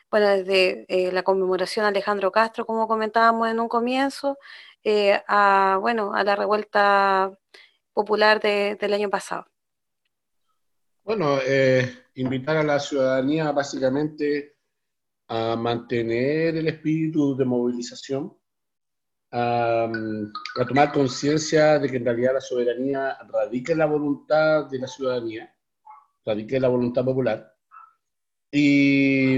bueno, 0.09 0.27
desde 0.29 1.11
la 1.11 1.23
conmemoración 1.23 1.85
a 1.85 1.89
Alejandro 1.89 2.31
Castro, 2.31 2.65
como 2.65 2.87
comentábamos 2.87 3.47
en 3.49 3.59
un 3.59 3.69
comienzo, 3.69 4.37
a, 4.85 5.77
bueno, 5.79 6.13
a 6.13 6.23
la 6.23 6.35
revuelta 6.35 7.31
popular 7.93 8.41
del 8.41 8.93
año 8.93 9.09
pasado. 9.09 9.45
Bueno, 11.03 11.39
eh, 11.45 12.05
invitar 12.15 12.57
a 12.57 12.63
la 12.63 12.79
ciudadanía 12.79 13.51
básicamente 13.51 14.55
a 15.27 15.55
mantener 15.55 16.55
el 16.57 16.67
espíritu 16.67 17.35
de 17.35 17.45
movilización, 17.45 18.37
a, 19.31 19.89
tomar 20.67 20.91
conciencia 20.91 21.79
de 21.79 21.89
que 21.89 21.97
en 21.97 22.05
realidad 22.05 22.33
la 22.33 22.41
soberanía 22.41 23.17
radica 23.29 23.71
en 23.71 23.79
la 23.79 23.85
voluntad 23.85 24.65
de 24.65 24.79
la 24.79 24.87
ciudadanía, 24.87 25.55
radica 26.25 26.57
en 26.57 26.61
la 26.61 26.67
voluntad 26.67 27.05
popular, 27.05 27.55
y, 28.51 29.37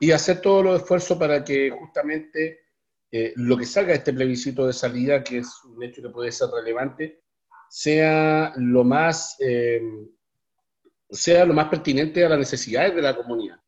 y 0.00 0.10
hacer 0.12 0.40
todos 0.40 0.64
los 0.64 0.82
esfuerzos 0.82 1.18
para 1.18 1.44
que 1.44 1.70
justamente 1.70 2.67
eh, 3.10 3.32
lo 3.36 3.56
que 3.56 3.64
salga 3.64 3.92
de 3.92 3.98
este 3.98 4.12
plebiscito 4.12 4.66
de 4.66 4.72
salida, 4.72 5.22
que 5.24 5.38
es 5.38 5.48
un 5.64 5.82
hecho 5.82 6.02
que 6.02 6.10
puede 6.10 6.32
ser 6.32 6.48
relevante, 6.50 7.22
sea 7.70 8.52
lo 8.56 8.84
más... 8.84 9.36
Eh, 9.40 9.80
sea 11.10 11.44
lo 11.46 11.54
más 11.54 11.68
pertinente 11.68 12.24
a 12.24 12.28
las 12.28 12.38
necesidades 12.38 12.94
de 12.94 13.02
la 13.02 13.16
comunidad. 13.16 13.58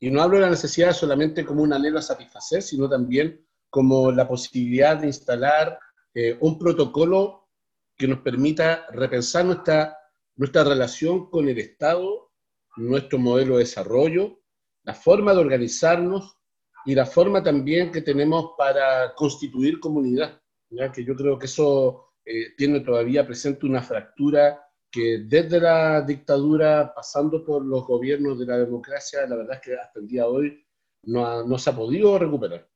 Y 0.00 0.10
no 0.10 0.22
hablo 0.22 0.36
de 0.36 0.42
la 0.42 0.50
necesidad 0.50 0.92
solamente 0.92 1.44
como 1.44 1.62
un 1.62 1.72
anhelo 1.72 1.98
a 1.98 2.02
satisfacer, 2.02 2.62
sino 2.62 2.88
también 2.88 3.46
como 3.68 4.10
la 4.10 4.26
posibilidad 4.26 4.96
de 4.96 5.06
instalar 5.06 5.78
eh, 6.14 6.36
un 6.40 6.58
protocolo 6.58 7.48
que 7.96 8.08
nos 8.08 8.20
permita 8.20 8.86
repensar 8.90 9.44
nuestra, 9.44 9.96
nuestra 10.36 10.64
relación 10.64 11.30
con 11.30 11.48
el 11.48 11.58
Estado, 11.58 12.32
nuestro 12.76 13.18
modelo 13.18 13.56
de 13.56 13.64
desarrollo, 13.64 14.40
la 14.82 14.94
forma 14.94 15.32
de 15.32 15.40
organizarnos 15.40 16.39
y 16.86 16.94
la 16.94 17.06
forma 17.06 17.42
también 17.42 17.90
que 17.90 18.02
tenemos 18.02 18.52
para 18.56 19.14
constituir 19.14 19.80
comunidad, 19.80 20.40
¿ya? 20.70 20.90
que 20.90 21.04
yo 21.04 21.14
creo 21.14 21.38
que 21.38 21.46
eso 21.46 22.12
eh, 22.24 22.54
tiene 22.56 22.80
todavía 22.80 23.26
presente 23.26 23.66
una 23.66 23.82
fractura 23.82 24.62
que 24.90 25.24
desde 25.26 25.60
la 25.60 26.02
dictadura, 26.02 26.92
pasando 26.94 27.44
por 27.44 27.64
los 27.64 27.86
gobiernos 27.86 28.38
de 28.38 28.46
la 28.46 28.58
democracia, 28.58 29.26
la 29.26 29.36
verdad 29.36 29.56
es 29.56 29.60
que 29.60 29.74
hasta 29.74 30.00
el 30.00 30.08
día 30.08 30.22
de 30.22 30.28
hoy 30.28 30.66
no, 31.04 31.46
no 31.46 31.58
se 31.58 31.70
ha 31.70 31.76
podido 31.76 32.18
recuperar. 32.18 32.68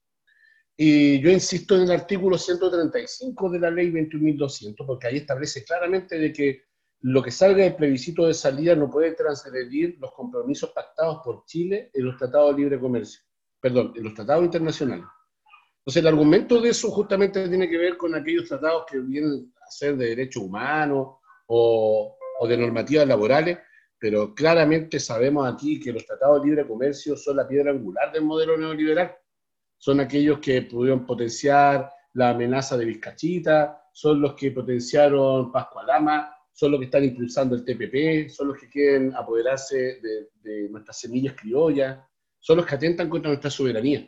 Y 0.77 1.21
yo 1.21 1.31
insisto 1.31 1.77
en 1.77 1.83
el 1.83 1.93
artículo 1.93 2.37
135 2.37 3.51
de 3.51 3.59
la 3.61 3.71
ley 3.71 3.91
21.200, 3.93 4.87
porque 4.87 5.07
ahí 5.07 5.17
establece 5.19 5.65
claramente 5.65 6.19
de 6.19 6.33
que 6.33 6.63
lo 7.01 7.23
que 7.23 7.31
salga 7.31 7.63
del 7.63 7.77
plebiscito 7.77 8.27
de 8.27 8.35
salida 8.35 8.75
no 8.75 8.91
puede 8.91 9.13
transgredir 9.13 9.99
los 10.01 10.13
compromisos 10.13 10.71
pactados 10.71 11.21
por 11.23 11.45
Chile 11.45 11.91
en 11.93 12.07
los 12.07 12.17
tratados 12.17 12.57
de 12.57 12.63
libre 12.63 12.81
comercio, 12.81 13.23
perdón, 13.65 13.95
en 13.97 14.05
los 14.05 14.13
tratados 14.13 14.45
internacionales. 14.45 15.07
Entonces, 15.79 16.03
el 16.03 16.07
argumento 16.07 16.61
de 16.61 16.69
eso 16.69 16.91
justamente 16.91 17.49
tiene 17.49 17.67
que 17.67 17.79
ver 17.79 17.97
con 17.97 18.15
aquellos 18.15 18.47
tratados 18.47 18.85
que 18.87 18.99
vienen 18.99 19.55
a 19.57 19.71
ser 19.71 19.97
de 19.97 20.11
derechos 20.11 20.43
humanos 20.43 21.17
o, 21.47 22.15
de 22.47 22.59
normativas 22.59 23.09
laborales, 23.09 23.57
pero 23.99 24.35
claramente 24.35 25.01
sabemos 25.01 25.51
aquí 25.51 25.81
que 25.81 25.95
los 25.95 26.05
tratados 26.05 26.43
de 26.43 26.49
libre 26.49 26.67
comercio 26.67 27.17
son 27.17 27.39
la 27.39 27.49
piedra 27.49 27.71
angular 27.71 28.13
del 28.13 28.25
modelo 28.25 28.59
neoliberal. 28.59 29.17
Son 29.79 29.99
aquellos 29.99 30.41
que 30.41 30.61
pudieron 30.61 31.07
potenciar 31.07 31.91
la 32.13 32.31
amenaza 32.31 32.77
de 32.77 32.85
Vizcachita, 32.85 33.89
son 33.95 34.21
los 34.21 34.35
que 34.35 34.51
potenciaron 34.51 35.51
Pascualama, 35.51 36.37
son 36.53 36.73
los 36.73 36.81
que 36.81 36.85
están 36.85 37.05
impulsando 37.05 37.55
el 37.55 37.65
TPP, 37.65 38.29
son 38.29 38.49
los 38.49 38.59
que 38.59 38.69
quieren 38.69 39.15
apoderarse 39.17 40.03
de, 40.43 40.69
nuestras 40.69 41.01
semillas 41.01 41.35
criollas, 41.35 41.99
son 42.45 42.59
los 42.59 42.67
que 42.67 42.75
atentan 42.75 43.09
contra 43.09 43.31
nuestra 43.31 43.49
soberanía. 43.49 44.07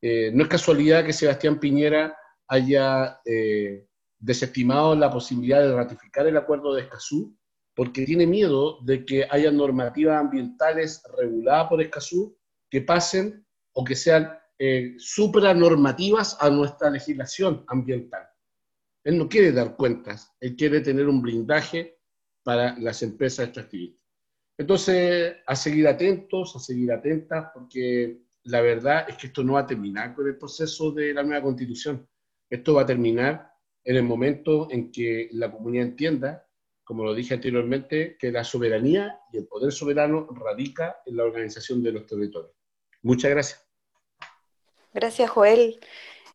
Eh, 0.00 0.30
no 0.32 0.44
es 0.44 0.48
casualidad 0.48 1.04
que 1.04 1.12
Sebastián 1.12 1.58
Piñera 1.58 2.16
haya 2.46 3.20
eh, 3.24 3.88
desestimado 4.16 4.94
la 4.94 5.10
posibilidad 5.10 5.60
de 5.60 5.74
ratificar 5.74 6.24
el 6.28 6.36
acuerdo 6.36 6.72
de 6.72 6.82
Escazú 6.82 7.36
porque 7.74 8.06
tiene 8.06 8.28
miedo 8.28 8.78
de 8.82 9.04
que 9.04 9.26
haya 9.28 9.50
normativas 9.50 10.20
ambientales 10.20 11.02
reguladas 11.18 11.68
por 11.68 11.82
Escazú 11.82 12.38
que 12.70 12.82
pasen 12.82 13.44
o 13.72 13.82
que 13.82 13.96
sean 13.96 14.38
eh, 14.60 14.94
supranormativas 14.98 16.36
a 16.40 16.48
nuestra 16.48 16.90
legislación 16.90 17.64
ambiental. 17.66 18.24
Él 19.02 19.18
no 19.18 19.28
quiere 19.28 19.50
dar 19.50 19.74
cuentas, 19.74 20.32
él 20.38 20.54
quiere 20.54 20.80
tener 20.80 21.08
un 21.08 21.20
blindaje 21.20 21.98
para 22.44 22.78
las 22.78 23.02
empresas 23.02 23.46
extractivistas. 23.46 24.01
Entonces, 24.56 25.36
a 25.46 25.56
seguir 25.56 25.88
atentos, 25.88 26.54
a 26.56 26.58
seguir 26.58 26.92
atentas, 26.92 27.50
porque 27.54 28.18
la 28.44 28.60
verdad 28.60 29.06
es 29.08 29.16
que 29.16 29.28
esto 29.28 29.42
no 29.42 29.54
va 29.54 29.60
a 29.60 29.66
terminar 29.66 30.14
con 30.14 30.26
el 30.26 30.36
proceso 30.36 30.92
de 30.92 31.14
la 31.14 31.22
nueva 31.22 31.42
constitución. 31.42 32.08
Esto 32.50 32.74
va 32.74 32.82
a 32.82 32.86
terminar 32.86 33.52
en 33.84 33.96
el 33.96 34.02
momento 34.02 34.68
en 34.70 34.92
que 34.92 35.28
la 35.32 35.50
comunidad 35.50 35.86
entienda, 35.86 36.46
como 36.84 37.04
lo 37.04 37.14
dije 37.14 37.34
anteriormente, 37.34 38.16
que 38.18 38.30
la 38.30 38.44
soberanía 38.44 39.18
y 39.32 39.38
el 39.38 39.46
poder 39.46 39.72
soberano 39.72 40.28
radica 40.30 41.00
en 41.06 41.16
la 41.16 41.24
organización 41.24 41.82
de 41.82 41.92
los 41.92 42.06
territorios. 42.06 42.52
Muchas 43.02 43.30
gracias. 43.30 43.66
Gracias, 44.92 45.30
Joel. 45.30 45.80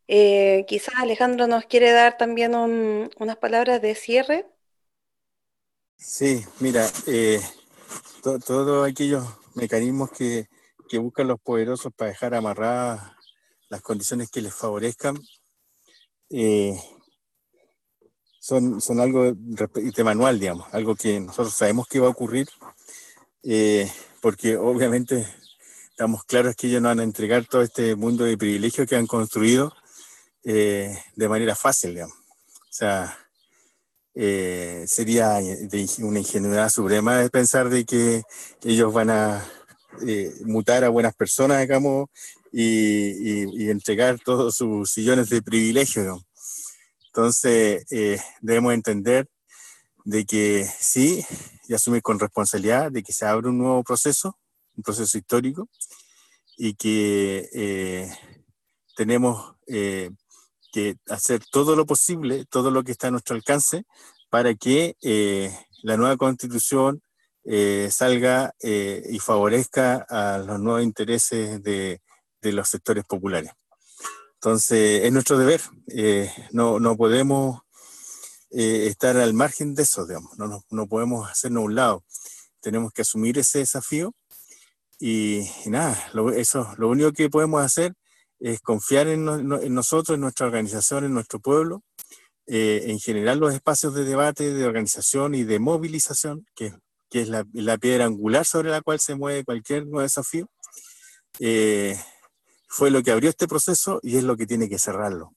Eh, 0.07 0.65
quizás 0.67 0.95
Alejandro 0.97 1.47
nos 1.47 1.65
quiere 1.65 1.91
dar 1.91 2.17
también 2.17 2.55
unas 2.55 3.37
palabras 3.37 3.81
de 3.81 3.93
cierre. 3.93 4.45
Sí, 5.95 6.43
mira, 6.59 6.85
eh, 7.07 7.39
todos 8.45 8.87
aquellos 8.87 9.25
mecanismos 9.55 10.11
que, 10.11 10.47
que 10.87 10.97
buscan 10.97 11.27
los 11.27 11.39
poderosos 11.39 11.93
para 11.93 12.11
dejar 12.11 12.35
amarradas 12.35 13.17
las 13.69 13.81
condiciones 13.81 14.29
que 14.29 14.41
les 14.41 14.53
favorezcan, 14.53 15.17
eh, 16.29 16.79
son, 18.39 18.79
son 18.79 18.99
algo 18.99 19.33
de 19.33 20.03
manual, 20.03 20.39
digamos, 20.39 20.67
algo 20.73 20.95
que 20.95 21.19
nosotros 21.19 21.53
sabemos 21.53 21.87
que 21.87 21.99
va 21.99 22.07
a 22.07 22.11
ocurrir, 22.11 22.47
eh, 23.43 23.91
porque 24.21 24.55
obviamente 24.55 25.27
estamos 25.89 26.23
claros 26.23 26.55
que 26.55 26.67
ellos 26.67 26.81
no 26.81 26.89
van 26.89 27.01
a 27.01 27.03
entregar 27.03 27.45
todo 27.45 27.61
este 27.61 27.95
mundo 27.95 28.23
de 28.23 28.37
privilegios 28.37 28.87
que 28.87 28.95
han 28.95 29.07
construido 29.07 29.73
eh, 30.43 30.97
de 31.15 31.29
manera 31.29 31.55
fácil, 31.55 31.91
digamos. 31.95 32.15
O 32.15 32.73
sea, 32.77 33.17
eh, 34.17 34.85
sería 34.87 35.39
una 35.99 36.19
ingenuidad 36.19 36.69
suprema 36.69 37.17
de 37.19 37.29
pensar 37.29 37.69
de 37.69 37.85
que 37.85 38.23
ellos 38.63 38.91
van 38.93 39.09
a 39.09 39.45
mutar 40.45 40.83
a 40.83 40.89
buenas 40.89 41.15
personas, 41.15 41.61
digamos, 41.61 42.09
y, 42.51 43.63
y, 43.63 43.69
entregar 43.69 44.19
todos 44.19 44.55
sus 44.55 44.91
sillones 44.91 45.29
de 45.29 45.41
privilegios, 45.41 46.03
digamos. 46.03 46.27
Entonces, 47.17 47.83
eh, 47.89 48.19
debemos 48.41 48.75
entender 48.75 49.27
de 50.05 50.23
que 50.23 50.69
sí, 50.79 51.25
y 51.67 51.73
asumir 51.73 52.03
con 52.03 52.19
responsabilidad 52.19 52.91
de 52.91 53.01
que 53.01 53.11
se 53.11 53.25
abre 53.25 53.49
un 53.49 53.57
nuevo 53.57 53.83
proceso, 53.83 54.37
un 54.75 54.83
proceso 54.83 55.17
histórico, 55.17 55.67
y 56.57 56.75
que 56.75 57.49
eh, 57.53 58.11
tenemos 58.95 59.55
eh, 59.65 60.11
que 60.77 60.95
hacer 61.09 61.41
todo 61.51 61.75
lo 61.75 61.85
posible, 61.85 62.45
todo 62.49 62.71
lo 62.71 62.83
que 62.83 62.91
está 62.91 63.07
a 63.07 63.11
nuestro 63.11 63.35
alcance, 63.35 63.83
para 64.29 64.53
que 64.55 64.95
la 65.83 65.97
nueva 65.97 66.17
constitución 66.17 67.01
salga 67.89 68.53
y 68.61 69.19
favorezca 69.19 70.05
a 70.09 70.37
los 70.39 70.59
nuevos 70.59 70.83
intereses 70.83 71.63
de 71.63 71.99
los 72.41 72.67
sectores 72.69 73.05
populares. 73.05 73.51
Entonces, 74.37 75.03
es 75.03 75.11
nuestro 75.11 75.37
deber. 75.37 75.61
Eh, 75.87 76.31
no, 76.51 76.79
no, 76.79 76.95
podemos 76.95 77.61
eh, 78.51 78.85
estar 78.87 79.17
al 79.17 79.33
margen 79.33 79.73
de 79.73 79.83
eso, 79.83 80.05
digamos, 80.05 80.37
no, 80.37 80.47
no, 80.47 80.63
no 80.69 80.87
podemos 80.87 81.29
hacernos 81.29 81.65
un 81.65 81.75
lado, 81.75 82.03
tenemos 82.61 82.93
que 82.93 83.01
asumir 83.01 83.37
ese 83.39 83.59
desafío 83.59 84.13
y, 84.99 85.39
y 85.65 85.69
nada, 85.69 86.09
lo, 86.13 86.31
eso, 86.31 86.73
lo 86.77 86.89
único 86.89 87.11
que 87.11 87.29
podemos 87.29 87.63
hacer 87.63 87.93
es 88.39 88.59
confiar 88.61 89.07
en, 89.07 89.25
no- 89.25 89.59
en 89.59 89.73
nosotros, 89.73 90.15
en 90.15 90.21
nuestra 90.21 90.45
organización, 90.47 91.05
en 91.05 91.13
nuestro 91.13 91.39
pueblo, 91.39 91.81
eh, 92.45 92.83
en 92.87 92.99
general 92.99 93.39
los 93.39 93.53
espacios 93.53 93.93
de 93.93 94.05
debate, 94.05 94.53
de 94.53 94.65
organización 94.65 95.35
y 95.35 95.43
de 95.43 95.59
movilización, 95.59 96.45
que, 96.55 96.73
que 97.09 97.21
es 97.21 97.29
la, 97.29 97.45
la 97.53 97.77
piedra 97.77 98.05
angular 98.05 98.45
sobre 98.45 98.69
la 98.69 98.81
cual 98.81 98.99
se 98.99 99.15
mueve 99.15 99.43
cualquier 99.43 99.83
nuevo 99.85 100.01
desafío, 100.01 100.47
eh, 101.39 101.97
fue 102.67 102.91
lo 102.91 103.01
que 103.03 103.11
abrió 103.11 103.29
este 103.29 103.47
proceso 103.47 103.99
y 104.03 104.17
es 104.17 104.23
lo 104.23 104.35
que 104.37 104.45
tiene 104.47 104.69
que 104.69 104.79
cerrarlo. 104.79 105.33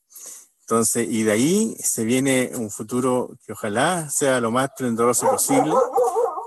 Entonces, 0.61 1.09
y 1.11 1.25
de 1.25 1.33
ahí 1.33 1.77
se 1.83 2.05
viene 2.05 2.53
un 2.55 2.71
futuro 2.71 3.37
que 3.45 3.53
ojalá 3.53 4.09
sea 4.11 4.41
lo 4.41 4.51
más 4.53 4.69
esplendoroso 4.71 5.29
posible, 5.29 5.75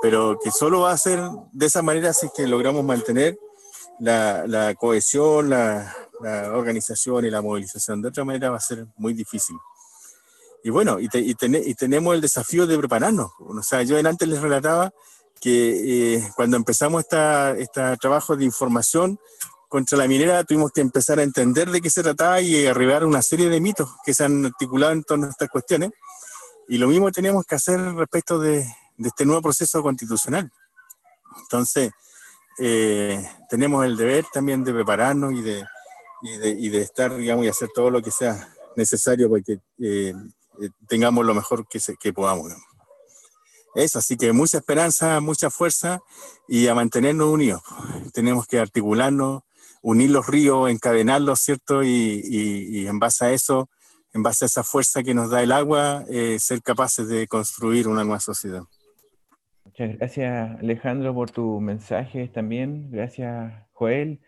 pero 0.02 0.38
que 0.42 0.50
solo 0.52 0.82
va 0.82 0.92
a 0.92 0.98
ser 0.98 1.20
de 1.52 1.66
esa 1.66 1.82
manera 1.82 2.14
si 2.14 2.28
es 2.28 2.32
que 2.36 2.48
logramos 2.48 2.84
mantener 2.86 3.38
la, 4.00 4.46
la 4.48 4.76
cohesión, 4.76 5.50
la, 5.50 5.94
la 6.22 6.52
organización 6.54 7.26
y 7.26 7.30
la 7.30 7.42
movilización. 7.42 8.02
De 8.02 8.10
otra 8.10 8.24
manera 8.24 8.50
va 8.52 8.58
a 8.58 8.62
ser 8.62 8.86
muy 8.98 9.14
difícil. 9.14 9.56
Y 10.64 10.70
bueno, 10.70 11.00
y, 11.00 11.10
te- 11.10 11.20
y 11.20 11.36
tene- 11.36 11.62
y 11.66 11.74
tenemos 11.76 12.16
el 12.16 12.22
desafío 12.22 12.66
de 12.66 12.78
prepararnos. 12.78 13.32
O 13.40 13.62
sea, 13.64 13.84
yo 13.84 13.98
antes 13.98 14.28
les 14.28 14.42
relataba 14.42 14.94
que 15.42 16.16
eh, 16.16 16.32
cuando 16.36 16.56
empezamos 16.56 17.02
esta, 17.04 17.52
este 17.58 17.98
trabajo 17.98 18.36
de 18.38 18.46
información 18.46 19.20
contra 19.68 19.98
la 19.98 20.08
minera, 20.08 20.44
tuvimos 20.46 20.72
que 20.72 20.80
empezar 20.82 21.20
a 21.20 21.24
entender 21.24 21.70
de 21.70 21.82
qué 21.82 21.90
se 21.90 22.02
trataba 22.04 22.40
y 22.40 22.66
arribar 22.68 23.04
una 23.06 23.22
serie 23.22 23.50
de 23.50 23.60
mitos 23.60 23.90
que 24.06 24.14
se 24.14 24.24
han 24.24 24.46
articulado 24.46 24.94
en 24.94 25.04
torno 25.04 25.28
a 25.28 25.32
estas 25.32 25.50
cuestiones. 25.50 25.92
Y 26.70 26.78
lo 26.78 26.88
mismo 26.88 27.12
tenemos 27.12 27.44
que 27.46 27.56
hacer 27.56 27.80
respecto 27.96 28.40
de, 28.40 28.60
de 28.98 29.10
este 29.10 29.26
nuevo 29.26 29.42
proceso 29.42 29.82
constitucional. 29.84 30.50
Entonces, 31.42 31.92
eh, 32.60 33.28
tenemos 33.50 33.84
el 33.86 33.98
deber 33.98 34.26
también 34.32 34.64
de 34.64 34.72
prepararnos 34.74 35.34
y 35.34 35.42
de, 35.42 35.66
y 36.24 36.38
de, 36.38 36.50
y 36.50 36.70
de 36.70 36.82
estar, 36.82 37.16
digamos, 37.16 37.46
y 37.46 37.50
hacer 37.50 37.70
todo 37.76 37.90
lo 37.92 38.02
que 38.02 38.12
sea 38.12 38.50
necesario 38.76 39.30
para 39.30 39.44
que 39.44 39.54
eh, 39.80 40.14
eh, 40.62 40.70
tengamos 40.88 41.26
lo 41.26 41.34
mejor 41.34 41.68
que, 41.68 41.80
se- 41.80 41.96
que 41.98 42.12
podamos. 42.14 42.46
digamos. 42.46 42.66
Eso, 43.76 44.00
así 44.00 44.18
que 44.18 44.32
mucha 44.34 44.58
esperanza, 44.60 45.20
mucha 45.20 45.50
fuerza 45.50 46.00
y 46.48 46.68
a 46.68 46.76
mantenernos 46.76 47.28
unidos. 47.28 47.62
Tenemos 48.14 48.46
que 48.46 48.60
articularnos, 48.60 49.42
unir 49.82 50.12
los 50.12 50.28
ríos, 50.28 50.70
encadenarlos, 50.70 51.40
¿cierto? 51.40 51.84
Y, 51.84 52.22
y- 52.24 52.82
y 52.82 52.88
en 52.88 53.00
base 53.00 53.26
a 53.26 53.32
eso, 53.34 53.70
en 54.14 54.22
base 54.22 54.46
a 54.46 54.48
esa 54.48 54.64
fuerza 54.64 55.02
que 55.04 55.14
nos 55.16 55.30
da 55.32 55.42
el 55.42 55.52
agua, 55.52 56.06
eh, 56.08 56.38
ser 56.40 56.62
capaces 56.62 57.08
de 57.08 57.28
construir 57.28 57.88
una 57.88 58.04
nueva 58.04 58.20
sociedad. 58.20 58.62
Muchas 59.66 59.98
gracias 59.98 60.60
Alejandro 60.60 61.14
por 61.16 61.32
tus 61.32 61.60
mensajes 61.60 62.32
también. 62.32 62.92
Gracias 62.92 63.54
Joel. 63.74 64.22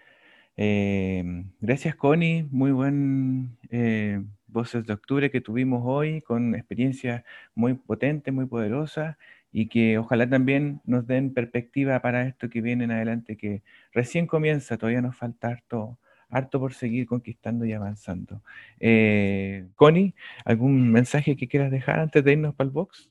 Eh, 0.57 1.43
gracias 1.59 1.95
Connie. 1.95 2.47
Muy 2.51 2.71
buen 2.71 3.57
eh, 3.69 4.21
Voces 4.47 4.85
de 4.85 4.93
Octubre 4.93 5.29
que 5.29 5.41
tuvimos 5.41 5.81
hoy 5.85 6.21
con 6.21 6.55
experiencias 6.55 7.23
muy 7.55 7.73
potentes, 7.73 8.33
muy 8.33 8.45
poderosas 8.45 9.17
y 9.51 9.67
que 9.67 9.97
ojalá 9.97 10.29
también 10.29 10.81
nos 10.85 11.07
den 11.07 11.33
perspectiva 11.33 12.01
para 12.01 12.27
esto 12.27 12.49
que 12.49 12.61
viene 12.61 12.85
en 12.85 12.91
adelante, 12.91 13.37
que 13.37 13.63
recién 13.93 14.27
comienza, 14.27 14.77
todavía 14.77 15.01
nos 15.01 15.15
falta 15.15 15.47
harto, 15.47 15.97
harto 16.29 16.59
por 16.59 16.73
seguir 16.73 17.05
conquistando 17.05 17.65
y 17.65 17.73
avanzando. 17.73 18.41
Eh, 18.79 19.67
Connie, 19.75 20.13
¿algún 20.43 20.91
mensaje 20.91 21.35
que 21.37 21.47
quieras 21.47 21.71
dejar 21.71 21.99
antes 21.99 22.23
de 22.23 22.33
irnos 22.33 22.55
para 22.55 22.67
el 22.67 22.71
box? 22.71 23.09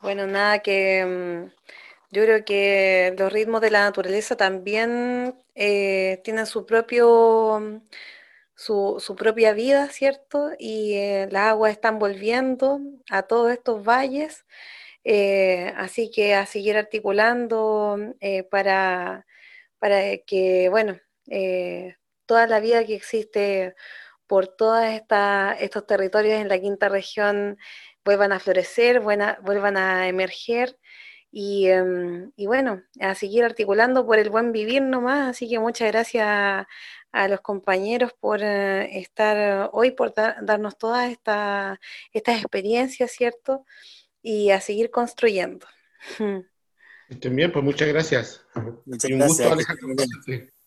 Bueno, 0.00 0.26
nada, 0.26 0.60
que 0.60 1.04
mm, 1.04 1.50
yo 2.10 2.22
creo 2.24 2.44
que 2.44 3.14
los 3.18 3.32
ritmos 3.32 3.60
de 3.60 3.70
la 3.70 3.82
naturaleza 3.84 4.36
también 4.36 5.34
eh, 5.54 6.20
tienen 6.24 6.46
su 6.46 6.66
propio, 6.66 7.60
mm, 7.60 7.76
su, 8.54 8.96
su 9.00 9.16
propia 9.16 9.52
vida, 9.54 9.88
¿cierto? 9.90 10.50
Y 10.58 10.94
eh, 10.94 11.28
las 11.30 11.50
aguas 11.52 11.72
están 11.72 11.98
volviendo 11.98 12.80
a 13.10 13.22
todos 13.24 13.52
estos 13.52 13.84
valles, 13.84 14.46
eh, 15.04 15.72
así 15.76 16.10
que 16.10 16.34
a 16.34 16.46
seguir 16.46 16.76
articulando 16.78 17.98
eh, 18.20 18.44
para, 18.44 19.26
para 19.80 20.18
que, 20.26 20.68
bueno, 20.70 20.98
toda 22.26 22.46
la 22.46 22.60
vida 22.60 22.84
que 22.84 22.94
existe 22.94 23.74
por 24.28 24.48
todos 24.48 24.84
estos 25.60 25.86
territorios 25.86 26.40
en 26.40 26.48
la 26.48 26.60
quinta 26.60 26.88
región 26.90 27.58
vuelvan 28.04 28.32
a 28.32 28.40
florecer, 28.40 29.00
buena- 29.00 29.38
vuelvan 29.42 29.76
a 29.78 30.08
emerger 30.08 30.78
y, 31.32 31.68
em, 31.68 32.32
y 32.36 32.46
bueno, 32.46 32.82
a 33.00 33.14
seguir 33.14 33.44
articulando 33.44 34.04
por 34.06 34.18
el 34.18 34.30
buen 34.30 34.52
vivir 34.52 34.82
nomás. 34.82 35.30
Así 35.30 35.48
que 35.48 35.58
muchas 35.58 35.88
gracias 35.92 36.24
a, 36.26 36.68
a 37.12 37.28
los 37.28 37.40
compañeros 37.40 38.12
por 38.18 38.40
eh, 38.42 38.98
estar 38.98 39.70
hoy, 39.72 39.92
por 39.92 40.12
dar- 40.14 40.44
darnos 40.44 40.76
todas 40.78 41.10
esta- 41.10 41.80
estas 42.12 42.40
experiencias, 42.40 43.10
¿cierto? 43.12 43.64
Y 44.22 44.50
a 44.50 44.60
seguir 44.60 44.90
construyendo. 44.90 45.66
Estén 47.08 47.34
bien, 47.34 47.50
pues 47.52 47.64
muchas 47.64 47.88
gracias. 47.88 48.44
Muchas 48.86 49.10
y 49.10 49.12
un 49.14 49.18
gracias, 49.20 49.38
gusto, 49.48 49.52
Alejandro. 49.52 50.04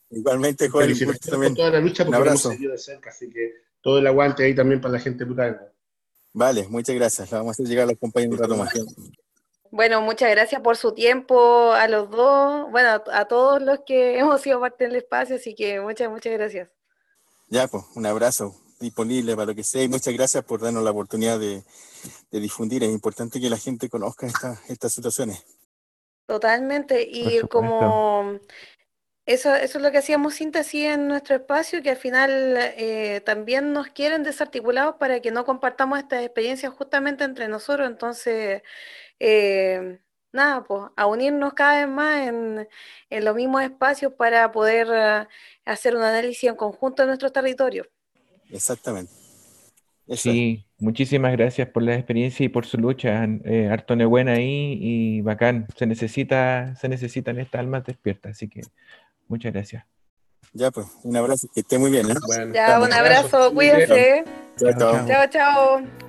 Igualmente, 0.10 0.66
Y 0.66 0.70
Joel, 0.70 0.92
también. 1.32 1.54
por 1.54 1.58
toda 1.58 1.70
la 1.72 1.80
lucha 1.80 2.06
porque 2.06 2.18
hemos 2.22 2.42
seguido 2.42 2.72
de 2.74 2.78
cerca, 2.78 3.10
así 3.10 3.30
que 3.30 3.54
todo 3.82 3.98
el 4.00 4.08
aguante 4.08 4.44
ahí 4.44 4.54
también 4.54 4.80
para 4.82 4.94
la 4.94 5.00
gente 5.00 5.26
de. 5.26 5.58
Vale, 6.34 6.68
muchas 6.68 6.96
gracias. 6.96 7.32
La 7.32 7.38
vamos 7.40 7.52
a 7.52 7.54
hacer 7.54 7.68
llegar 7.68 7.86
a 7.86 7.92
los 7.92 8.00
compañeros 8.00 8.36
un 8.36 8.42
rato 8.44 8.58
más. 8.58 8.74
Bueno, 9.74 10.02
muchas 10.02 10.30
gracias 10.30 10.62
por 10.62 10.78
su 10.78 10.94
tiempo 10.94 11.72
a 11.74 11.88
los 11.88 12.08
dos, 12.12 12.70
bueno, 12.70 13.02
a, 13.12 13.26
todos 13.26 13.60
los 13.60 13.80
que 13.88 14.20
hemos 14.20 14.40
sido 14.40 14.60
parte 14.60 14.84
del 14.84 14.98
espacio, 14.98 15.38
así 15.38 15.56
que 15.56 15.82
muchas, 15.82 16.12
muchas 16.12 16.32
gracias. 16.34 16.70
Ya, 17.48 17.68
pues, 17.68 17.84
un 17.96 18.06
abrazo 18.06 18.54
disponible 18.80 19.36
para 19.36 19.48
lo 19.48 19.56
que 19.56 19.64
sea 19.64 19.82
y 19.82 19.88
muchas 19.88 20.14
gracias 20.14 20.44
por 20.44 20.62
darnos 20.62 20.84
la 20.84 20.92
oportunidad 20.92 21.40
de, 21.40 21.64
de 22.30 22.40
difundir. 22.40 22.84
Es 22.84 22.92
importante 22.92 23.42
que 23.42 23.50
la 23.50 23.58
gente 23.58 23.90
conozca 23.90 24.28
esta- 24.28 24.62
estas 24.70 24.94
situaciones. 24.94 25.44
Totalmente, 26.28 27.08
y 27.10 27.40
como 27.48 28.40
eso, 29.26 29.56
eso 29.56 29.78
es 29.80 29.84
lo 29.84 29.92
que 29.92 29.98
hacíamos 29.98 30.36
síntesis 30.36 30.86
en 30.86 31.08
nuestro 31.08 31.36
espacio, 31.38 31.82
que 31.82 31.90
al 31.90 31.98
final 31.98 32.58
eh, 32.78 33.22
también 33.26 33.74
nos 33.74 33.88
quieren 33.88 34.22
desarticulados 34.22 34.98
para 34.98 35.20
que 35.20 35.32
no 35.32 35.46
compartamos 35.46 35.98
estas 35.98 36.24
experiencias 36.24 36.72
justamente 36.74 37.24
entre 37.24 37.48
nosotros. 37.48 37.90
Entonces, 37.90 38.62
eh, 39.26 40.00
nada, 40.34 40.64
pues 40.66 40.84
a 40.98 41.06
unirnos 41.06 41.54
cada 41.54 41.80
vez 41.80 41.88
más 41.88 42.28
en, 42.28 42.68
en 43.10 43.26
los 43.26 43.36
mismos 43.36 43.64
espacios 43.64 44.12
para 44.12 44.52
poder 44.52 44.88
eh, 44.92 45.28
hacer 45.64 45.96
un 45.96 46.04
análisis 46.04 46.50
en 46.50 46.56
conjunto 46.56 47.04
de 47.04 47.08
nuestros 47.08 47.32
territorios. 47.32 47.88
Exactamente. 48.52 49.14
Sí, 50.10 50.66
muchísimas 50.80 51.32
gracias 51.32 51.70
por 51.70 51.84
la 51.84 51.96
experiencia 51.96 52.46
y 52.46 52.50
por 52.50 52.66
su 52.66 52.78
lucha. 52.78 53.24
Eh, 53.46 53.70
harto 53.72 53.96
buena 54.10 54.34
ahí 54.34 54.78
y 54.82 55.22
bacán. 55.22 55.68
Se 55.78 55.86
necesita, 55.86 56.76
se 56.76 56.90
necesitan 56.90 57.40
estas 57.40 57.60
almas 57.60 57.86
despiertas, 57.86 58.34
así 58.34 58.50
que 58.50 58.62
muchas 59.30 59.54
gracias. 59.54 59.86
Ya, 60.52 60.70
pues, 60.70 60.88
un 61.04 61.16
abrazo. 61.16 61.48
Que 61.54 61.62
esté 61.62 61.78
muy 61.80 61.90
bien. 61.90 62.12
¿eh? 62.12 62.16
Ya, 62.54 62.82
un 62.82 62.92
abrazo, 62.92 63.54
cuídense. 63.54 64.26
Chao, 64.58 64.74
chao. 64.78 65.08
Chao, 65.08 65.28
chao. 65.30 66.03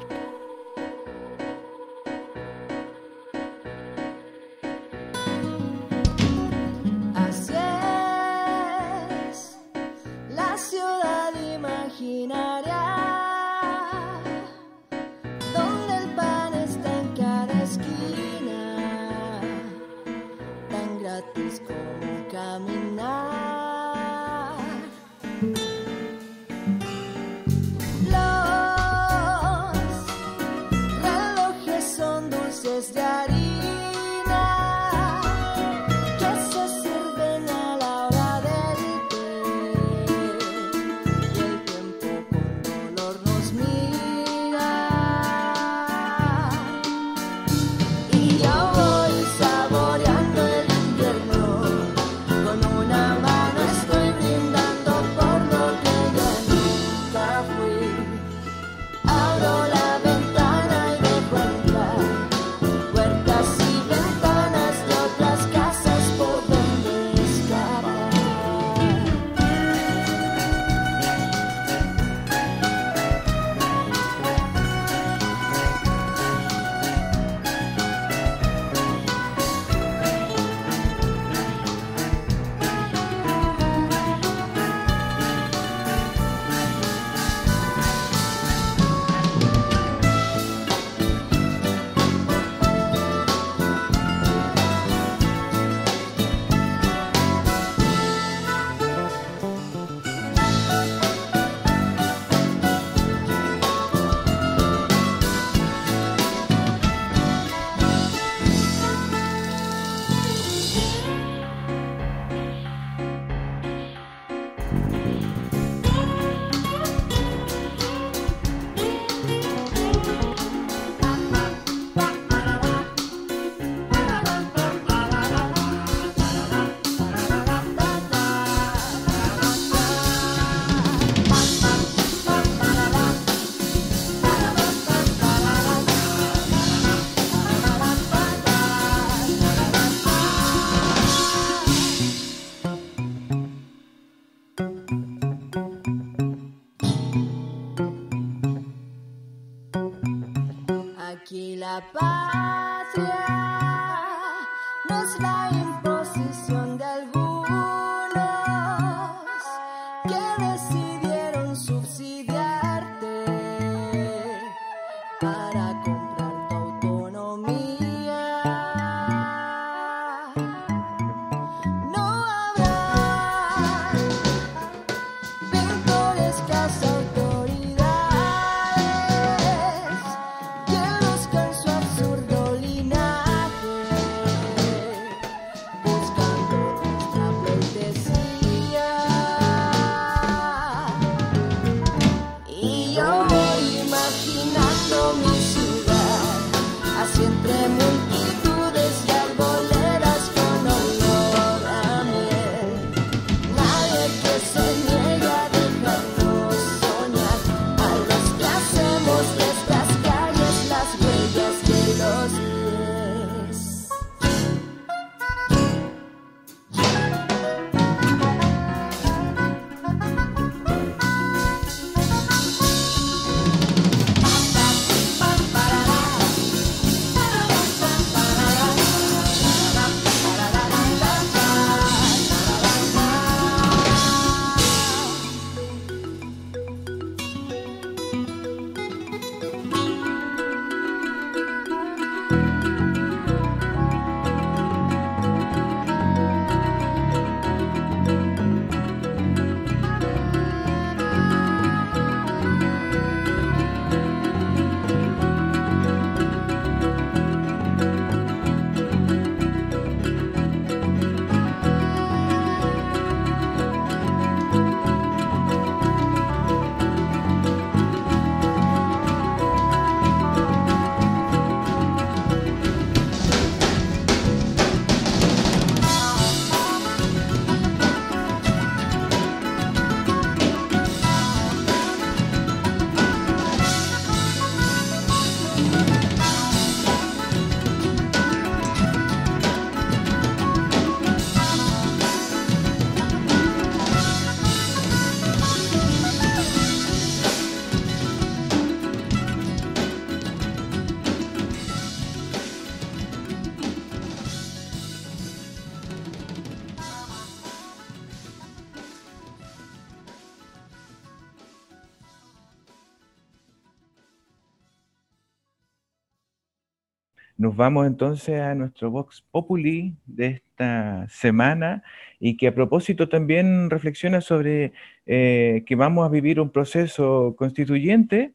Nos 317.37 317.57
vamos 317.57 317.87
entonces 317.89 318.41
a 318.41 318.55
nuestro 318.55 318.93
Vox 318.93 319.25
Populi 319.33 319.97
de 320.07 320.27
esta 320.29 321.09
semana 321.09 321.83
y 322.21 322.37
que 322.37 322.47
a 322.47 322.55
propósito 322.55 323.09
también 323.09 323.71
reflexiona 323.71 324.21
sobre 324.21 324.73
eh, 325.07 325.65
que 325.67 325.75
vamos 325.75 326.07
a 326.07 326.11
vivir 326.11 326.39
un 326.41 326.51
proceso 326.51 327.35
constituyente, 327.37 328.35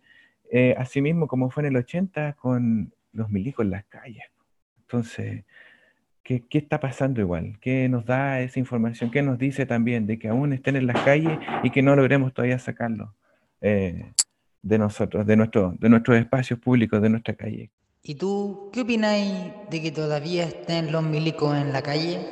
eh, 0.51 0.75
así 0.77 1.01
mismo 1.01 1.27
como 1.27 1.49
fue 1.49 1.63
en 1.63 1.67
el 1.67 1.77
80 1.77 2.33
con 2.33 2.93
los 3.13 3.29
milicos 3.29 3.63
en 3.63 3.71
las 3.71 3.85
calles. 3.85 4.23
Entonces, 4.81 5.45
¿qué, 6.21 6.43
está 6.51 6.81
pasando 6.81 7.21
igual? 7.21 7.57
¿Qué 7.61 7.87
nos 7.87 8.05
da 8.05 8.41
esa 8.41 8.59
información? 8.59 9.11
¿Qué 9.11 9.21
nos 9.21 9.39
dice 9.39 9.65
también 9.65 10.07
de 10.07 10.19
que 10.19 10.27
aún 10.27 10.51
estén 10.51 10.75
en 10.75 10.87
las 10.87 11.01
calles 11.05 11.39
y 11.63 11.69
que 11.69 11.81
no 11.81 11.95
logremos 11.95 12.33
todavía 12.33 12.59
sacarlos 12.59 13.11
eh, 13.61 14.11
de 14.61 14.77
nosotros, 14.77 15.25
de, 15.25 15.37
nuestro, 15.37 15.73
de 15.79 15.87
nuestros 15.87 16.17
espacios 16.17 16.59
públicos, 16.59 17.01
de 17.01 17.09
nuestra 17.09 17.33
calle? 17.35 17.71
¿Y 18.01 18.15
tú 18.15 18.69
qué 18.71 18.81
opináis 18.81 19.51
de 19.69 19.81
que 19.81 19.91
todavía 19.91 20.45
estén 20.45 20.89
los 20.89 21.03
milicos 21.03 21.53
en 21.57 21.73
la 21.73 21.81
calle? 21.81 22.25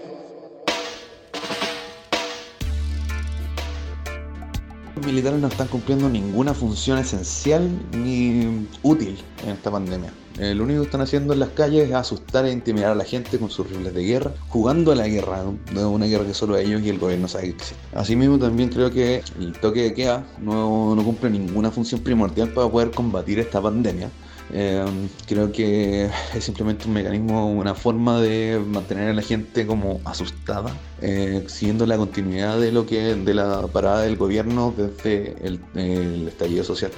Los 4.96 5.06
militares 5.06 5.42
no 5.42 5.48
están 5.50 5.68
cumpliendo 5.68 6.08
ninguna 6.08 6.54
función 6.54 6.98
esencial 7.00 7.70
ni 7.92 8.66
útil 8.82 9.18
en 9.44 9.50
esta 9.50 9.70
pandemia. 9.70 10.14
Eh, 10.40 10.56
lo 10.56 10.64
único 10.64 10.80
que 10.80 10.86
están 10.86 11.02
haciendo 11.02 11.34
en 11.34 11.40
las 11.42 11.50
calles 11.50 11.90
es 11.90 11.94
asustar 11.94 12.46
e 12.46 12.52
intimidar 12.54 12.94
a 12.94 12.96
la 12.96 13.04
gente 13.04 13.38
con 13.38 13.50
sus 13.50 13.70
rifles 13.70 13.94
de 13.94 14.06
guerra, 14.06 14.34
jugando 14.48 14.94
a 14.94 14.96
la 14.96 15.10
guerra, 15.10 15.44
de 15.74 15.84
una 15.84 16.06
guerra 16.06 16.26
que 16.26 16.34
solo 16.34 16.56
ellos 16.56 16.82
y 16.82 16.90
el 16.90 16.98
gobierno 16.98 17.28
saben 17.28 17.52
que 17.52 17.58
existe. 17.58 17.76
Asimismo, 17.94 18.40
también 18.40 18.70
creo 18.70 18.90
que 18.90 19.22
el 19.38 19.52
toque 19.60 19.82
de 19.82 19.94
queda 19.94 20.26
no, 20.40 20.96
no 20.96 21.04
cumple 21.04 21.30
ninguna 21.30 21.72
función 21.72 22.00
primordial 22.00 22.54
para 22.54 22.70
poder 22.70 22.92
combatir 22.92 23.40
esta 23.40 23.62
pandemia. 23.62 24.10
Eh, 24.54 24.86
creo 25.28 25.52
que 25.52 26.10
es 26.34 26.44
simplemente 26.44 26.88
un 26.88 26.94
mecanismo, 26.94 27.52
una 27.52 27.76
forma 27.76 28.22
de 28.22 28.62
mantener 28.66 29.10
a 29.10 29.14
la 29.14 29.22
gente 29.22 29.68
como 29.68 30.00
asustada, 30.06 30.76
eh, 31.02 31.44
siguiendo 31.48 31.86
la 31.86 31.98
continuidad 31.98 32.60
de 32.60 32.72
lo 32.72 32.86
que 32.86 33.16
de 33.16 33.34
la 33.34 33.68
parada 33.68 34.04
del 34.04 34.16
gobierno 34.16 34.74
desde 34.76 35.36
el, 35.46 36.28
estallido 36.28 36.64
social. 36.64 36.92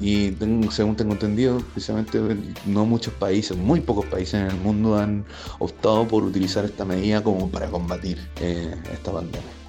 Y 0.00 0.34
según 0.70 0.96
tengo 0.96 1.12
entendido, 1.12 1.58
precisamente 1.74 2.18
no 2.66 2.86
muchos 2.86 3.14
países, 3.14 3.56
muy 3.56 3.80
pocos 3.80 4.06
países 4.06 4.34
en 4.34 4.46
el 4.46 4.56
mundo 4.56 4.96
han 4.98 5.24
optado 5.60 6.08
por 6.08 6.24
utilizar 6.24 6.64
esta 6.64 6.84
medida 6.84 7.22
como 7.22 7.48
para 7.50 7.68
combatir 7.68 8.18
eh, 8.40 8.74
esta 8.92 9.12
pandemia. 9.12 9.61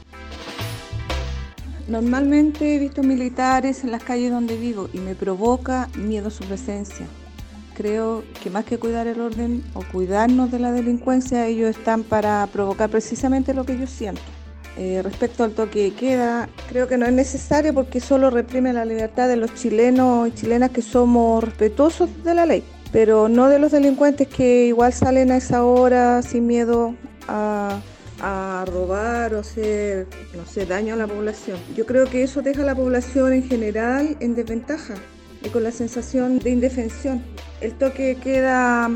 Normalmente 1.88 2.76
he 2.76 2.80
visto 2.80 3.04
militares 3.04 3.84
en 3.84 3.92
las 3.92 4.04
calles 4.04 4.32
donde 4.32 4.58
vivo 4.58 4.90
y 4.94 5.00
me 5.00 5.16
provoca 5.16 5.90
miedo 5.98 6.30
su 6.30 6.46
presencia. 6.46 7.06
Creo 7.76 8.24
que 8.42 8.50
más 8.50 8.66
que 8.66 8.78
cuidar 8.78 9.08
el 9.08 9.20
orden 9.20 9.64
o 9.74 9.84
cuidarnos 9.92 10.52
de 10.52 10.60
la 10.60 10.72
delincuencia, 10.72 11.46
ellos 11.48 11.76
están 11.76 12.04
para 12.04 12.48
provocar 12.54 12.90
precisamente 12.90 13.54
lo 13.54 13.66
que 13.66 13.78
yo 13.78 13.88
siento. 13.88 14.22
Eh, 14.78 15.02
respecto 15.04 15.44
al 15.44 15.52
toque 15.52 15.84
de 15.84 15.94
queda, 15.94 16.50
creo 16.70 16.88
que 16.88 16.98
no 16.98 17.06
es 17.06 17.14
necesario 17.14 17.74
porque 17.74 18.00
solo 18.00 18.30
reprime 18.30 18.74
la 18.74 18.86
libertad 18.86 19.28
de 19.28 19.36
los 19.36 19.54
chilenos 19.54 20.28
y 20.30 20.32
chilenas 20.32 20.72
que 20.72 20.82
somos 20.82 21.44
respetuosos 21.44 22.10
de 22.24 22.34
la 22.34 22.46
ley, 22.46 22.64
pero 22.92 23.28
no 23.28 23.50
de 23.50 23.60
los 23.60 23.72
delincuentes 23.72 24.28
que 24.28 24.66
igual 24.66 24.94
salen 24.94 25.32
a 25.32 25.38
esa 25.38 25.64
hora 25.64 26.24
sin 26.24 26.48
miedo 26.48 26.96
a, 27.28 27.80
a 28.26 28.64
robar 28.66 29.34
o 29.34 29.40
hacer, 29.40 30.08
no 30.34 30.46
sé, 30.46 30.66
daño 30.66 30.94
a 30.94 30.98
la 30.98 31.08
población. 31.08 31.60
Yo 31.76 31.86
creo 31.86 32.10
que 32.10 32.24
eso 32.24 32.42
deja 32.42 32.62
a 32.62 32.66
la 32.66 32.74
población 32.74 33.34
en 33.34 33.44
general 33.44 34.16
en 34.22 34.34
desventaja 34.34 34.96
y 35.44 35.50
con 35.50 35.64
la 35.64 35.72
sensación 35.72 36.40
de 36.40 36.52
indefensión. 36.52 37.22
El 37.60 37.74
toque 37.74 38.16
queda 38.16 38.90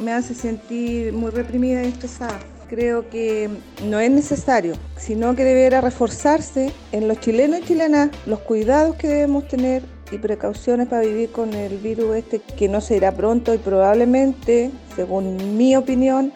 me 0.00 0.12
hace 0.12 0.34
sentir 0.34 1.12
muy 1.12 1.30
reprimida 1.30 1.84
y 1.84 1.88
estresada. 1.88 2.40
Creo 2.68 3.08
que 3.08 3.48
no 3.84 4.00
es 4.00 4.10
necesario, 4.10 4.74
sino 4.96 5.36
que 5.36 5.44
deberá 5.44 5.80
reforzarse 5.80 6.72
en 6.90 7.06
los 7.06 7.20
chilenos 7.20 7.60
y 7.60 7.64
chilenas 7.64 8.10
los 8.26 8.40
cuidados 8.40 8.96
que 8.96 9.06
debemos 9.06 9.46
tener 9.46 9.84
y 10.10 10.18
precauciones 10.18 10.88
para 10.88 11.02
vivir 11.02 11.30
con 11.30 11.54
el 11.54 11.78
virus 11.78 12.16
este 12.16 12.40
que 12.40 12.68
no 12.68 12.80
se 12.80 12.96
irá 12.96 13.12
pronto 13.12 13.54
y 13.54 13.58
probablemente, 13.58 14.72
según 14.96 15.56
mi 15.56 15.76
opinión, 15.76 16.32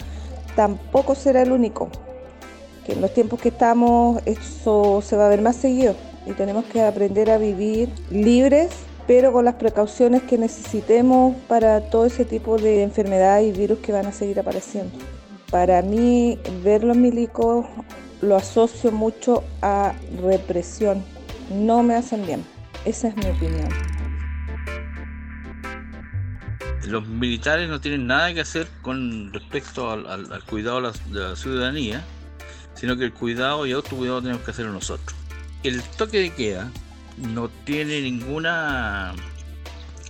tampoco 0.54 1.14
será 1.16 1.42
el 1.42 1.50
único. 1.50 1.90
Que 2.86 2.92
en 2.92 3.00
los 3.00 3.12
tiempos 3.12 3.40
que 3.40 3.48
estamos 3.48 4.22
eso 4.24 5.02
se 5.02 5.16
va 5.16 5.26
a 5.26 5.28
ver 5.28 5.42
más 5.42 5.56
seguido 5.56 5.94
y 6.24 6.32
tenemos 6.32 6.64
que 6.66 6.82
aprender 6.82 7.30
a 7.30 7.38
vivir 7.38 7.90
libres 8.10 8.70
pero 9.06 9.32
con 9.32 9.44
las 9.44 9.54
precauciones 9.54 10.22
que 10.22 10.36
necesitemos 10.36 11.36
para 11.48 11.80
todo 11.90 12.06
ese 12.06 12.24
tipo 12.24 12.58
de 12.58 12.82
enfermedades 12.82 13.54
y 13.54 13.58
virus 13.58 13.78
que 13.78 13.92
van 13.92 14.06
a 14.06 14.12
seguir 14.12 14.40
apareciendo. 14.40 14.92
Para 15.50 15.80
mí, 15.82 16.38
ver 16.64 16.82
los 16.82 16.96
milicos 16.96 17.66
lo 18.20 18.36
asocio 18.36 18.90
mucho 18.90 19.44
a 19.62 19.94
represión. 20.20 21.04
No 21.52 21.82
me 21.84 21.94
hacen 21.94 22.26
bien. 22.26 22.44
Esa 22.84 23.08
es 23.08 23.16
mi 23.16 23.26
opinión. 23.26 23.68
Los 26.84 27.06
militares 27.06 27.68
no 27.68 27.80
tienen 27.80 28.06
nada 28.06 28.32
que 28.32 28.40
hacer 28.40 28.66
con 28.82 29.32
respecto 29.32 29.90
al, 29.90 30.44
cuidado 30.44 30.92
de 31.10 31.20
la 31.20 31.36
ciudadanía, 31.36 32.04
sino 32.76 32.96
que 32.96 33.04
el 33.04 33.12
cuidado 33.12 33.66
y 33.66 33.72
autocuidado 33.72 34.22
tenemos 34.22 34.42
que 34.42 34.50
hacerlo 34.52 34.72
nosotros. 34.72 35.16
El 35.62 35.82
toque 35.82 36.20
de 36.20 36.34
queda 36.34 36.70
no 37.16 37.48
tiene 37.48 38.02
ninguna 38.02 39.14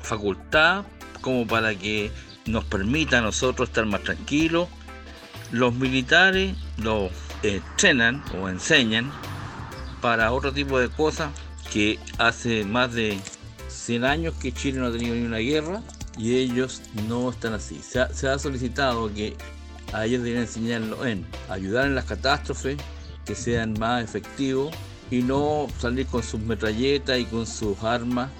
facultad 0.03 0.85
como 1.21 1.47
para 1.47 1.75
que 1.75 2.11
nos 2.47 2.65
permita 2.65 3.19
a 3.19 3.23
nosotros 3.23 3.69
estar 3.69 3.87
más 3.87 4.03
tranquilos. 4.03 4.69
Los 5.53 5.75
militares 5.75 6.57
lo 6.79 7.11
entrenan 7.43 8.23
o 8.39 8.49
enseñan 8.49 9.11
para 10.01 10.33
otro 10.33 10.53
tipo 10.53 10.79
de 10.79 10.89
cosas 10.89 11.31
que 11.73 11.99
hace 12.19 12.65
más 12.65 12.93
de 12.93 13.19
100 13.69 14.05
años 14.05 14.35
que 14.35 14.53
Chile 14.53 14.79
no 14.79 14.87
ha 14.87 14.93
tenido 14.93 15.15
ni 15.15 15.23
una 15.25 15.39
guerra 15.39 15.83
y 16.19 16.37
ellos 16.37 16.83
no 17.09 17.31
están 17.31 17.55
así. 17.55 17.81
Se 17.83 18.01
ha, 18.01 18.13
se 18.13 18.29
ha 18.29 18.39
solicitado 18.39 19.13
que 19.13 19.37
a 19.93 20.05
ellos 20.05 20.23
deberían 20.23 20.43
enseñarlo 20.43 21.05
en 21.07 21.27
ayudar 21.49 21.87
en 21.87 21.95
las 21.95 22.05
catástrofes, 22.05 22.77
que 23.25 23.35
sean 23.35 23.75
más 23.79 24.05
efectivos 24.05 24.75
y 25.11 25.23
no 25.23 25.67
salir 25.79 26.07
con 26.07 26.23
sus 26.23 26.41
metralletas 26.41 27.19
y 27.19 27.25
con 27.25 27.47
sus 27.47 27.83
armas 27.83 28.31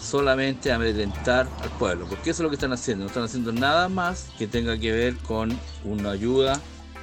solamente 0.00 0.70
a 0.70 0.76
amedrentar 0.76 1.48
al 1.62 1.70
pueblo, 1.70 2.06
porque 2.08 2.30
eso 2.30 2.42
es 2.42 2.44
lo 2.44 2.48
que 2.50 2.56
están 2.56 2.72
haciendo, 2.72 3.04
no 3.04 3.08
están 3.08 3.24
haciendo 3.24 3.52
nada 3.52 3.88
más 3.88 4.28
que 4.38 4.46
tenga 4.46 4.78
que 4.78 4.92
ver 4.92 5.16
con 5.18 5.58
una 5.84 6.10
ayuda 6.10 6.60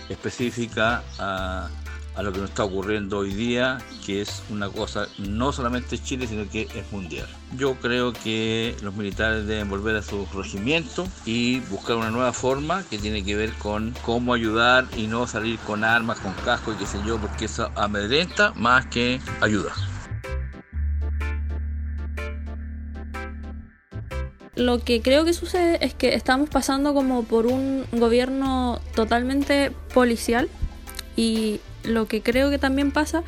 específica 0.09 1.03
a, 1.19 1.69
a 2.15 2.23
lo 2.23 2.31
que 2.31 2.39
nos 2.39 2.49
está 2.49 2.63
ocurriendo 2.63 3.19
hoy 3.19 3.33
día, 3.33 3.79
que 4.05 4.21
es 4.21 4.43
una 4.49 4.69
cosa 4.69 5.07
no 5.17 5.51
solamente 5.51 5.97
Chile, 5.97 6.27
sino 6.27 6.49
que 6.49 6.63
es 6.75 6.91
mundial. 6.91 7.27
Yo 7.57 7.75
creo 7.75 8.13
que 8.13 8.75
los 8.81 8.95
militares 8.95 9.47
deben 9.47 9.69
volver 9.69 9.95
a 9.95 10.01
su 10.01 10.27
regimiento 10.33 11.07
y 11.25 11.59
buscar 11.61 11.97
una 11.97 12.11
nueva 12.11 12.33
forma 12.33 12.83
que 12.89 12.97
tiene 12.97 13.23
que 13.23 13.35
ver 13.35 13.53
con 13.53 13.93
cómo 14.03 14.33
ayudar 14.33 14.87
y 14.95 15.07
no 15.07 15.27
salir 15.27 15.59
con 15.59 15.83
armas, 15.83 16.19
con 16.19 16.33
casco 16.45 16.73
y 16.73 16.75
qué 16.75 16.85
sé 16.85 16.99
yo, 17.05 17.17
porque 17.19 17.45
eso 17.45 17.71
amedrenta 17.75 18.53
más 18.55 18.85
que 18.87 19.19
ayuda. 19.41 19.73
Lo 24.55 24.83
que 24.83 25.01
creo 25.01 25.25
que 25.25 25.33
sucede 25.33 25.83
es 25.83 25.95
que 25.95 26.13
estamos 26.13 26.47
pasando 26.47 26.93
como 26.93 27.23
por 27.23 27.47
un 27.47 27.85
gobierno 27.91 28.79
totalmente 28.95 29.71
policial 29.95 30.47
y 31.15 31.59
lo 31.83 32.07
que 32.07 32.21
creo 32.21 32.49
que 32.49 32.57
también 32.57 32.91
pasa 32.91 33.23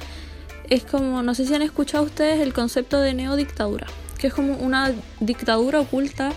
es 0.70 0.84
como, 0.84 1.22
no 1.22 1.36
sé 1.36 1.46
si 1.46 1.54
han 1.54 1.62
escuchado 1.62 2.04
ustedes 2.04 2.40
el 2.40 2.54
concepto 2.54 3.00
de 3.00 3.14
neodictadura, 3.14 3.88
que 4.18 4.28
es 4.28 4.34
como 4.34 4.56
una 4.56 4.94
dictadura 5.20 5.80
oculta 5.80 6.32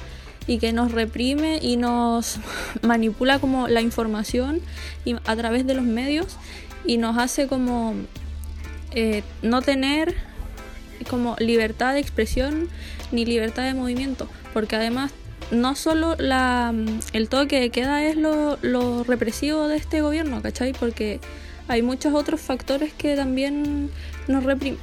y 0.46 0.58
que 0.58 0.72
nos 0.72 0.92
reprime 0.92 1.58
y 1.62 1.76
nos 1.76 2.38
manipula 2.82 3.38
como 3.38 3.68
la 3.68 3.80
información 3.80 4.60
y 5.04 5.14
a 5.14 5.36
través 5.36 5.66
de 5.66 5.74
los 5.74 5.84
medios 5.84 6.36
y 6.84 6.98
nos 6.98 7.18
hace 7.18 7.46
como 7.46 7.94
eh, 8.92 9.22
no 9.42 9.62
tener 9.62 10.14
como 11.08 11.36
libertad 11.38 11.94
de 11.94 12.00
expresión 12.00 12.68
ni 13.12 13.24
libertad 13.24 13.64
de 13.64 13.74
movimiento, 13.74 14.28
porque 14.52 14.76
además 14.76 15.12
no 15.50 15.74
solo 15.76 16.14
la, 16.18 16.74
el 17.12 17.28
toque 17.28 17.60
de 17.60 17.70
queda 17.70 18.04
es 18.04 18.16
lo, 18.16 18.58
lo 18.60 19.04
represivo 19.04 19.68
de 19.68 19.76
este 19.76 20.02
gobierno, 20.02 20.42
¿cachai? 20.42 20.72
Porque 20.72 21.20
hay 21.68 21.82
muchos 21.82 22.14
otros 22.14 22.40
factores 22.40 22.92
que 22.92 23.14
también 23.14 23.90
nos 24.26 24.44
reprimen. 24.44 24.80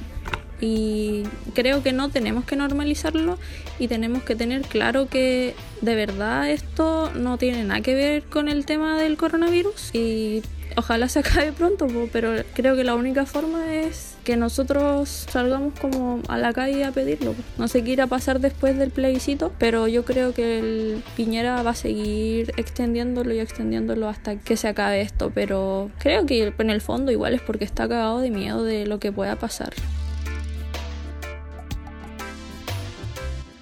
Y 0.60 1.24
creo 1.54 1.82
que 1.82 1.92
no 1.92 2.08
tenemos 2.08 2.46
que 2.46 2.56
normalizarlo 2.56 3.38
y 3.78 3.88
tenemos 3.88 4.22
que 4.22 4.34
tener 4.34 4.62
claro 4.62 5.06
que 5.06 5.54
de 5.82 5.94
verdad 5.94 6.50
esto 6.50 7.12
no 7.14 7.36
tiene 7.36 7.64
nada 7.64 7.82
que 7.82 7.94
ver 7.94 8.22
con 8.22 8.48
el 8.48 8.64
tema 8.64 8.98
del 8.98 9.18
coronavirus 9.18 9.94
y 9.94 10.42
ojalá 10.76 11.10
se 11.10 11.18
acabe 11.18 11.52
pronto, 11.52 11.86
pero 12.10 12.42
creo 12.54 12.74
que 12.74 12.84
la 12.84 12.94
única 12.94 13.26
forma 13.26 13.74
es 13.74 14.15
que 14.26 14.36
nosotros 14.36 15.08
salgamos 15.30 15.78
como 15.78 16.20
a 16.26 16.36
la 16.36 16.52
calle 16.52 16.84
a 16.84 16.90
pedirlo. 16.90 17.36
No 17.58 17.68
sé 17.68 17.84
qué 17.84 17.92
irá 17.92 18.04
a 18.04 18.06
pasar 18.08 18.40
después 18.40 18.76
del 18.76 18.90
plebiscito, 18.90 19.52
pero 19.56 19.86
yo 19.86 20.04
creo 20.04 20.34
que 20.34 20.58
el 20.58 21.04
Piñera 21.16 21.62
va 21.62 21.70
a 21.70 21.74
seguir 21.76 22.52
extendiéndolo 22.56 23.32
y 23.32 23.38
extendiéndolo 23.38 24.08
hasta 24.08 24.34
que 24.36 24.56
se 24.56 24.66
acabe 24.66 25.00
esto, 25.00 25.30
pero 25.32 25.92
creo 26.00 26.26
que 26.26 26.52
en 26.58 26.70
el 26.70 26.80
fondo 26.80 27.12
igual 27.12 27.34
es 27.34 27.40
porque 27.40 27.64
está 27.64 27.88
cagado 27.88 28.18
de 28.18 28.32
miedo 28.32 28.64
de 28.64 28.84
lo 28.84 28.98
que 28.98 29.12
pueda 29.12 29.36
pasar. 29.36 29.72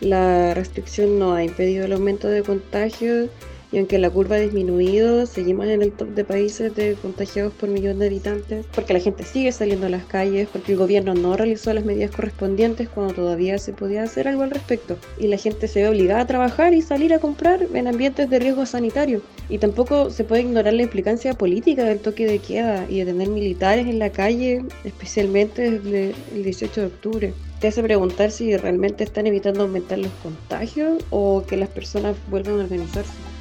La 0.00 0.54
restricción 0.54 1.18
no 1.18 1.34
ha 1.34 1.44
impedido 1.44 1.84
el 1.84 1.92
aumento 1.92 2.26
de 2.28 2.42
contagios 2.42 3.28
y 3.74 3.78
aunque 3.78 3.98
la 3.98 4.08
curva 4.08 4.36
ha 4.36 4.38
disminuido, 4.38 5.26
seguimos 5.26 5.66
en 5.66 5.82
el 5.82 5.90
top 5.90 6.10
de 6.10 6.24
países 6.24 6.72
de 6.76 6.94
contagiados 6.94 7.52
por 7.54 7.68
millón 7.68 7.98
de 7.98 8.06
habitantes, 8.06 8.64
porque 8.72 8.92
la 8.92 9.00
gente 9.00 9.24
sigue 9.24 9.50
saliendo 9.50 9.86
a 9.86 9.90
las 9.90 10.04
calles, 10.04 10.48
porque 10.52 10.70
el 10.70 10.78
gobierno 10.78 11.12
no 11.14 11.36
realizó 11.36 11.74
las 11.74 11.84
medidas 11.84 12.12
correspondientes 12.12 12.88
cuando 12.88 13.14
todavía 13.14 13.58
se 13.58 13.72
podía 13.72 14.04
hacer 14.04 14.28
algo 14.28 14.44
al 14.44 14.52
respecto, 14.52 14.96
y 15.18 15.26
la 15.26 15.38
gente 15.38 15.66
se 15.66 15.82
ve 15.82 15.88
obligada 15.88 16.20
a 16.20 16.26
trabajar 16.28 16.72
y 16.72 16.82
salir 16.82 17.12
a 17.12 17.18
comprar 17.18 17.66
en 17.74 17.88
ambientes 17.88 18.30
de 18.30 18.38
riesgo 18.38 18.64
sanitario. 18.64 19.22
Y 19.48 19.58
tampoco 19.58 20.08
se 20.08 20.22
puede 20.22 20.42
ignorar 20.42 20.74
la 20.74 20.82
implicancia 20.82 21.34
política 21.34 21.82
del 21.82 21.98
toque 21.98 22.28
de 22.28 22.38
queda 22.38 22.86
y 22.88 23.00
de 23.00 23.06
tener 23.06 23.28
militares 23.28 23.88
en 23.88 23.98
la 23.98 24.10
calle, 24.10 24.64
especialmente 24.84 25.72
desde 25.72 26.14
el 26.32 26.44
18 26.44 26.80
de 26.80 26.86
octubre. 26.86 27.34
Te 27.58 27.66
hace 27.66 27.82
preguntar 27.82 28.30
si 28.30 28.56
realmente 28.56 29.02
están 29.02 29.26
evitando 29.26 29.62
aumentar 29.62 29.98
los 29.98 30.12
contagios 30.22 31.02
o 31.10 31.42
que 31.44 31.56
las 31.56 31.70
personas 31.70 32.14
vuelvan 32.30 32.60
a 32.60 32.64
organizarse. 32.64 33.33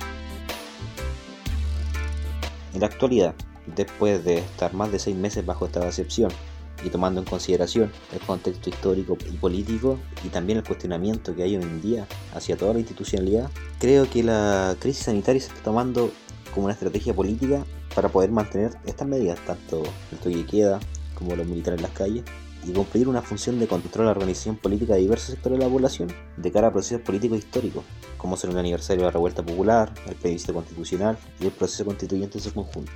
En 2.74 2.82
la 2.82 2.88
actualidad, 2.88 3.36
después 3.76 4.24
de 4.26 4.40
estar 4.40 4.74
más 4.74 4.92
de 4.92 5.00
seis 5.00 5.16
meses 5.16 5.46
bajo 5.46 5.66
esta 5.66 5.86
excepción 5.86 6.32
y 6.84 6.90
tomando 6.90 7.22
en 7.22 7.26
consideración 7.26 7.92
el 8.12 8.20
contexto 8.20 8.70
histórico 8.70 9.18
y 9.32 9.38
político 9.38 10.00
y 10.24 10.30
también 10.30 10.58
el 10.58 10.64
cuestionamiento 10.64 11.36
que 11.36 11.44
hay 11.44 11.56
hoy 11.56 11.64
en 11.64 11.82
día 11.82 12.08
hacia 12.34 12.58
toda 12.58 12.74
la 12.74 12.80
institucionalidad, 12.80 13.50
creo 13.80 14.10
que 14.10 14.24
la 14.24 14.76
crisis 14.80 15.06
sanitaria 15.06 15.42
se 15.42 15.48
está 15.50 15.62
tomando 15.62 16.12
como 16.54 16.66
una 16.66 16.74
estrategia 16.74 17.14
política 17.14 17.64
para 17.94 18.10
poder 18.10 18.32
mantener 18.32 18.72
estas 18.86 19.08
medidas, 19.08 19.40
tanto 19.46 19.84
el 20.12 20.18
toque 20.18 20.38
de 20.38 20.46
queda 20.46 20.80
como 21.16 21.36
los 21.36 21.46
militares 21.46 21.78
en 21.78 21.84
las 21.84 21.92
calles, 21.92 22.24
y 22.66 22.72
cumplir 22.72 23.08
una 23.08 23.22
función 23.22 23.60
de 23.60 23.68
control 23.68 24.08
a 24.08 24.12
la 24.12 24.18
organización 24.18 24.56
política 24.56 24.94
de 24.94 25.02
diversos 25.02 25.32
sectores 25.32 25.60
de 25.60 25.66
la 25.66 25.72
población 25.72 26.12
de 26.38 26.52
cara 26.52 26.68
a 26.68 26.72
procesos 26.72 27.02
políticos 27.02 27.40
históricos, 27.40 27.84
como 28.24 28.38
son 28.38 28.52
el 28.52 28.58
aniversario 28.58 29.02
de 29.02 29.08
la 29.08 29.12
revuelta 29.12 29.44
popular, 29.44 29.92
el 30.08 30.16
plebiscito 30.16 30.54
constitucional 30.54 31.18
y 31.42 31.46
el 31.48 31.52
proceso 31.52 31.84
constituyente 31.84 32.38
en 32.38 32.44
su 32.46 32.54
conjunto. 32.54 32.94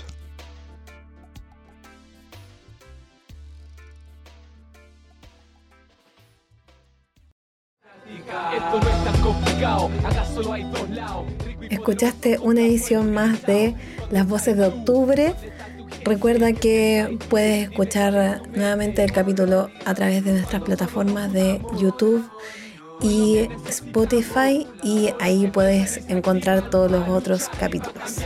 Escuchaste 11.70 12.40
una 12.40 12.62
edición 12.62 13.14
más 13.14 13.46
de 13.46 13.76
Las 14.10 14.30
Voces 14.30 14.56
de 14.56 14.68
Octubre. 14.68 15.36
Recuerda 16.06 16.54
que 16.54 17.20
puedes 17.30 17.70
escuchar 17.70 18.44
nuevamente 18.56 19.04
el 19.04 19.12
capítulo 19.12 19.70
a 19.84 19.94
través 19.94 20.24
de 20.24 20.32
nuestras 20.32 20.62
plataformas 20.62 21.34
de 21.34 21.62
YouTube 21.78 22.26
y 23.02 23.50
Spotify 23.68 24.68
y 24.84 25.10
ahí 25.20 25.48
puedes 25.48 26.02
encontrar 26.10 26.70
todos 26.70 26.92
los 26.92 27.08
otros 27.08 27.50
capítulos. 27.60 28.22